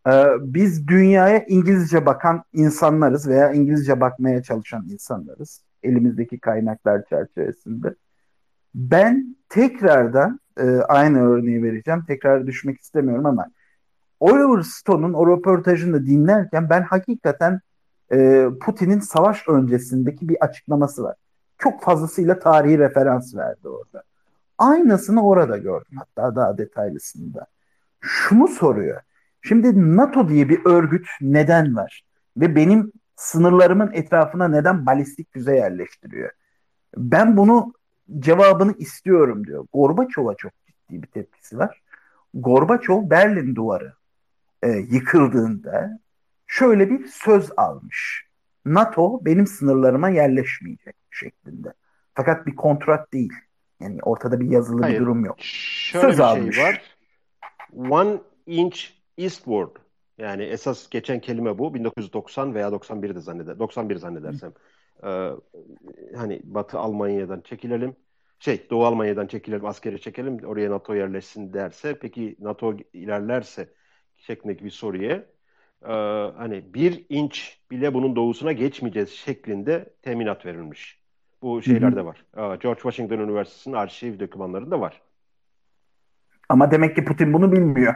Ee, 0.07 0.25
biz 0.41 0.87
dünyaya 0.87 1.45
İngilizce 1.47 2.05
bakan 2.05 2.43
insanlarız 2.53 3.27
veya 3.27 3.51
İngilizce 3.51 4.01
bakmaya 4.01 4.43
çalışan 4.43 4.85
insanlarız. 4.89 5.63
Elimizdeki 5.83 6.39
kaynaklar 6.39 7.05
çerçevesinde. 7.09 7.95
Ben 8.75 9.35
tekrardan 9.49 10.39
e, 10.59 10.63
aynı 10.67 11.29
örneği 11.29 11.63
vereceğim. 11.63 12.03
Tekrar 12.07 12.47
düşmek 12.47 12.81
istemiyorum 12.81 13.25
ama 13.25 13.45
Oliver 14.19 14.61
Stone'un 14.61 15.13
o 15.13 15.27
röportajını 15.27 16.05
dinlerken 16.05 16.69
ben 16.69 16.81
hakikaten 16.81 17.59
e, 18.11 18.47
Putin'in 18.61 18.99
savaş 18.99 19.47
öncesindeki 19.47 20.29
bir 20.29 20.37
açıklaması 20.41 21.03
var. 21.03 21.15
Çok 21.57 21.83
fazlasıyla 21.83 22.39
tarihi 22.39 22.79
referans 22.79 23.35
verdi 23.35 23.67
orada. 23.67 24.03
Aynısını 24.57 25.25
orada 25.25 25.57
gördüm 25.57 25.97
hatta 25.97 26.35
daha 26.35 26.57
detaylısında. 26.57 27.45
Şunu 28.01 28.47
soruyor. 28.47 29.01
Şimdi 29.41 29.97
NATO 29.97 30.29
diye 30.29 30.49
bir 30.49 30.65
örgüt 30.65 31.07
neden 31.21 31.75
var? 31.75 32.03
Ve 32.37 32.55
benim 32.55 32.91
sınırlarımın 33.15 33.91
etrafına 33.93 34.47
neden 34.47 34.85
balistik 34.85 35.33
füze 35.33 35.55
yerleştiriyor? 35.55 36.31
Ben 36.97 37.37
bunu 37.37 37.73
cevabını 38.19 38.73
istiyorum 38.77 39.47
diyor. 39.47 39.65
Gorbaçov'a 39.73 40.35
çok 40.35 40.51
ciddi 40.67 41.01
bir 41.03 41.07
tepkisi 41.07 41.57
var. 41.57 41.81
Gorbaçov 42.33 43.09
Berlin 43.09 43.55
duvarı 43.55 43.93
e, 44.63 44.69
yıkıldığında 44.69 45.99
şöyle 46.55 46.89
bir 46.89 47.07
söz 47.07 47.51
almış. 47.57 48.25
NATO 48.65 49.25
benim 49.25 49.47
sınırlarıma 49.47 50.09
yerleşmeyecek 50.09 50.95
şeklinde. 51.11 51.73
Fakat 52.13 52.47
bir 52.47 52.55
kontrat 52.55 53.13
değil. 53.13 53.33
Yani 53.79 53.99
ortada 54.01 54.39
bir 54.39 54.51
yazılı 54.51 54.81
Hayır. 54.81 54.95
bir 54.95 55.01
durum 55.01 55.25
yok. 55.25 55.35
Şöyle 55.39 56.07
Söz 56.07 56.17
bir 56.17 56.23
almış. 56.23 56.55
şey 56.55 56.65
var. 56.65 56.81
One 57.73 58.17
inch 58.45 58.79
eastward. 59.17 59.75
Yani 60.17 60.43
esas 60.43 60.89
geçen 60.89 61.19
kelime 61.19 61.57
bu. 61.57 61.73
1990 61.73 62.53
veya 62.53 62.67
91'de 62.67 63.19
zanneder. 63.19 63.59
91 63.59 63.95
zannedersem. 63.95 64.53
Ee, 65.03 65.29
hani 66.15 66.41
Batı 66.43 66.79
Almanya'dan 66.79 67.41
çekilelim. 67.41 67.95
Şey 68.39 68.69
Doğu 68.69 68.85
Almanya'dan 68.85 69.27
çekilelim, 69.27 69.65
askeri 69.65 70.01
çekelim. 70.01 70.39
Oraya 70.45 70.71
NATO 70.71 70.95
yerleşsin 70.95 71.53
derse. 71.53 71.99
Peki 71.99 72.35
NATO 72.39 72.77
ilerlerse 72.93 73.69
şeklindeki 74.17 74.65
bir 74.65 74.69
soruya 74.69 75.25
e, 75.83 75.93
hani 76.37 76.73
bir 76.73 77.05
inç 77.09 77.57
bile 77.71 77.93
bunun 77.93 78.15
doğusuna 78.15 78.51
geçmeyeceğiz 78.51 79.09
şeklinde 79.09 79.93
teminat 80.01 80.45
verilmiş. 80.45 80.99
Bu 81.41 81.61
şeylerde 81.61 82.05
var. 82.05 82.25
Ee, 82.37 82.41
George 82.41 82.79
Washington 82.81 83.17
Üniversitesi'nin 83.17 83.75
arşiv 83.75 84.19
dokümanlarında 84.19 84.79
var. 84.79 85.01
Ama 86.49 86.71
demek 86.71 86.95
ki 86.95 87.05
Putin 87.05 87.33
bunu 87.33 87.51
bilmiyor. 87.51 87.95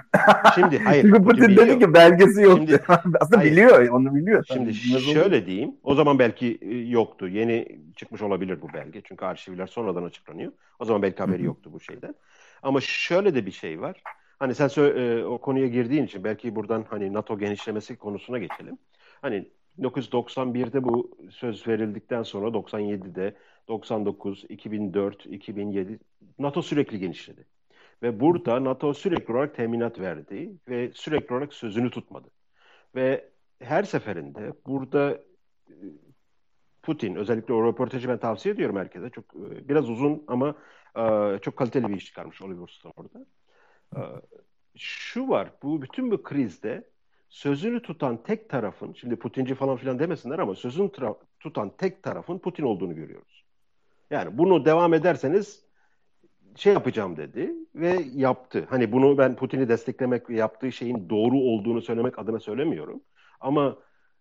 Şimdi 0.56 0.80
hayır. 0.84 1.02
Çünkü 1.02 1.24
Putin, 1.24 1.48
biliyor. 1.48 1.68
dedi 1.68 1.80
ki 1.80 1.94
belgesi 1.94 2.42
yok. 2.42 2.58
Şimdi- 2.58 2.84
Aslında 2.88 3.38
hayır. 3.38 3.52
biliyor, 3.52 3.88
onu 3.90 4.16
biliyor. 4.16 4.46
Şimdi 4.48 4.60
tabii. 4.66 4.74
Bilmez 4.74 5.08
olur 5.08 5.14
şöyle 5.14 5.46
diyeyim. 5.46 5.72
O 5.84 5.96
zaman 5.96 6.20
belki 6.20 6.58
e, 6.62 6.76
yoktu. 6.78 7.28
Yeni 7.28 7.80
çıkmış 7.96 8.22
olabilir 8.22 8.62
bu 8.62 8.74
belge. 8.74 9.02
Çünkü 9.04 9.26
arşivler 9.26 9.68
sonradan 9.68 10.04
açıklanıyor. 10.04 10.52
O 10.80 10.86
zaman 10.86 11.02
belki 11.02 11.24
haberi 11.24 11.44
yoktu 11.44 11.70
bu 11.74 11.80
şeyden. 11.80 12.16
Ama 12.64 12.82
şöyle 12.82 13.36
de 13.36 13.46
bir 13.46 13.52
şey 13.52 13.82
var. 13.82 14.02
Hani 14.40 14.56
sen 14.56 14.68
sö- 14.68 15.20
e, 15.22 15.26
o 15.26 15.42
konuya 15.42 15.68
girdiğin 15.68 16.04
için 16.06 16.24
belki 16.24 16.56
buradan 16.56 16.86
hani 16.90 17.14
NATO 17.14 17.40
genişlemesi 17.40 17.98
konusuna 17.98 18.38
geçelim. 18.38 18.78
Hani 19.22 19.52
1991'de 19.78 20.84
bu 20.84 21.18
söz 21.32 21.68
verildikten 21.68 22.24
sonra 22.24 22.54
97'de 22.54 23.38
99, 23.68 24.46
2004, 24.50 25.26
2007 25.26 26.00
NATO 26.40 26.62
sürekli 26.62 27.00
genişledi. 27.00 27.46
Ve 28.04 28.20
burada 28.20 28.64
NATO 28.64 28.94
sürekli 28.94 29.34
olarak 29.34 29.56
teminat 29.56 30.00
verdi 30.00 30.52
ve 30.70 30.92
sürekli 30.94 31.34
olarak 31.36 31.54
sözünü 31.54 31.92
tutmadı. 31.92 32.30
Ve 32.96 33.32
her 33.60 33.84
seferinde 33.84 34.54
burada 34.66 35.12
e, 35.70 35.74
Putin 36.84 37.16
özellikle 37.16 37.54
o 37.54 37.68
röportajı 37.68 38.10
ben 38.10 38.20
tavsiye 38.20 38.54
ediyorum 38.56 38.76
herkese. 38.78 39.10
Çok 39.10 39.26
e, 39.36 39.70
biraz 39.70 39.90
uzun 39.90 40.24
ama 40.28 40.56
e, 40.96 41.40
çok 41.42 41.58
kaliteli 41.58 41.90
bir 41.90 41.96
iş 41.98 42.06
çıkarmış 42.06 42.42
Oliver 42.42 42.68
Stone 42.68 42.94
orada. 42.98 43.26
E, 43.96 44.02
Şu 44.78 45.30
var, 45.30 45.54
bu 45.64 45.82
bütün 45.82 46.12
bu 46.12 46.24
krizde 46.24 46.90
sözünü 47.30 47.82
tutan 47.82 48.24
tek 48.24 48.50
tarafın, 48.50 48.94
şimdi 48.94 49.16
Putinci 49.16 49.56
falan 49.56 49.78
filan 49.78 50.00
demesinler 50.00 50.40
ama 50.40 50.56
sözünü 50.56 50.92
tutan 51.40 51.78
tek 51.78 52.04
tarafın 52.04 52.40
Putin 52.40 52.64
olduğunu 52.64 52.96
görüyoruz. 52.96 53.46
Yani 54.10 54.38
bunu 54.38 54.66
devam 54.66 54.94
ederseniz 54.94 55.66
şey 56.56 56.74
yapacağım 56.74 57.18
dedi 57.18 57.54
ve 57.76 58.00
yaptı. 58.16 58.68
Hani 58.70 58.92
bunu 58.92 59.18
ben 59.18 59.36
Putin'i 59.36 59.70
desteklemek 59.70 60.30
ve 60.30 60.36
yaptığı 60.36 60.72
şeyin 60.72 61.10
doğru 61.10 61.38
olduğunu 61.38 61.82
söylemek 61.82 62.20
adına 62.20 62.40
söylemiyorum. 62.40 63.04
Ama 63.40 63.80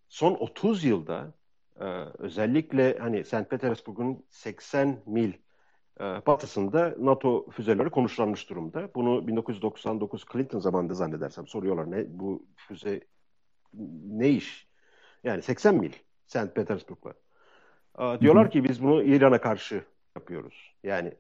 son 0.09 0.35
30 0.35 0.85
yılda 0.85 1.35
e, 1.81 1.85
özellikle 2.19 2.99
hani 2.99 3.25
St. 3.25 3.51
Petersburg'un 3.51 4.27
80 4.31 5.03
mil 5.07 5.33
batısında 6.01 6.95
NATO 6.99 7.51
füzeleri 7.51 7.91
konuşlanmış 7.91 8.51
durumda. 8.51 8.89
Bunu 8.95 9.27
1999 9.27 10.25
Clinton 10.33 10.59
zamanında 10.59 10.95
zannedersem 10.95 11.47
soruyorlar 11.47 11.91
ne 11.91 12.05
bu 12.09 12.47
füze 12.57 13.01
ne 14.05 14.29
iş? 14.29 14.69
Yani 15.25 15.43
80 15.43 15.75
mil 15.75 15.93
St. 16.27 16.55
Petersburg'la. 16.55 17.15
E, 17.99 18.21
diyorlar 18.21 18.51
ki 18.51 18.65
biz 18.65 18.83
bunu 18.83 19.03
İran'a 19.03 19.41
karşı 19.41 19.85
yapıyoruz. 20.17 20.75
Yani 20.85 21.13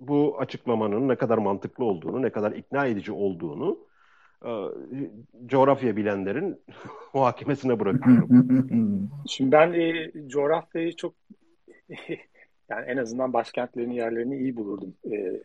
bu 0.00 0.40
açıklamanın 0.40 1.08
ne 1.08 1.16
kadar 1.16 1.38
mantıklı 1.38 1.84
olduğunu, 1.84 2.22
ne 2.22 2.30
kadar 2.30 2.52
ikna 2.52 2.86
edici 2.86 3.12
olduğunu 3.12 3.78
e, 4.44 4.50
coğrafya 5.46 5.96
bilenlerin 5.96 6.60
muhakemesine 7.14 7.80
bırakıyorum. 7.80 9.10
Şimdi 9.28 9.52
ben 9.52 9.72
e, 9.72 10.12
coğrafyayı 10.28 10.96
çok 10.96 11.14
yani 12.70 12.86
en 12.86 12.96
azından 12.96 13.32
başkentlerin 13.32 13.90
yerlerini 13.90 14.36
iyi 14.36 14.56
bulurdum. 14.56 14.94
E, 15.12 15.42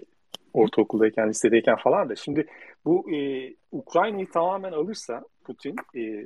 ortaokuldayken, 0.54 1.30
lisedeyken 1.30 1.76
falan 1.76 2.10
da. 2.10 2.16
Şimdi 2.16 2.48
bu 2.86 3.16
e, 3.16 3.50
Ukrayna'yı 3.72 4.30
tamamen 4.30 4.72
alırsa 4.72 5.24
Putin 5.44 5.76
e, 5.96 6.26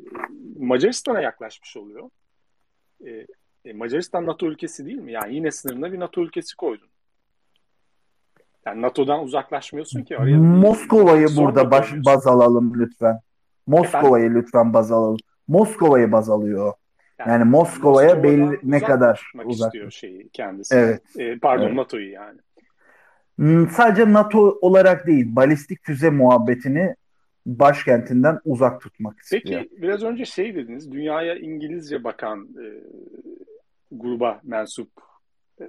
Macaristan'a 0.59 1.21
yaklaşmış 1.21 1.77
oluyor. 1.77 2.09
E, 3.05 3.25
e, 3.65 3.73
Macaristan 3.73 4.25
NATO 4.25 4.47
ülkesi 4.47 4.85
değil 4.85 4.97
mi? 4.97 5.11
Yani 5.11 5.35
yine 5.35 5.51
sınırına 5.51 5.91
bir 5.91 5.99
NATO 5.99 6.21
ülkesi 6.21 6.55
koydun. 6.55 6.87
Yani 8.65 8.81
NATO'dan 8.81 9.23
uzaklaşmıyorsun 9.23 10.03
ki. 10.03 10.17
Araya 10.17 10.37
Moskova'yı 10.37 11.27
burada 11.37 11.71
baş, 11.71 11.93
baz 12.05 12.27
alalım 12.27 12.73
lütfen. 12.79 13.19
Moskova'yı 13.67 14.33
lütfen 14.33 14.73
baz 14.73 14.91
alalım. 14.91 15.17
Moskova'yı 15.47 16.11
baz 16.11 16.29
alıyor. 16.29 16.73
Yani, 17.19 17.31
yani 17.31 17.43
Moskova'ya 17.43 18.23
belli 18.23 18.59
ne 18.63 18.79
kadar 18.79 19.31
uzak 19.45 19.67
istiyor 19.67 19.91
şeyi 19.91 20.29
kendisi. 20.29 20.75
Evet. 20.75 21.01
Ee, 21.19 21.39
pardon 21.39 21.65
evet. 21.65 21.75
NATO'yu 21.75 22.11
yani. 22.11 22.39
Hmm, 23.35 23.69
sadece 23.69 24.13
NATO 24.13 24.57
olarak 24.61 25.07
değil, 25.07 25.35
balistik 25.35 25.83
füze 25.83 26.09
muhabbetini 26.09 26.95
başkentinden 27.45 28.39
uzak 28.45 28.81
tutmak 28.81 29.19
istiyor. 29.19 29.43
Peki 29.43 29.81
biraz 29.81 30.03
önce 30.03 30.25
şey 30.25 30.55
dediniz, 30.55 30.91
dünyaya 30.91 31.35
İngilizce 31.35 32.03
bakan 32.03 32.49
e, 32.61 32.65
gruba 33.91 34.41
mensup 34.43 34.89
e, 35.61 35.63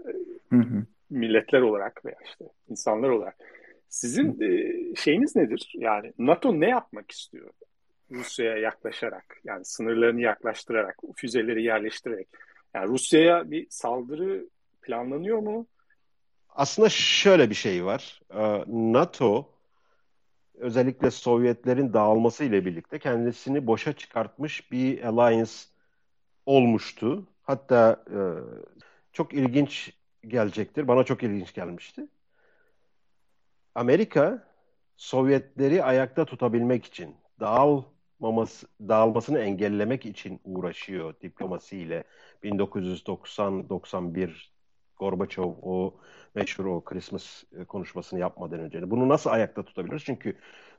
hı 0.50 0.56
hı. 0.56 0.86
milletler 1.10 1.60
olarak 1.60 2.04
veya 2.04 2.16
işte 2.24 2.44
insanlar 2.68 3.08
olarak 3.08 3.36
sizin 3.88 4.40
e, 4.40 4.74
şeyiniz 4.96 5.36
nedir? 5.36 5.72
Yani 5.78 6.12
NATO 6.18 6.60
ne 6.60 6.68
yapmak 6.68 7.10
istiyor? 7.10 7.50
Rusya'ya 8.10 8.56
yaklaşarak 8.56 9.40
yani 9.44 9.64
sınırlarını 9.64 10.20
yaklaştırarak, 10.20 10.96
füzeleri 11.16 11.62
yerleştirerek. 11.62 12.28
Yani 12.74 12.88
Rusya'ya 12.88 13.50
bir 13.50 13.66
saldırı 13.70 14.46
planlanıyor 14.82 15.38
mu? 15.38 15.66
Aslında 16.50 16.88
şöyle 16.88 17.50
bir 17.50 17.54
şey 17.54 17.84
var. 17.84 18.20
Ee, 18.34 18.64
NATO 18.66 19.50
özellikle 20.54 21.10
Sovyetlerin 21.10 21.92
dağılması 21.92 22.44
ile 22.44 22.64
birlikte 22.64 22.98
kendisini 22.98 23.66
boşa 23.66 23.92
çıkartmış 23.92 24.72
bir 24.72 25.02
alliance 25.02 25.52
olmuştu. 26.46 27.26
Hatta 27.42 28.04
e, 28.10 28.18
çok 29.12 29.34
ilginç 29.34 29.92
gelecektir. 30.26 30.88
Bana 30.88 31.04
çok 31.04 31.22
ilginç 31.22 31.54
gelmişti. 31.54 32.06
Amerika 33.74 34.48
Sovyetleri 34.96 35.84
ayakta 35.84 36.24
tutabilmek 36.24 36.84
için 36.84 37.16
dağılmaması, 38.22 38.66
dağılmasını 38.80 39.38
engellemek 39.38 40.06
için 40.06 40.40
uğraşıyor 40.44 41.14
diplomasiyle. 41.22 42.04
1990-91 42.44 44.30
Gorbaçov 44.98 45.52
o 45.62 45.94
meşhur 46.34 46.64
o 46.64 46.84
Christmas 46.84 47.44
e, 47.60 47.64
konuşmasını 47.64 48.20
yapmadan 48.20 48.60
önce. 48.60 48.90
Bunu 48.90 49.08
nasıl 49.08 49.30
ayakta 49.30 49.62
tutabiliriz? 49.62 50.04
Çünkü 50.04 50.36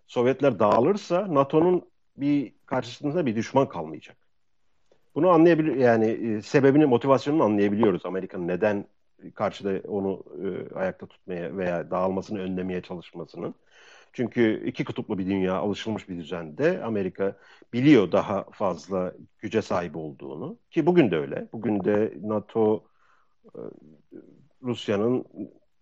Sovyetler 0.08 0.60
dağılırsa 0.60 1.34
NATO'nun 1.34 1.90
bir 2.18 2.54
karşısında 2.66 3.26
bir 3.26 3.36
düşman 3.36 3.70
kalmayacak. 3.70 4.18
Bunu 5.16 5.30
anlayabilir 5.30 5.76
yani 5.76 6.06
e, 6.06 6.42
sebebini, 6.42 6.86
motivasyonunu 6.86 7.44
anlayabiliyoruz. 7.44 8.06
Amerika'nın 8.06 8.48
neden 8.48 8.86
karşıda 9.34 9.82
onu 9.88 10.24
e, 10.44 10.76
ayakta 10.76 11.06
tutmaya 11.06 11.58
veya 11.58 11.92
dağılmasını 11.92 12.40
önlemeye 12.40 12.82
çalışmasının. 12.82 13.56
Çünkü 14.14 14.64
iki 14.66 14.86
kutuplu 14.86 15.18
bir 15.18 15.26
dünya, 15.26 15.56
alışılmış 15.56 16.10
bir 16.10 16.18
düzende 16.18 16.84
Amerika 16.84 17.38
biliyor 17.74 18.12
daha 18.12 18.44
fazla 18.44 19.14
güce 19.40 19.62
sahip 19.62 19.96
olduğunu. 19.96 20.58
Ki 20.72 20.86
bugün 20.86 21.12
de 21.12 21.18
öyle. 21.18 21.48
Bugün 21.54 21.84
de 21.84 22.14
NATO 22.22 22.84
e, 23.56 23.60
Rusya'nın 24.64 25.26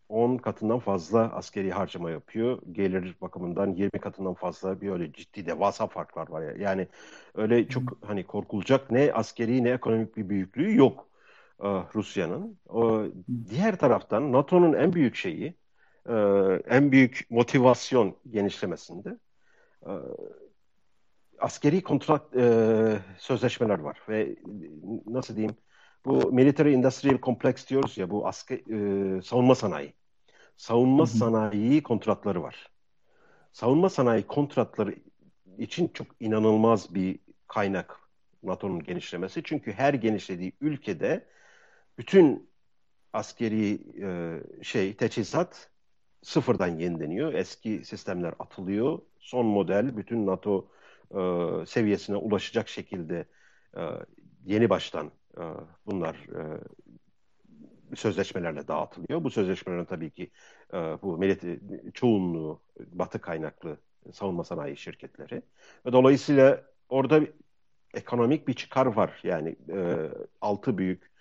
10 0.10 0.38
katından 0.38 0.80
fazla 0.80 1.34
askeri 1.34 1.72
harcama 1.72 2.12
yapıyor. 2.12 2.62
Gelir 2.72 3.16
bakımından 3.22 3.74
20 3.74 3.90
katından 3.90 4.34
fazla 4.34 4.82
bir 4.82 4.90
öyle 4.90 5.14
ciddi 5.14 5.46
devasa 5.46 5.88
farklar 5.88 6.30
var. 6.30 6.56
Yani 6.56 6.88
öyle 7.36 7.68
çok 7.68 7.84
hani 8.06 8.24
korkulacak 8.24 8.92
ne 8.92 9.14
askeri 9.14 9.64
ne 9.64 9.70
ekonomik 9.70 10.18
bir 10.18 10.30
büyüklüğü 10.30 10.76
yok 10.76 11.08
e, 11.64 11.68
Rusya'nın. 11.68 12.60
Diğer 13.50 13.80
taraftan 13.80 14.32
NATO'nun 14.32 14.74
en 14.74 14.94
büyük 14.94 15.16
şeyi, 15.16 15.58
e, 16.10 16.14
en 16.68 16.92
büyük 16.92 17.28
motivasyon 17.30 18.18
genişlemesinde 18.30 19.18
e, 19.86 19.92
askeri 21.40 21.84
kontrat 21.84 22.24
sözleşmeler 23.18 23.80
var 23.80 24.02
ve 24.10 24.36
nasıl 25.08 25.36
diyeyim 25.36 25.56
bu 26.06 26.32
military 26.32 26.74
industrial 26.74 27.22
complex 27.22 27.68
diyoruz 27.68 27.98
ya 27.98 28.10
bu 28.10 28.28
asker, 28.28 28.58
e, 28.58 29.22
savunma 29.22 29.56
sanayi. 29.56 29.94
Savunma 30.58 31.04
hı 31.04 31.12
hı. 31.14 31.18
sanayi 31.18 31.84
kontratları 31.84 32.44
var. 32.44 32.72
Savunma 33.52 33.90
sanayi 33.90 34.28
kontratları 34.28 34.96
için 35.58 35.88
çok 35.88 36.08
inanılmaz 36.20 36.96
bir 36.96 37.20
kaynak 37.48 38.00
NATO'nun 38.44 38.84
genişlemesi. 38.84 39.42
Çünkü 39.44 39.74
her 39.74 39.94
genişlediği 39.94 40.54
ülkede 40.62 41.28
bütün 41.98 42.50
askeri 43.14 43.80
e, 44.02 44.40
şey 44.64 44.94
teçhizat 44.94 45.70
sıfırdan 46.26 46.68
yenileniyor. 46.68 47.34
Eski 47.34 47.86
sistemler 47.86 48.34
atılıyor. 48.40 49.00
Son 49.20 49.46
model 49.46 49.98
bütün 49.98 50.28
NATO 50.28 50.68
e, 51.12 51.20
seviyesine 51.66 52.16
ulaşacak 52.16 52.70
şekilde 52.70 53.26
e, 53.78 53.82
yeni 54.46 54.70
baştan 54.70 55.12
e, 55.38 55.44
bunlar 55.86 56.16
e, 56.16 56.42
sözleşmelerle 57.96 58.68
dağıtılıyor. 58.68 59.24
Bu 59.24 59.30
sözleşmelerin 59.30 59.86
tabii 59.86 60.10
ki 60.10 60.32
e, 60.74 60.78
bu 60.78 61.18
millet 61.18 61.44
çoğunluğu 61.94 62.62
batı 62.80 63.22
kaynaklı 63.22 63.78
savunma 64.12 64.44
sanayi 64.44 64.78
şirketleri. 64.78 65.42
Ve 65.86 65.92
dolayısıyla 65.94 66.64
orada 66.90 67.22
ekonomik 67.94 68.48
bir 68.48 68.54
çıkar 68.54 68.86
var. 68.86 69.20
Yani 69.24 69.56
altı 70.42 70.78
büyük 70.78 71.12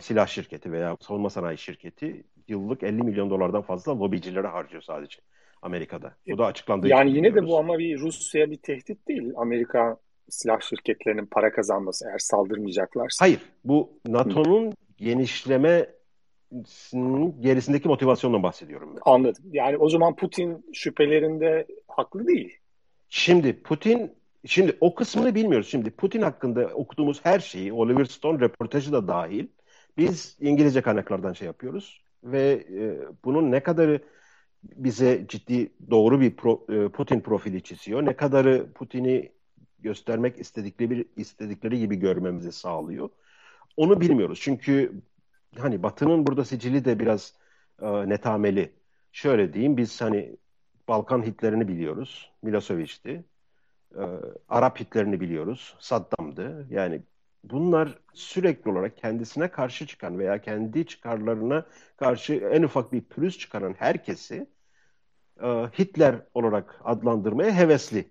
silah 0.00 0.26
şirketi 0.26 0.72
veya 0.72 0.96
savunma 1.00 1.30
sanayi 1.30 1.58
şirketi 1.58 2.24
yıllık 2.48 2.82
50 2.82 3.02
milyon 3.02 3.30
dolardan 3.30 3.62
fazla 3.62 3.98
lobicilere 3.98 4.46
harcıyor 4.46 4.82
sadece 4.82 5.18
Amerika'da. 5.62 6.14
Bu 6.30 6.38
da 6.38 6.46
açıklandığı 6.46 6.88
Yani 6.88 7.16
yine 7.16 7.34
de 7.34 7.46
bu 7.46 7.58
ama 7.58 7.78
bir 7.78 7.98
Rusya'ya 7.98 8.50
bir 8.50 8.56
tehdit 8.56 9.08
değil. 9.08 9.32
Amerika 9.36 9.96
silah 10.28 10.60
şirketlerinin 10.60 11.26
para 11.26 11.52
kazanması 11.52 12.08
eğer 12.08 12.18
saldırmayacaklarsa. 12.18 13.24
Hayır. 13.24 13.40
Bu 13.64 13.90
NATO'nun 14.06 14.72
genişleme 14.96 15.86
gerisindeki 17.40 17.88
motivasyonla 17.88 18.42
bahsediyorum. 18.42 18.92
Ben. 18.94 19.00
Anladım. 19.04 19.44
Yani 19.52 19.76
o 19.76 19.88
zaman 19.88 20.16
Putin 20.16 20.64
şüphelerinde 20.72 21.66
haklı 21.88 22.26
değil. 22.26 22.56
Şimdi 23.08 23.62
Putin 23.62 24.12
şimdi 24.46 24.76
o 24.80 24.94
kısmını 24.94 25.34
bilmiyoruz. 25.34 25.68
Şimdi 25.68 25.90
Putin 25.90 26.22
hakkında 26.22 26.66
okuduğumuz 26.66 27.24
her 27.24 27.40
şeyi 27.40 27.72
Oliver 27.72 28.04
Stone 28.04 28.40
röportajı 28.40 28.92
da 28.92 29.08
dahil 29.08 29.46
biz 29.98 30.36
İngilizce 30.40 30.82
kaynaklardan 30.82 31.32
şey 31.32 31.46
yapıyoruz 31.46 32.05
ve 32.32 32.66
e, 32.72 32.98
bunun 33.24 33.52
ne 33.52 33.62
kadarı 33.62 34.00
bize 34.62 35.24
ciddi 35.28 35.72
doğru 35.90 36.20
bir 36.20 36.36
pro, 36.36 36.66
e, 36.68 36.88
Putin 36.88 37.20
profili 37.20 37.62
çiziyor, 37.62 38.06
ne 38.06 38.16
kadarı 38.16 38.72
Putin'i 38.74 39.32
göstermek 39.78 40.38
istedikleri 40.40 41.08
istedikleri 41.16 41.78
gibi 41.78 41.96
görmemizi 41.96 42.52
sağlıyor. 42.52 43.08
Onu 43.76 44.00
bilmiyoruz. 44.00 44.38
Çünkü 44.42 45.02
hani 45.58 45.82
Batı'nın 45.82 46.26
burada 46.26 46.44
sicili 46.44 46.84
de 46.84 46.98
biraz 46.98 47.34
e, 47.82 48.08
netameli. 48.08 48.72
Şöyle 49.12 49.52
diyeyim 49.52 49.76
biz 49.76 50.00
hani 50.00 50.36
Balkan 50.88 51.22
Hitlerini 51.22 51.68
biliyoruz. 51.68 52.32
Milosevic'ti. 52.42 53.24
E, 53.94 54.02
Arap 54.48 54.80
Hitlerini 54.80 55.20
biliyoruz. 55.20 55.76
Saddam'dı. 55.78 56.66
Yani 56.70 57.02
bunlar 57.50 57.98
sürekli 58.14 58.70
olarak 58.70 58.96
kendisine 58.96 59.48
karşı 59.48 59.86
çıkan 59.86 60.18
veya 60.18 60.40
kendi 60.40 60.86
çıkarlarına 60.86 61.66
karşı 61.96 62.34
en 62.34 62.62
ufak 62.62 62.92
bir 62.92 63.00
pürüz 63.00 63.38
çıkaran 63.38 63.74
herkesi 63.78 64.46
e, 65.42 65.46
Hitler 65.78 66.14
olarak 66.34 66.80
adlandırmaya 66.84 67.56
hevesli 67.56 68.04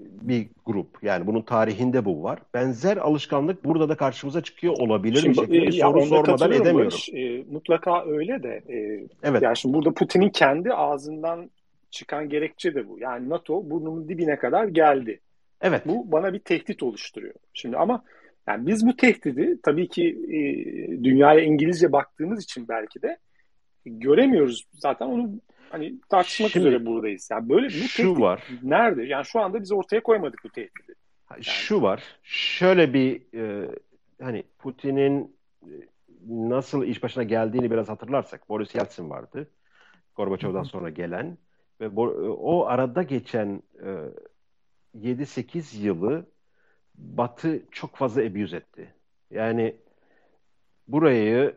bir 0.00 0.48
grup. 0.66 0.98
Yani 1.02 1.26
bunun 1.26 1.42
tarihinde 1.42 2.04
bu 2.04 2.22
var. 2.22 2.38
Benzer 2.54 2.96
alışkanlık 2.96 3.64
burada 3.64 3.88
da 3.88 3.96
karşımıza 3.96 4.40
çıkıyor 4.40 4.74
olabilir 4.78 5.16
şimdi, 5.16 5.28
mi 5.28 5.46
şeklinde 5.46 5.66
bir 5.66 5.72
soru 5.72 6.02
sormadan 6.02 6.52
edemiyorum. 6.52 6.98
E, 7.12 7.52
mutlaka 7.52 8.04
öyle 8.06 8.42
de. 8.42 8.62
E, 8.68 9.06
evet. 9.22 9.42
Yani 9.42 9.56
şimdi 9.56 9.74
burada 9.74 9.94
Putin'in 9.94 10.30
kendi 10.30 10.72
ağzından 10.72 11.50
çıkan 11.90 12.28
gerekçe 12.28 12.74
de 12.74 12.88
bu. 12.88 12.98
Yani 12.98 13.28
NATO 13.28 13.70
burnunun 13.70 14.08
dibine 14.08 14.36
kadar 14.36 14.64
geldi. 14.64 15.20
Evet. 15.64 15.82
Bu 15.86 16.12
bana 16.12 16.32
bir 16.32 16.38
tehdit 16.38 16.82
oluşturuyor. 16.82 17.34
Şimdi 17.52 17.76
ama 17.76 18.04
yani 18.48 18.66
biz 18.66 18.86
bu 18.86 18.96
tehdidi 18.96 19.58
tabii 19.62 19.88
ki 19.88 20.08
e, 20.08 20.38
dünyaya 21.04 21.40
İngilizce 21.40 21.92
baktığımız 21.92 22.44
için 22.44 22.68
belki 22.68 23.02
de 23.02 23.18
göremiyoruz. 23.86 24.64
Zaten 24.72 25.06
onu 25.06 25.30
hani 25.70 25.94
tartışmak 26.08 26.50
Şimdi, 26.50 26.68
üzere 26.68 26.86
buradayız. 26.86 27.28
Yani 27.30 27.48
böyle 27.48 27.66
bu 27.66 27.70
şu 27.70 28.02
tehdit 28.02 28.20
var. 28.20 28.42
nerede? 28.62 29.02
Yani 29.02 29.24
şu 29.24 29.40
anda 29.40 29.60
biz 29.60 29.72
ortaya 29.72 30.02
koymadık 30.02 30.40
bu 30.44 30.48
tehdidi. 30.48 30.94
Yani. 31.30 31.44
Şu 31.44 31.82
var. 31.82 32.02
Şöyle 32.22 32.94
bir 32.94 33.38
e, 33.38 33.70
hani 34.22 34.42
Putin'in 34.58 35.36
e, 35.62 35.72
nasıl 36.28 36.84
iş 36.84 37.02
başına 37.02 37.22
geldiğini 37.22 37.70
biraz 37.70 37.88
hatırlarsak 37.88 38.48
Boris 38.48 38.74
Yeltsin 38.74 39.10
vardı. 39.10 39.50
Gorbaçov'dan 40.16 40.62
sonra 40.62 40.90
gelen 40.90 41.38
ve 41.80 41.88
o 42.28 42.66
arada 42.66 43.02
geçen 43.02 43.62
e, 43.84 43.90
7-8 44.94 45.78
yılı 45.78 46.26
Batı 46.94 47.62
çok 47.70 47.96
fazla 47.96 48.22
abuse 48.22 48.56
etti. 48.56 48.94
Yani 49.30 49.76
burayı 50.88 51.56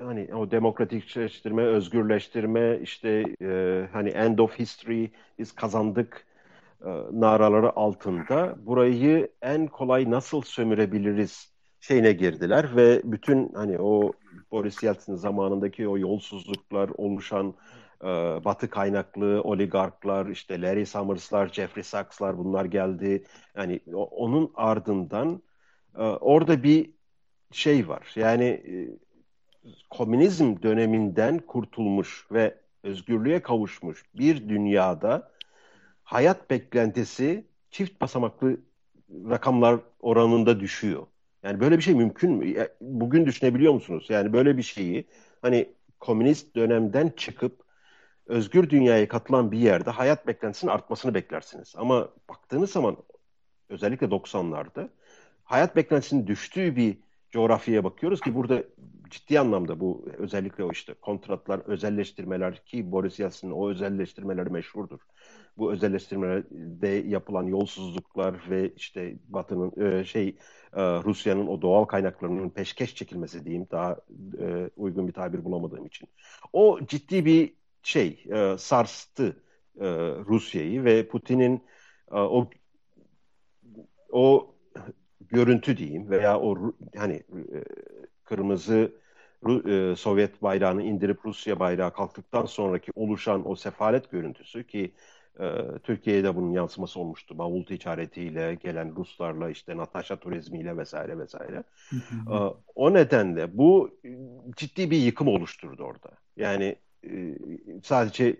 hani 0.00 0.34
o 0.34 0.50
demokratikleştirme, 0.50 1.62
özgürleştirme, 1.62 2.78
işte 2.82 3.24
e, 3.42 3.88
hani 3.92 4.08
end 4.08 4.38
of 4.38 4.58
history 4.58 5.06
biz 5.38 5.52
kazandık 5.52 6.26
e, 6.84 6.88
naraları 7.12 7.76
altında 7.76 8.56
burayı 8.66 9.28
en 9.42 9.66
kolay 9.66 10.10
nasıl 10.10 10.42
sömürebiliriz 10.42 11.52
şeyine 11.80 12.12
girdiler 12.12 12.76
ve 12.76 13.00
bütün 13.04 13.52
hani 13.54 13.78
o 13.80 14.12
Boris 14.52 14.82
Yeltsin 14.82 15.14
zamanındaki 15.14 15.88
o 15.88 15.98
yolsuzluklar 15.98 16.90
oluşan 16.96 17.54
e, 18.02 18.06
batı 18.44 18.70
kaynaklı 18.70 19.42
oligarklar 19.42 20.26
işte 20.26 20.62
Larry 20.62 20.86
Summers'lar, 20.86 21.48
Jeffrey 21.48 21.84
Sachs'lar 21.84 22.38
bunlar 22.38 22.64
geldi. 22.64 23.24
Yani 23.56 23.80
onun 23.94 24.52
ardından 24.54 25.42
e, 25.98 26.02
orada 26.02 26.62
bir 26.62 26.90
şey 27.52 27.88
var. 27.88 28.12
Yani 28.16 28.44
e, 28.44 28.72
komünizm 29.90 30.62
döneminden 30.62 31.38
kurtulmuş 31.38 32.26
ve 32.32 32.58
özgürlüğe 32.82 33.42
kavuşmuş 33.42 34.04
bir 34.14 34.48
dünyada 34.48 35.32
hayat 36.04 36.50
beklentisi 36.50 37.46
çift 37.70 38.00
basamaklı 38.00 38.60
rakamlar 39.10 39.80
oranında 40.00 40.60
düşüyor. 40.60 41.06
Yani 41.42 41.60
böyle 41.60 41.76
bir 41.76 41.82
şey 41.82 41.94
mümkün 41.94 42.32
mü? 42.32 42.66
Bugün 42.80 43.26
düşünebiliyor 43.26 43.72
musunuz? 43.72 44.06
Yani 44.08 44.32
böyle 44.32 44.56
bir 44.56 44.62
şeyi 44.62 45.04
hani 45.42 45.74
komünist 46.00 46.56
dönemden 46.56 47.12
çıkıp 47.16 47.67
özgür 48.28 48.70
dünyaya 48.70 49.08
katılan 49.08 49.52
bir 49.52 49.58
yerde 49.58 49.90
hayat 49.90 50.26
beklentisinin 50.26 50.70
artmasını 50.70 51.14
beklersiniz. 51.14 51.74
Ama 51.76 52.08
baktığınız 52.28 52.70
zaman 52.70 52.96
özellikle 53.68 54.06
90'larda 54.06 54.88
hayat 55.44 55.76
beklentisinin 55.76 56.26
düştüğü 56.26 56.76
bir 56.76 56.98
coğrafyaya 57.30 57.84
bakıyoruz 57.84 58.20
ki 58.20 58.34
burada 58.34 58.62
ciddi 59.10 59.40
anlamda 59.40 59.80
bu 59.80 60.06
özellikle 60.18 60.64
o 60.64 60.70
işte 60.72 60.94
kontratlar, 60.94 61.58
özelleştirmeler 61.58 62.64
ki 62.64 62.92
Boris 62.92 63.20
Yeltsin'in 63.20 63.52
o 63.52 63.70
özelleştirmeleri 63.70 64.50
meşhurdur. 64.50 64.98
Bu 65.58 65.72
özelleştirmelerde 65.72 66.88
yapılan 66.88 67.46
yolsuzluklar 67.46 68.50
ve 68.50 68.74
işte 68.74 69.16
Batı'nın 69.28 70.00
e, 70.00 70.04
şey 70.04 70.28
e, 70.72 70.82
Rusya'nın 70.82 71.46
o 71.46 71.62
doğal 71.62 71.84
kaynaklarının 71.84 72.50
peşkeş 72.50 72.94
çekilmesi 72.94 73.44
diyeyim 73.44 73.66
daha 73.70 73.96
e, 74.40 74.70
uygun 74.76 75.08
bir 75.08 75.12
tabir 75.12 75.44
bulamadığım 75.44 75.86
için. 75.86 76.08
O 76.52 76.80
ciddi 76.86 77.24
bir 77.24 77.54
şey 77.82 78.26
sarstı 78.58 79.42
Rusya'yı 80.26 80.84
ve 80.84 81.08
Putin'in 81.08 81.62
o 82.10 82.50
o 84.12 84.54
görüntü 85.20 85.76
diyeyim 85.76 86.10
veya 86.10 86.40
o 86.40 86.74
hani 86.96 87.14
e, 87.14 87.24
kırmızı 88.24 88.92
e, 89.66 89.94
Sovyet 89.96 90.42
bayrağını 90.42 90.82
indirip 90.82 91.18
Rusya 91.24 91.60
bayrağı 91.60 91.92
kalktıktan 91.92 92.46
sonraki 92.46 92.92
oluşan 92.94 93.50
o 93.50 93.56
sefalet 93.56 94.10
görüntüsü 94.10 94.66
ki 94.66 94.92
e, 95.40 95.64
Türkiye'de 95.82 96.36
bunun 96.36 96.52
yansıması 96.52 97.00
olmuştu. 97.00 97.38
Bavul 97.38 97.64
ticaretiyle 97.64 98.54
gelen 98.54 98.96
Ruslarla 98.96 99.50
işte 99.50 99.76
Natasha 99.76 100.16
turizmiyle 100.16 100.76
vesaire 100.76 101.18
vesaire. 101.18 101.62
e, 102.30 102.36
o 102.74 102.94
nedenle 102.94 103.58
bu 103.58 104.00
ciddi 104.56 104.90
bir 104.90 104.98
yıkım 104.98 105.28
oluşturdu 105.28 105.82
orada. 105.82 106.10
Yani 106.36 106.76
e, 107.04 107.38
sadece 107.82 108.36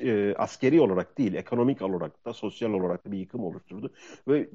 e, 0.00 0.34
askeri 0.34 0.80
olarak 0.80 1.18
değil, 1.18 1.34
ekonomik 1.34 1.82
olarak 1.82 2.24
da 2.24 2.32
sosyal 2.32 2.70
olarak 2.72 3.06
da 3.06 3.12
bir 3.12 3.18
yıkım 3.18 3.44
oluşturdu. 3.44 3.92
Ve 4.28 4.48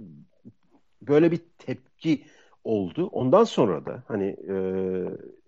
böyle 1.02 1.32
bir 1.32 1.42
tepki 1.58 2.26
oldu. 2.64 3.08
Ondan 3.08 3.44
sonra 3.44 3.86
da 3.86 4.04
hani 4.08 4.26
e, 4.50 4.54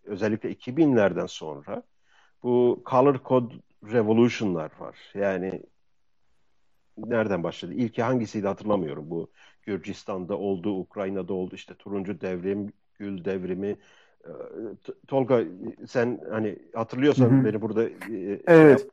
özellikle 0.03 0.49
2000'lerden 0.51 1.25
sonra 1.25 1.83
bu 2.43 2.83
Color 2.89 3.19
Code 3.25 3.53
Revolution'lar 3.83 4.71
var. 4.79 4.97
Yani 5.13 5.61
nereden 6.97 7.43
başladı? 7.43 7.73
İlki 7.73 8.03
hangisiydi 8.03 8.47
hatırlamıyorum. 8.47 9.09
Bu 9.09 9.31
Gürcistan'da 9.63 10.37
oldu, 10.37 10.79
Ukrayna'da 10.79 11.33
oldu. 11.33 11.55
İşte 11.55 11.75
turuncu 11.75 12.21
devrim, 12.21 12.73
gül 12.93 13.25
devrimi. 13.25 13.77
E, 14.25 14.31
Tolga 15.07 15.43
sen 15.87 16.21
hani 16.31 16.59
hatırlıyorsan 16.73 17.29
Hı-hı. 17.29 17.45
beni 17.45 17.61
burada 17.61 17.83
e, 17.83 18.41
evet. 18.47 18.87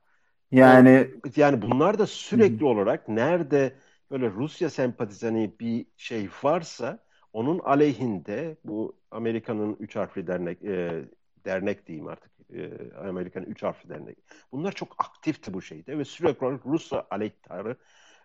Yani 0.53 1.11
yani 1.37 1.62
bunlar 1.62 1.99
da 1.99 2.07
sürekli 2.07 2.61
Hı. 2.61 2.66
olarak 2.66 3.09
nerede 3.09 3.72
böyle 4.11 4.30
Rusya 4.30 4.70
sempatizanı 4.70 5.51
bir 5.61 5.87
şey 5.97 6.28
varsa 6.43 6.99
onun 7.33 7.59
aleyhinde 7.59 8.57
bu 8.64 8.97
Amerika'nın 9.11 9.76
üç 9.80 9.97
harfli 9.97 10.26
dernek 10.26 10.64
e, 10.64 11.05
dernek 11.45 11.87
diyeyim 11.87 12.09
artık 12.09 12.30
e, 12.55 12.70
Amerika'nın 13.09 13.47
üç 13.47 13.62
harfli 13.62 13.89
dernek. 13.89 14.18
Bunlar 14.53 14.72
çok 14.72 14.95
aktifti 14.99 15.55
bu 15.55 15.62
şeyde 15.62 15.99
ve 15.99 16.05
sürekli 16.05 16.47
olarak 16.47 16.66
Rusya 16.66 17.07
aleyhtarı 17.11 17.76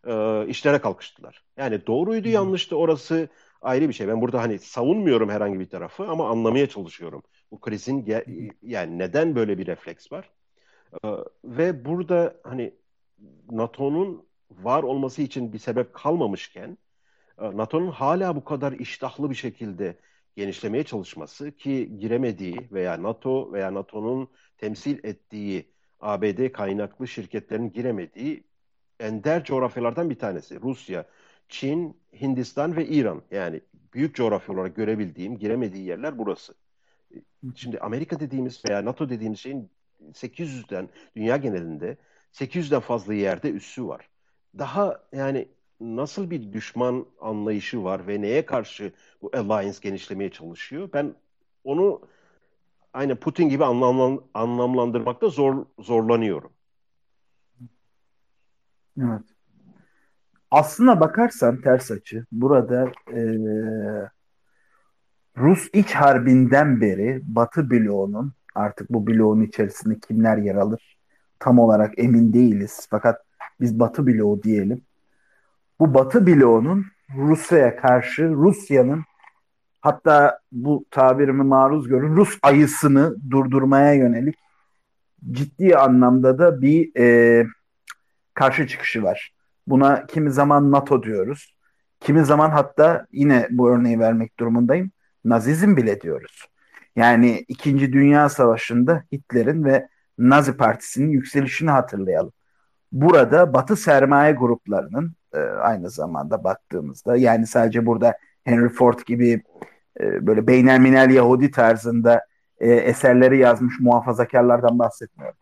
e, 0.08 0.48
işlere 0.48 0.80
kalkıştılar. 0.80 1.44
Yani 1.58 1.88
doğruydu 1.88 2.28
yanlıştı 2.28 2.78
orası 2.78 3.30
ayrı 3.62 3.90
bir 3.90 3.94
şey. 3.94 4.08
Ben 4.08 4.22
burada 4.22 4.42
hani 4.42 4.60
savunmuyorum 4.60 5.30
herhangi 5.30 5.60
bir 5.60 5.70
tarafı 5.70 6.08
ama 6.08 6.30
anlamaya 6.30 6.70
çalışıyorum. 6.70 7.24
Bu 7.52 7.60
krizin 7.60 8.06
yani 8.62 8.98
neden 9.00 9.36
böyle 9.36 9.58
bir 9.58 9.68
refleks 9.68 10.12
var? 10.12 10.30
Ee, 11.06 11.10
ve 11.46 11.86
burada 11.86 12.38
hani 12.44 12.74
NATO'nun 13.52 14.28
var 14.52 14.84
olması 14.84 15.22
için 15.22 15.54
bir 15.54 15.60
sebep 15.60 15.94
kalmamışken 15.94 16.78
e, 17.42 17.58
NATO'nun 17.58 17.92
hala 17.92 18.36
bu 18.36 18.44
kadar 18.44 18.72
iştahlı 18.72 19.30
bir 19.30 19.36
şekilde 19.36 19.98
genişlemeye 20.36 20.84
çalışması 20.84 21.52
ki 21.52 22.00
giremediği 22.00 22.68
veya 22.72 23.04
NATO 23.04 23.54
veya 23.54 23.74
NATO'nun 23.74 24.30
temsil 24.58 25.04
ettiği 25.04 25.72
ABD 26.00 26.52
kaynaklı 26.52 27.08
şirketlerin 27.08 27.72
giremediği 27.72 28.44
ender 29.00 29.44
coğrafyalardan 29.44 30.10
bir 30.10 30.20
tanesi. 30.20 30.62
Rusya, 30.62 31.06
Çin, 31.50 31.98
Hindistan 32.22 32.76
ve 32.76 32.88
İran. 32.88 33.22
Yani 33.32 33.62
büyük 33.94 34.16
coğrafya 34.16 34.56
olarak 34.56 34.76
görebildiğim, 34.76 35.38
giremediği 35.38 35.86
yerler 35.86 36.18
burası. 36.18 36.56
Şimdi 37.56 37.80
Amerika 37.80 38.20
dediğimiz 38.20 38.66
veya 38.66 38.86
NATO 38.86 39.10
dediğimiz 39.10 39.40
şeyin 39.40 39.70
800'den 40.14 40.90
dünya 41.16 41.38
genelinde 41.38 41.98
800'den 42.32 42.80
fazla 42.80 43.14
yerde 43.14 43.52
üssü 43.52 43.88
var. 43.88 44.10
Daha 44.58 45.04
yani 45.14 45.48
nasıl 45.80 46.30
bir 46.30 46.54
düşman 46.54 47.06
anlayışı 47.22 47.84
var 47.84 48.08
ve 48.08 48.22
neye 48.22 48.46
karşı 48.46 48.94
bu 49.22 49.32
alliance 49.34 49.80
genişlemeye 49.82 50.32
çalışıyor? 50.32 50.90
Ben 50.94 51.16
onu 51.64 52.02
aynı 52.94 53.16
Putin 53.16 53.50
gibi 53.50 53.66
anlamlan, 53.66 54.22
anlamlandırmakta 54.34 55.30
zor 55.30 55.66
zorlanıyorum. 55.80 56.52
Evet. 59.02 59.37
Aslına 60.52 61.00
bakarsan 61.00 61.62
ters 61.62 61.92
açı 61.92 62.26
burada 62.32 62.92
e, 63.14 63.22
Rus 65.38 65.70
iç 65.74 65.92
harbinden 65.92 66.82
beri 66.82 67.22
Batı 67.24 67.70
bloğunun 67.72 68.34
Artık 68.58 68.90
bu 68.90 69.08
bloğun 69.08 69.42
içerisinde 69.42 70.00
kimler 70.00 70.38
yer 70.38 70.56
alır 70.56 70.98
tam 71.40 71.60
olarak 71.60 72.00
emin 72.00 72.34
değiliz. 72.34 72.88
Fakat 72.90 73.22
biz 73.62 73.80
Batı 73.80 74.08
bloğu 74.08 74.44
diyelim. 74.44 74.82
Bu 75.80 75.94
Batı 75.94 76.28
bloğunun 76.28 76.86
Rusya'ya 77.16 77.76
karşı 77.76 78.30
Rusya'nın 78.30 79.04
hatta 79.82 80.40
bu 80.52 80.86
tabirimi 80.92 81.44
maruz 81.44 81.88
görün 81.88 82.16
Rus 82.16 82.38
ayısını 82.42 83.16
durdurmaya 83.32 83.94
yönelik 83.94 84.36
ciddi 85.32 85.78
anlamda 85.78 86.40
da 86.40 86.62
bir 86.62 87.00
e, 87.00 87.48
karşı 88.34 88.68
çıkışı 88.68 89.04
var. 89.04 89.34
Buna 89.68 90.06
kimi 90.06 90.32
zaman 90.32 90.72
NATO 90.72 91.04
diyoruz. 91.04 91.54
Kimi 92.00 92.26
zaman 92.26 92.50
hatta 92.50 93.08
yine 93.12 93.48
bu 93.52 93.70
örneği 93.70 94.00
vermek 94.00 94.40
durumundayım. 94.40 94.92
Nazizm 95.26 95.78
bile 95.78 96.02
diyoruz. 96.02 96.46
Yani 96.96 97.46
İkinci 97.48 97.94
Dünya 97.94 98.30
Savaşı'nda 98.30 99.04
Hitler'in 99.12 99.64
ve 99.64 99.88
Nazi 100.18 100.58
Partisi'nin 100.58 101.10
yükselişini 101.10 101.70
hatırlayalım. 101.70 102.32
Burada 102.92 103.54
Batı 103.54 103.76
sermaye 103.76 104.32
gruplarının 104.32 105.14
e, 105.34 105.40
aynı 105.40 105.90
zamanda 105.90 106.44
baktığımızda 106.44 107.18
yani 107.18 107.48
sadece 107.48 107.86
burada 107.86 108.18
Henry 108.44 108.70
Ford 108.70 109.00
gibi 109.06 109.44
e, 110.00 110.28
böyle 110.28 110.48
beynelminel 110.48 111.10
Yahudi 111.10 111.52
tarzında 111.52 112.26
e, 112.60 112.72
eserleri 112.72 113.38
yazmış 113.38 113.80
muhafazakarlardan 113.80 114.80
bahsetmiyorum. 114.80 115.38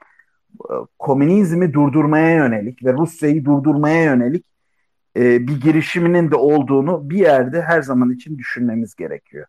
Komünizmi 0.99 1.73
durdurmaya 1.73 2.35
yönelik 2.35 2.85
ve 2.85 2.93
Rusya'yı 2.93 3.45
durdurmaya 3.45 4.03
yönelik 4.03 4.45
e, 5.17 5.47
bir 5.47 5.61
girişiminin 5.61 6.31
de 6.31 6.35
olduğunu 6.35 7.09
bir 7.09 7.17
yerde 7.17 7.61
her 7.61 7.81
zaman 7.81 8.11
için 8.11 8.37
düşünmemiz 8.37 8.95
gerekiyor. 8.95 9.47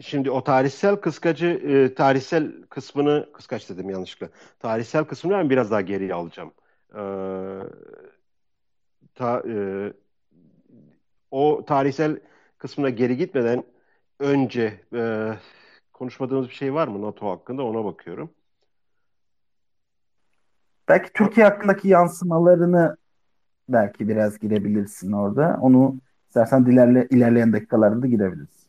Şimdi 0.00 0.30
o 0.30 0.44
tarihsel 0.44 0.96
kıskacı, 0.96 1.46
e, 1.46 1.94
tarihsel 1.94 2.52
kısmını, 2.70 3.28
kıskaç 3.32 3.70
dedim 3.70 3.90
yanlışlıkla. 3.90 4.28
Tarihsel 4.58 5.04
kısmını 5.04 5.34
ben 5.38 5.50
biraz 5.50 5.70
daha 5.70 5.80
geriye 5.80 6.14
alacağım. 6.14 6.52
E, 6.94 7.02
ta, 9.14 9.42
e, 9.48 9.92
o 11.30 11.64
tarihsel 11.66 12.20
kısmına 12.58 12.90
geri 12.90 13.16
gitmeden 13.16 13.64
önce 14.20 14.80
e, 14.94 15.32
konuşmadığımız 15.98 16.48
bir 16.48 16.54
şey 16.54 16.74
var 16.74 16.88
mı 16.88 17.02
NATO 17.02 17.30
hakkında 17.30 17.62
ona 17.62 17.84
bakıyorum. 17.84 18.30
Belki 20.88 21.12
Türkiye 21.12 21.46
hakkındaki 21.46 21.88
yansımalarını 21.88 22.96
belki 23.68 24.08
biraz 24.08 24.38
girebilirsin 24.38 25.12
orada. 25.12 25.58
Onu 25.62 25.96
istersen 26.28 26.64
ilerle, 26.64 27.06
ilerleyen 27.10 27.52
dakikalarda 27.52 28.06
girebiliriz. 28.06 28.68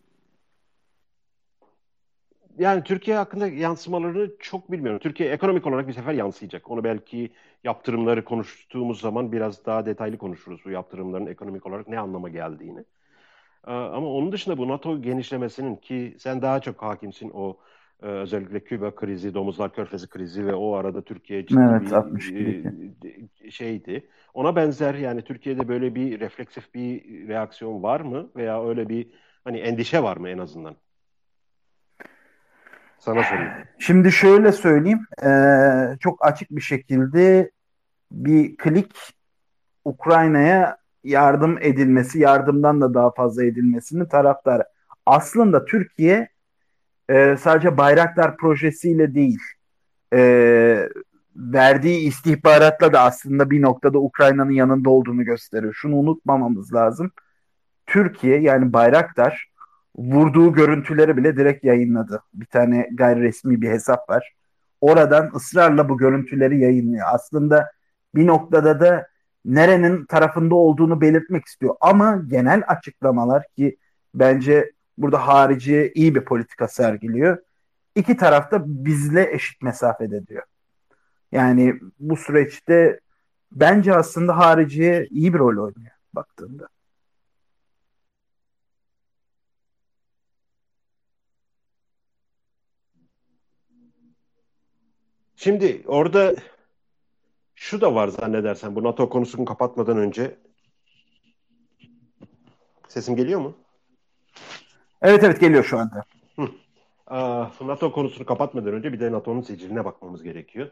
Yani 2.58 2.84
Türkiye 2.84 3.18
hakkında 3.18 3.48
yansımalarını 3.48 4.32
çok 4.40 4.72
bilmiyorum. 4.72 5.00
Türkiye 5.00 5.30
ekonomik 5.30 5.68
olarak 5.68 5.88
bir 5.88 5.94
sefer 5.94 6.14
yansıyacak. 6.14 6.72
Onu 6.72 6.84
belki 6.84 7.32
yaptırımları 7.64 8.26
konuştuğumuz 8.26 9.02
zaman 9.02 9.32
biraz 9.32 9.66
daha 9.66 9.86
detaylı 9.86 10.18
konuşuruz. 10.18 10.62
Bu 10.66 10.70
yaptırımların 10.70 11.28
ekonomik 11.28 11.66
olarak 11.66 11.88
ne 11.88 12.00
anlama 12.00 12.30
geldiğini. 12.30 12.86
Ee, 13.68 13.72
ama 13.72 14.08
onun 14.08 14.32
dışında 14.32 14.58
bu 14.58 14.68
NATO 14.68 15.02
genişlemesinin 15.02 15.76
ki 15.76 16.16
sen 16.20 16.42
daha 16.42 16.60
çok 16.60 16.82
hakimsin 16.82 17.32
o 17.34 17.58
e, 18.04 18.06
özellikle 18.06 18.64
Küba 18.64 18.96
krizi, 18.96 19.34
Domuzlar 19.34 19.74
Körfezi 19.74 20.10
krizi 20.10 20.48
ve 20.48 20.54
o 20.54 20.76
arada 20.76 21.02
Türkiye 21.02 21.46
ciddi 21.46 21.62
evet, 21.70 21.92
bir 21.92 22.36
e, 23.46 23.52
şeydi. 23.52 24.10
Ona 24.34 24.56
benzer 24.56 24.94
yani 24.94 25.22
Türkiye'de 25.22 25.68
böyle 25.68 25.96
bir 25.96 26.20
refleksif 26.20 26.74
bir 26.74 27.28
reaksiyon 27.28 27.84
var 27.84 28.02
mı 28.02 28.30
veya 28.36 28.68
öyle 28.68 28.90
bir 28.90 29.12
hani 29.44 29.58
endişe 29.58 30.04
var 30.04 30.18
mı 30.18 30.30
en 30.30 30.38
azından? 30.38 30.76
Sana 33.00 33.24
sorayım. 33.24 33.52
Şimdi 33.80 34.12
şöyle 34.12 34.52
söyleyeyim. 34.52 35.06
Ee, 35.24 35.98
çok 36.00 36.26
açık 36.26 36.52
bir 36.52 36.62
şekilde 36.62 37.52
bir 38.12 38.58
klik 38.58 38.92
Ukrayna'ya 39.86 40.78
yardım 41.04 41.58
edilmesi, 41.62 42.20
yardımdan 42.20 42.82
da 42.82 42.94
daha 42.94 43.12
fazla 43.12 43.44
edilmesini 43.44 44.08
taraftarı. 44.08 44.64
Aslında 45.06 45.66
Türkiye 45.66 46.30
e, 47.10 47.38
sadece 47.38 47.78
Bayraktar 47.78 48.38
projesiyle 48.38 49.16
değil, 49.16 49.40
e, 50.14 50.90
verdiği 51.36 52.08
istihbaratla 52.08 52.94
da 52.94 53.02
aslında 53.02 53.50
bir 53.50 53.62
noktada 53.62 54.00
Ukrayna'nın 54.00 54.52
yanında 54.52 54.90
olduğunu 54.90 55.24
gösteriyor. 55.24 55.74
Şunu 55.74 55.96
unutmamamız 55.96 56.74
lazım. 56.74 57.12
Türkiye 57.88 58.42
yani 58.42 58.74
Bayraktar 58.74 59.50
vurduğu 59.96 60.54
görüntüleri 60.54 61.18
bile 61.18 61.38
direkt 61.38 61.64
yayınladı. 61.64 62.24
Bir 62.34 62.46
tane 62.46 62.90
gayri 62.94 63.22
resmi 63.22 63.62
bir 63.62 63.70
hesap 63.70 64.10
var. 64.10 64.34
Oradan 64.82 65.32
ısrarla 65.36 65.90
bu 65.90 65.98
görüntüleri 65.98 66.60
yayınlıyor. 66.60 67.08
Aslında 67.12 67.72
bir 68.16 68.28
noktada 68.28 68.80
da 68.80 69.08
nerenin 69.46 70.06
tarafında 70.06 70.56
olduğunu 70.56 71.02
belirtmek 71.02 71.46
istiyor. 71.46 71.76
Ama 71.82 72.24
genel 72.28 72.64
açıklamalar 72.68 73.44
ki 73.58 73.78
bence 74.14 74.72
burada 74.98 75.28
harici 75.28 75.92
iyi 75.96 76.16
bir 76.16 76.26
politika 76.26 76.68
sergiliyor. 76.68 77.38
İki 77.96 78.18
tarafta 78.18 78.64
bizle 78.66 79.34
eşit 79.34 79.62
mesafede 79.62 80.28
diyor. 80.28 80.44
Yani 81.32 81.76
bu 82.00 82.18
süreçte 82.18 83.00
bence 83.52 83.96
aslında 83.96 84.38
hariciye 84.38 85.08
iyi 85.10 85.34
bir 85.34 85.40
rol 85.40 85.66
oynuyor 85.66 85.92
baktığında. 86.14 86.68
Şimdi 95.36 95.84
orada 95.88 96.36
şu 97.60 97.82
da 97.82 97.96
var 97.96 98.08
zannedersen 98.08 98.76
bu 98.76 98.84
NATO 98.84 99.10
konusunu 99.10 99.46
kapatmadan 99.46 99.98
önce. 99.98 100.38
Sesim 102.88 103.16
geliyor 103.16 103.40
mu? 103.40 103.56
Evet 105.02 105.24
evet 105.24 105.40
geliyor 105.40 105.64
şu 105.64 105.78
anda. 105.78 106.04
NATO 107.62 107.92
konusunu 107.92 108.26
kapatmadan 108.26 108.74
önce 108.74 108.94
bir 108.94 109.00
de 109.00 109.12
NATO'nun 109.12 109.42
siciline 109.42 109.86
bakmamız 109.86 110.24
gerekiyor. 110.24 110.70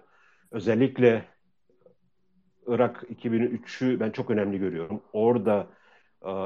Özellikle 0.51 1.25
Irak 2.67 3.03
2003'ü 3.15 3.99
ben 3.99 4.11
çok 4.11 4.29
önemli 4.29 4.59
görüyorum. 4.59 5.01
Orada 5.13 5.67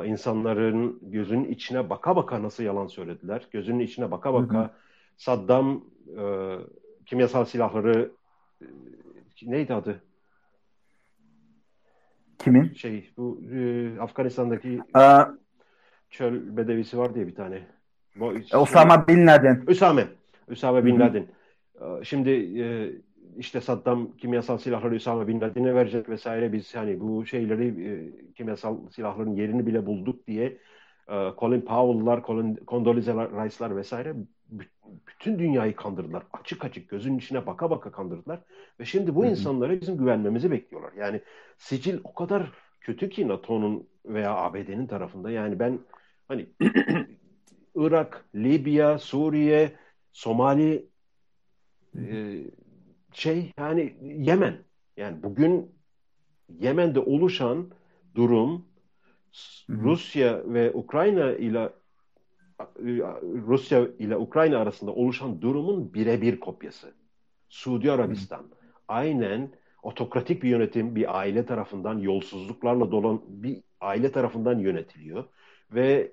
insanların 0.06 1.00
gözünün 1.02 1.46
içine 1.46 1.90
baka 1.90 2.16
baka 2.16 2.44
nasıl 2.44 2.64
yalan 2.64 2.88
söylediler. 2.88 3.48
Gözünün 3.52 3.80
içine 3.80 4.12
baka 4.12 4.34
baka 4.34 4.60
hı 4.60 4.64
hı. 4.64 4.70
Saddam 5.18 5.86
e, 6.18 6.24
kimyasal 7.06 7.46
silahları 7.46 8.12
e, 8.62 8.66
neydi 9.42 9.74
adı? 9.74 10.02
Kimin? 12.44 12.74
Şey 12.74 13.10
bu 13.18 13.42
e, 13.54 14.00
Afganistan'daki 14.00 14.80
Aa, 14.94 15.26
çöl 16.10 16.58
bedevisi 16.58 16.98
var 16.98 17.16
diye 17.16 17.28
bir 17.28 17.36
tane. 17.36 17.62
Bu, 18.16 18.34
Osama 18.54 19.08
Bin 19.08 19.28
Laden. 19.28 19.64
Üsame. 19.68 20.08
Üsame 20.48 20.86
Bin 20.86 21.00
Laden. 21.00 21.26
Şimdi 22.04 22.30
e, 22.62 22.92
işte 23.38 23.62
Saddam 23.62 24.18
kimyasal 24.18 24.58
silahları 24.58 24.96
Üsame 24.96 25.28
Bin 25.28 25.42
Laden'e 25.42 25.76
verecek 25.76 26.10
vesaire 26.10 26.54
biz 26.54 26.76
hani 26.76 27.00
bu 27.00 27.26
şeyleri 27.26 27.68
e, 27.68 28.12
kimyasal 28.34 28.90
silahların 28.90 29.36
yerini 29.36 29.66
bile 29.66 29.86
bulduk 29.86 30.28
diye 30.28 30.46
e, 30.46 30.58
Colin 31.08 31.62
Powell'lar, 31.62 32.24
Colin, 32.26 32.60
Condoleezza 32.68 33.14
Rice'lar 33.14 33.76
vesaire 33.76 34.16
bütün 35.08 35.40
dünyayı 35.40 35.76
kandırdılar. 35.76 36.24
Açık 36.34 36.66
açık 36.66 36.90
gözünün 36.90 37.18
içine 37.18 37.46
baka 37.46 37.70
baka 37.70 37.92
kandırdılar. 37.92 38.40
Ve 38.80 38.86
şimdi 38.86 39.16
bu 39.16 39.26
insanlara 39.26 39.82
bizim 39.82 39.98
güvenmemizi 39.98 40.52
bekliyorlar. 40.52 40.94
Yani 40.94 41.22
sicil 41.58 42.00
o 42.04 42.14
kadar 42.14 42.52
kötü 42.82 43.10
ki 43.10 43.28
NATO'nun 43.28 43.88
veya 44.06 44.36
ABD'nin 44.36 44.88
tarafında. 44.88 45.32
Yani 45.32 45.60
ben 45.60 45.80
hani 46.28 46.48
Irak, 47.76 48.26
Libya, 48.36 48.98
Suriye, 48.98 49.72
Somali 50.12 50.90
e, 51.98 52.36
şey 53.14 53.52
yani 53.60 53.96
Yemen. 54.02 54.58
Yani 54.98 55.24
bugün 55.24 55.72
Yemen'de 56.60 57.00
oluşan 57.00 57.72
durum 58.16 58.66
Rusya 59.70 60.42
ve 60.46 60.72
Ukrayna 60.72 61.32
ile 61.32 61.70
Rusya 63.48 63.88
ile 64.00 64.18
Ukrayna 64.18 64.58
arasında 64.58 64.92
oluşan 64.92 65.42
durumun 65.42 65.94
birebir 65.94 66.40
kopyası. 66.40 66.94
Suudi 67.50 67.92
Arabistan 67.92 68.46
aynen 68.88 69.52
otokratik 69.84 70.44
bir 70.44 70.50
yönetim 70.50 70.96
bir 70.96 71.20
aile 71.20 71.46
tarafından 71.46 72.00
yolsuzluklarla 72.00 72.92
dolan 72.92 73.22
bir 73.28 73.58
aile 73.82 74.12
tarafından 74.12 74.60
yönetiliyor 74.60 75.24
ve 75.72 76.12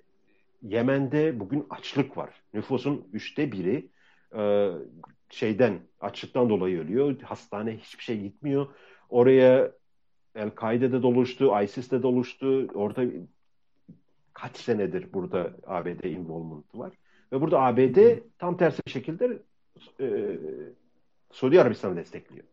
Yemen'de 0.63 1.41
bugün 1.41 1.67
açlık 1.71 2.17
var. 2.17 2.31
Nüfusun 2.55 3.09
üçte 3.13 3.53
biri 3.53 3.89
e, 4.37 4.71
şeyden 5.31 5.81
açlıktan 6.01 6.49
dolayı 6.51 6.81
ölüyor. 6.81 7.21
Hastane 7.23 7.77
hiçbir 7.77 8.05
şey 8.05 8.21
gitmiyor. 8.21 8.67
Oraya 9.09 9.73
El-Kaide'de 10.39 11.03
doluştu, 11.03 11.63
ISIS'te 11.65 12.03
doluştu. 12.03 12.69
Orada 12.75 13.03
kaç 14.33 14.57
senedir 14.57 15.13
burada 15.13 15.53
ABD 15.67 16.05
involvement'ı 16.05 16.79
var. 16.79 16.93
Ve 17.33 17.41
burada 17.41 17.61
ABD 17.61 18.19
tam 18.39 18.57
tersi 18.57 18.83
şekilde 18.87 19.39
e, 20.01 20.39
Suudi 21.33 21.61
Arabistan'ı 21.61 21.97
destekliyor. 21.97 22.45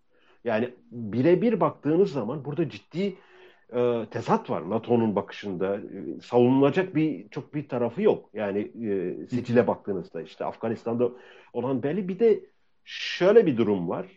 Yani 0.43 0.73
birebir 0.91 1.59
baktığınız 1.59 2.11
zaman 2.11 2.45
burada 2.45 2.69
ciddi 2.69 3.15
e, 3.73 4.05
tezat 4.11 4.49
var 4.49 4.69
NATO'nun 4.69 5.15
bakışında. 5.15 5.75
E, 5.75 6.21
savunulacak 6.21 6.95
bir 6.95 7.29
çok 7.29 7.53
bir 7.53 7.69
tarafı 7.69 8.01
yok. 8.01 8.29
Yani 8.33 8.59
e, 8.59 9.27
Sicil'e 9.27 9.67
baktığınızda 9.67 10.21
işte 10.21 10.45
Afganistan'da 10.45 11.11
olan 11.53 11.83
belli 11.83 12.07
bir 12.07 12.19
de 12.19 12.39
şöyle 12.85 13.45
bir 13.45 13.57
durum 13.57 13.89
var. 13.89 14.07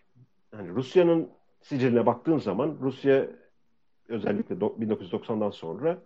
Yani 0.52 0.68
Rusya'nın 0.68 1.28
Sicil'ine 1.60 2.06
baktığın 2.06 2.38
zaman 2.38 2.78
Rusya 2.80 3.28
özellikle 4.08 4.54
1990'dan 4.54 5.50
sonra 5.50 5.98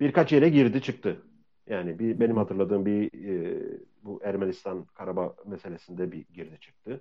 birkaç 0.00 0.32
yere 0.32 0.48
girdi 0.48 0.82
çıktı. 0.82 1.22
Yani 1.66 1.98
bir 1.98 2.20
benim 2.20 2.36
hatırladığım 2.36 2.86
bir 2.86 3.28
e, 3.28 3.62
bu 4.02 4.20
Ermenistan 4.24 4.84
Karabağ 4.84 5.34
meselesinde 5.46 6.12
bir 6.12 6.24
girdi 6.34 6.58
çıktı. 6.60 7.00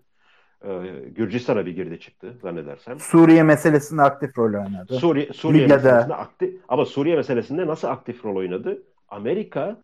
E, 0.66 0.70
Gürcistan'a 1.16 1.66
bir 1.66 1.76
girdi 1.76 2.00
çıktı 2.00 2.38
zannedersem. 2.42 3.00
Suriye 3.00 3.44
meselesinde 3.44 4.02
aktif 4.02 4.38
rol 4.38 4.54
oynadı. 4.54 4.94
Suriye, 5.00 5.34
Suriye 5.34 5.64
Libya'da. 5.64 5.84
meselesinde 5.84 6.16
aktif 6.16 6.62
ama 6.68 6.86
Suriye 6.86 7.16
meselesinde 7.16 7.68
nasıl 7.68 7.88
aktif 7.88 8.26
rol 8.26 8.36
oynadı? 8.36 8.84
Amerika 9.10 9.82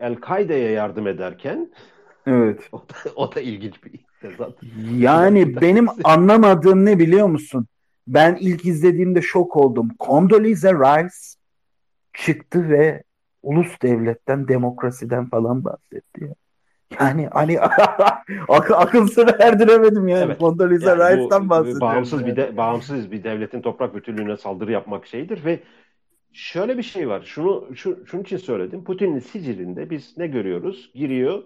El-Kaide'ye 0.00 0.70
yardım 0.70 1.06
ederken 1.06 1.70
Evet. 2.26 2.68
o 2.72 2.78
da, 2.78 2.94
o 3.16 3.34
da 3.34 3.40
ilginç 3.40 3.84
bir 3.84 4.00
tezat. 4.20 4.52
Yani 4.96 5.60
benim 5.60 5.86
anlamadığım 6.04 6.84
ne 6.84 6.98
biliyor 6.98 7.26
musun? 7.26 7.66
Ben 8.06 8.36
ilk 8.40 8.66
izlediğimde 8.66 9.22
şok 9.22 9.56
oldum. 9.56 9.88
Condoleezza 10.00 10.72
Rice 10.72 11.14
çıktı 12.12 12.68
ve 12.68 13.02
ulus 13.42 13.82
devletten, 13.82 14.48
demokrasiden 14.48 15.26
falan 15.26 15.64
bahsetti. 15.64 16.24
Ya. 16.24 16.34
Yani 17.00 17.28
hani 17.32 17.60
akıl, 18.48 18.74
akıl 18.74 19.08
erdiremedim 19.38 20.08
yani. 20.08 20.24
Evet. 20.24 20.40
Condoleezza 20.40 20.90
yani 20.90 21.16
Rice'dan 21.16 21.50
bahsediyorum. 21.50 21.80
Bağımsız 21.80 22.20
yani. 22.20 22.30
bir 22.30 22.36
de, 22.36 22.56
bağımsız 22.56 23.12
bir 23.12 23.24
devletin 23.24 23.60
toprak 23.60 23.94
bütünlüğüne 23.94 24.36
saldırı 24.36 24.72
yapmak 24.72 25.06
şeydir 25.06 25.44
ve 25.44 25.60
şöyle 26.32 26.78
bir 26.78 26.82
şey 26.82 27.08
var. 27.08 27.22
Şunu 27.22 27.76
şu, 27.76 28.06
şunun 28.06 28.22
için 28.22 28.36
söyledim. 28.36 28.84
Putin'in 28.84 29.18
sicilinde 29.18 29.90
biz 29.90 30.18
ne 30.18 30.26
görüyoruz? 30.26 30.90
Giriyor. 30.94 31.42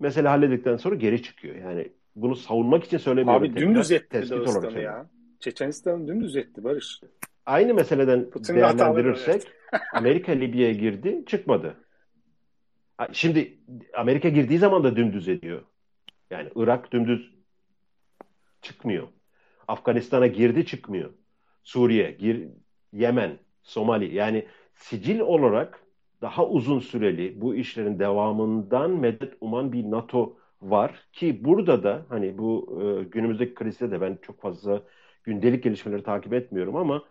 Mesela 0.00 0.30
halledikten 0.30 0.76
sonra 0.76 0.94
geri 0.94 1.22
çıkıyor. 1.22 1.56
Yani 1.56 1.92
bunu 2.16 2.36
savunmak 2.36 2.84
için 2.84 2.98
söylemiyorum. 2.98 3.42
Abi 3.42 3.48
tekrar. 3.48 3.68
dümdüz 3.68 3.92
etti 3.92 4.30
Dağıstan'ı 4.30 4.80
ya. 4.80 5.06
Çeçenistan'ı 5.42 6.08
dümdüz 6.08 6.36
etti 6.36 6.64
Barış. 6.64 7.00
Aynı 7.46 7.74
meseleden 7.74 8.30
Putin'in 8.30 8.58
değerlendirirsek 8.58 9.42
Amerika 9.92 10.32
Libya'ya 10.32 10.72
girdi, 10.72 11.24
çıkmadı. 11.26 11.76
Şimdi 13.12 13.58
Amerika 13.94 14.28
girdiği 14.28 14.58
zaman 14.58 14.84
da 14.84 14.96
dümdüz 14.96 15.28
ediyor. 15.28 15.62
Yani 16.30 16.48
Irak 16.56 16.92
dümdüz 16.92 17.34
çıkmıyor. 18.62 19.08
Afganistan'a 19.68 20.26
girdi 20.26 20.66
çıkmıyor. 20.66 21.10
Suriye, 21.62 22.10
gir, 22.10 22.48
Yemen, 22.92 23.38
Somali 23.62 24.14
yani 24.14 24.46
sicil 24.74 25.20
olarak 25.20 25.82
daha 26.22 26.46
uzun 26.46 26.78
süreli 26.78 27.40
bu 27.40 27.54
işlerin 27.54 27.98
devamından 27.98 28.90
medet 28.90 29.32
uman 29.40 29.72
bir 29.72 29.90
NATO 29.90 30.36
var 30.62 31.08
ki 31.12 31.44
burada 31.44 31.82
da 31.82 32.06
hani 32.08 32.38
bu 32.38 32.78
e, 32.82 33.04
günümüzdeki 33.04 33.54
krizde 33.54 33.90
de 33.90 34.00
ben 34.00 34.18
çok 34.22 34.40
fazla 34.40 34.82
gündelik 35.24 35.64
gelişmeleri 35.64 36.02
takip 36.02 36.32
etmiyorum 36.32 36.76
ama 36.76 37.02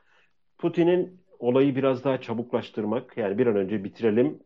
Putin'in 0.57 1.21
olayı 1.39 1.75
biraz 1.75 2.03
daha 2.03 2.21
çabuklaştırmak 2.21 3.17
yani 3.17 3.37
bir 3.37 3.47
an 3.47 3.55
önce 3.55 3.83
bitirelim 3.83 4.39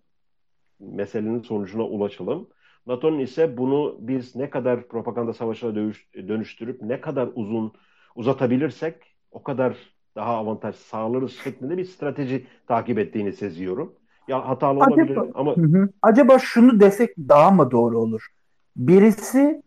meselenin 0.80 1.41
sonucuna 1.41 1.84
ulaşalım. 1.84 2.47
NATO'nun 2.88 3.20
ise 3.20 3.57
bunu 3.57 3.97
biz 3.99 4.36
ne 4.36 4.49
kadar 4.49 4.88
propaganda 4.88 5.34
savaşına 5.34 5.76
dönüştürüp 6.16 6.82
ne 6.82 7.01
kadar 7.01 7.30
uzun 7.36 7.74
uzatabilirsek 8.16 8.95
o 9.32 9.43
kadar 9.43 9.78
daha 10.16 10.36
avantaj 10.36 10.76
sağlarız 10.76 11.32
şeklinde 11.43 11.78
bir 11.78 11.86
strateji 11.86 12.47
takip 12.68 12.99
ettiğini 12.99 13.34
seziyorum. 13.34 13.95
Ya 14.28 14.49
hatalı 14.49 14.80
acaba, 14.80 14.93
olabilir 14.93 15.20
ama... 15.34 15.55
Hı 15.55 15.61
hı. 15.61 15.89
Acaba 16.01 16.39
şunu 16.39 16.80
desek 16.80 17.18
daha 17.18 17.51
mı 17.51 17.72
doğru 17.72 17.99
olur? 17.99 18.28
Birisi 18.76 19.63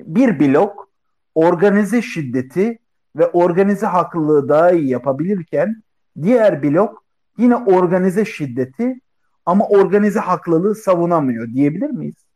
bir 0.00 0.40
blok 0.40 0.88
organize 1.34 2.02
şiddeti 2.02 2.78
ve 3.16 3.26
organize 3.26 3.86
haklılığı 3.86 4.48
daha 4.48 4.70
iyi 4.70 4.88
yapabilirken 4.88 5.82
diğer 6.22 6.62
blok 6.62 7.04
yine 7.38 7.56
organize 7.56 8.24
şiddeti 8.24 9.00
ama 9.46 9.68
organize 9.68 10.20
haklılığı 10.20 10.74
savunamıyor 10.74 11.48
diyebilir 11.54 11.90
miyiz? 11.90 12.26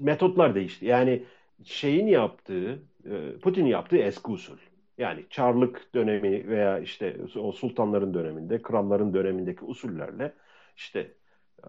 Metotlar 0.00 0.54
değişti. 0.54 0.86
Yani 0.86 1.22
şeyin 1.64 2.06
yaptığı, 2.06 2.82
e, 3.04 3.38
Putin 3.42 3.66
yaptığı 3.66 3.96
eski 3.96 4.30
usul. 4.30 4.56
Yani 4.98 5.24
Çarlık 5.30 5.94
dönemi 5.94 6.48
veya 6.48 6.78
işte 6.78 7.16
o 7.36 7.52
sultanların 7.52 8.14
döneminde, 8.14 8.62
kralların 8.62 9.14
dönemindeki 9.14 9.64
usullerle 9.64 10.32
işte 10.76 11.12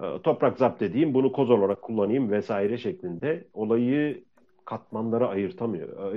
e, 0.02 0.22
toprak 0.24 0.58
zapt 0.58 0.82
edeyim, 0.82 1.14
bunu 1.14 1.32
koz 1.32 1.50
olarak 1.50 1.82
kullanayım 1.82 2.32
vesaire 2.32 2.78
şeklinde 2.78 3.48
olayı 3.54 4.24
katmanlara 4.66 5.28
ayırtamıyor. 5.28 6.16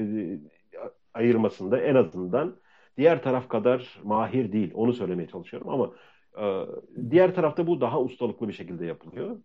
Ayırmasında 1.17 1.81
en 1.81 1.95
azından 1.95 2.57
diğer 2.99 3.23
taraf 3.23 3.49
kadar 3.49 4.01
mahir 4.05 4.53
değil. 4.53 4.71
Onu 4.75 4.93
söylemeye 4.93 5.29
çalışıyorum 5.29 5.69
ama 5.69 5.93
e, 6.39 6.67
diğer 7.11 7.35
tarafta 7.35 7.67
bu 7.67 7.81
daha 7.81 8.01
ustalıklı 8.01 8.49
bir 8.49 8.53
şekilde 8.53 8.87
yapılıyor. 8.87 9.37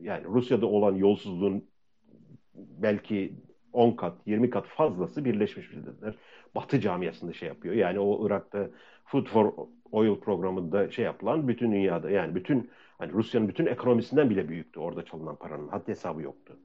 Yani 0.00 0.24
Rusya'da 0.24 0.66
olan 0.66 0.94
yolsuzluğun 0.94 1.64
belki 2.54 3.34
10 3.72 3.92
kat, 3.92 4.26
20 4.26 4.50
kat 4.50 4.66
fazlası 4.66 5.24
Birleşmiş 5.24 5.70
Milletler 5.72 6.14
Batı 6.54 6.80
camiasında 6.80 7.32
şey 7.32 7.48
yapıyor. 7.48 7.74
Yani 7.74 7.98
o 7.98 8.26
Irak'ta 8.26 8.70
Food 9.04 9.26
for 9.26 9.52
Oil 9.92 10.20
programında 10.20 10.90
şey 10.90 11.04
yapılan 11.04 11.48
bütün 11.48 11.72
dünyada 11.72 12.10
yani 12.10 12.34
bütün 12.34 12.70
hani 12.98 13.12
Rusya'nın 13.12 13.48
bütün 13.48 13.66
ekonomisinden 13.66 14.30
bile 14.30 14.48
büyüktü 14.48 14.80
orada 14.80 15.04
çalınan 15.04 15.36
paranın. 15.36 15.68
Haddi 15.68 15.88
hesabı 15.88 16.22
yoktu. 16.22 16.56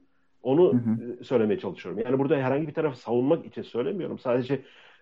Onu 0.44 0.74
hı 0.74 0.78
hı. 0.78 1.24
söylemeye 1.24 1.60
çalışıyorum. 1.60 2.02
Yani 2.06 2.20
burada 2.20 2.38
herhangi 2.38 2.68
bir 2.68 2.74
tarafı 2.74 3.00
savunmak 3.00 3.46
için 3.46 3.62
söylemiyorum. 3.62 4.20
Sadece 4.20 4.54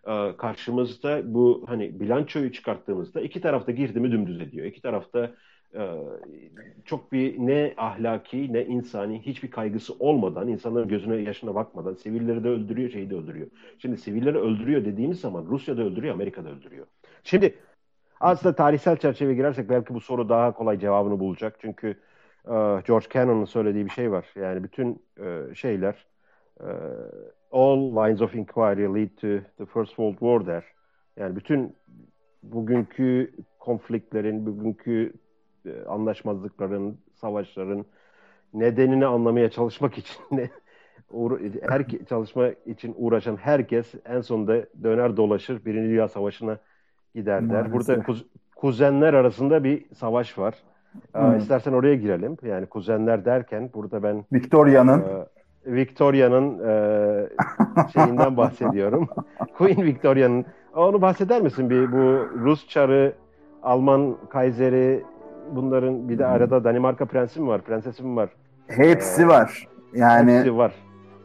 e, 0.08 0.38
karşımızda 0.38 1.34
bu 1.34 1.64
hani 1.68 2.00
bilançoyu 2.00 2.52
çıkarttığımızda 2.52 3.22
iki 3.22 3.42
tarafta 3.42 3.72
girdi 3.72 4.00
mi 4.00 4.12
dümdüz 4.12 4.42
ediyor. 4.42 4.66
İki 4.66 4.82
tarafta 4.82 5.32
e, 5.76 5.82
çok 6.86 7.12
bir 7.12 7.40
ne 7.40 7.74
ahlaki 7.78 8.54
ne 8.54 8.66
insani 8.66 9.22
hiçbir 9.22 9.52
kaygısı 9.52 9.94
olmadan 10.00 10.48
insanların 10.48 10.88
gözüne 10.88 11.16
yaşına 11.16 11.56
bakmadan 11.56 11.94
sivilleri 11.94 12.44
de 12.44 12.48
öldürüyor 12.48 12.90
şeyi 12.90 13.10
de 13.10 13.16
öldürüyor. 13.16 13.48
Şimdi 13.80 13.98
sivilleri 13.98 14.38
öldürüyor 14.38 14.86
dediğimiz 14.86 15.20
zaman 15.20 15.46
Rusya 15.50 15.78
da 15.78 15.82
öldürüyor 15.82 16.14
Amerika 16.14 16.46
da 16.46 16.50
öldürüyor. 16.50 16.88
Şimdi 17.24 17.56
aslında 18.20 18.56
tarihsel 18.56 18.98
çerçeve 18.98 19.34
girersek 19.34 19.70
belki 19.70 19.94
bu 19.94 20.02
soru 20.02 20.30
daha 20.30 20.54
kolay 20.54 20.80
cevabını 20.80 21.20
bulacak. 21.20 21.58
Çünkü 21.62 21.88
e, 21.88 21.96
George 22.88 23.06
Cannon'ın 23.14 23.46
söylediği 23.46 23.86
bir 23.86 23.90
şey 23.90 24.12
var. 24.12 24.26
Yani 24.36 24.64
bütün 24.64 25.04
e, 25.20 25.56
şeyler 25.56 26.06
all 27.52 27.96
lines 27.96 28.22
of 28.22 28.36
inquiry 28.36 28.96
lead 28.96 29.10
to 29.10 29.46
the 29.58 29.66
First 29.66 29.90
World 29.90 30.20
War 30.20 30.46
der. 30.46 30.64
Yani 31.18 31.36
bütün 31.36 31.76
bugünkü 32.44 33.34
konfliktlerin, 33.60 34.46
bugünkü 34.46 35.14
e, 35.66 35.84
anlaşmazlıkların, 35.84 37.00
savaşların 37.14 37.86
nedenini 38.54 39.06
anlamaya 39.06 39.50
çalışmak 39.50 39.98
için 39.98 40.16
her 41.62 41.86
çalışma 42.10 42.48
için 42.66 42.94
uğraşan 42.98 43.36
herkes 43.36 43.94
en 44.06 44.22
sonunda 44.22 44.66
döner 44.84 45.18
dolaşır 45.18 45.66
Birinci 45.66 45.90
Dünya 45.90 46.08
Savaşı'na 46.08 46.58
gider 47.16 47.50
der. 47.50 47.74
Burada 47.74 48.04
kuz, 48.04 48.26
kuzenler 48.56 49.14
arasında 49.14 49.64
bir 49.64 49.96
savaş 49.96 50.38
var. 50.38 50.56
Hmm. 51.14 51.34
Ee, 51.34 51.38
istersen 51.38 51.74
oraya 51.74 51.96
girelim. 51.96 52.38
Yani 52.44 52.66
kuzenler 52.66 53.26
derken 53.26 53.70
burada 53.74 54.04
ben 54.04 54.26
Victoria'nın 54.34 55.00
e, 55.00 55.26
Victoria'nın 55.66 56.60
e, 56.60 57.28
şeyinden 57.94 58.38
bahsediyorum. 58.38 59.10
Queen 59.58 59.84
Victoria'nın. 59.86 60.46
Onu 60.76 61.02
bahseder 61.02 61.42
misin 61.42 61.70
bir 61.70 61.92
bu 61.92 62.30
Rus 62.40 62.68
çarı, 62.68 63.14
Alman 63.64 64.16
kayseri 64.30 65.04
bunların 65.52 66.10
bir 66.10 66.20
de 66.20 66.26
arada 66.26 66.64
Danimarka 66.64 67.06
prensi 67.06 67.42
mi 67.42 67.48
var, 67.48 67.62
prensesi 67.62 68.04
mi 68.04 68.16
var? 68.16 68.30
Hepsi 68.68 69.22
ee, 69.22 69.28
var. 69.28 69.68
Yani 69.94 70.38
hepsi 70.38 70.58
var. 70.58 70.74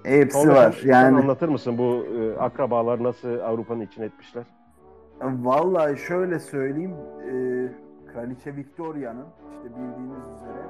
Hepsi 0.04 0.38
Sonra 0.38 0.54
var. 0.54 0.78
Sen, 0.82 0.88
yani 0.88 1.16
sen 1.16 1.22
anlatır 1.22 1.48
mısın 1.48 1.78
bu 1.78 2.06
e, 2.20 2.38
akrabalar 2.38 3.02
nasıl 3.02 3.38
Avrupa'nın 3.38 3.80
içine 3.80 4.04
etmişler? 4.04 4.44
Vallahi 5.22 5.98
şöyle 5.98 6.38
söyleyeyim. 6.38 6.94
E, 7.30 7.34
Kraliçe 8.16 8.56
Victoria'nın 8.56 9.26
işte 9.52 9.76
bildiğiniz 9.76 10.24
üzere 10.36 10.62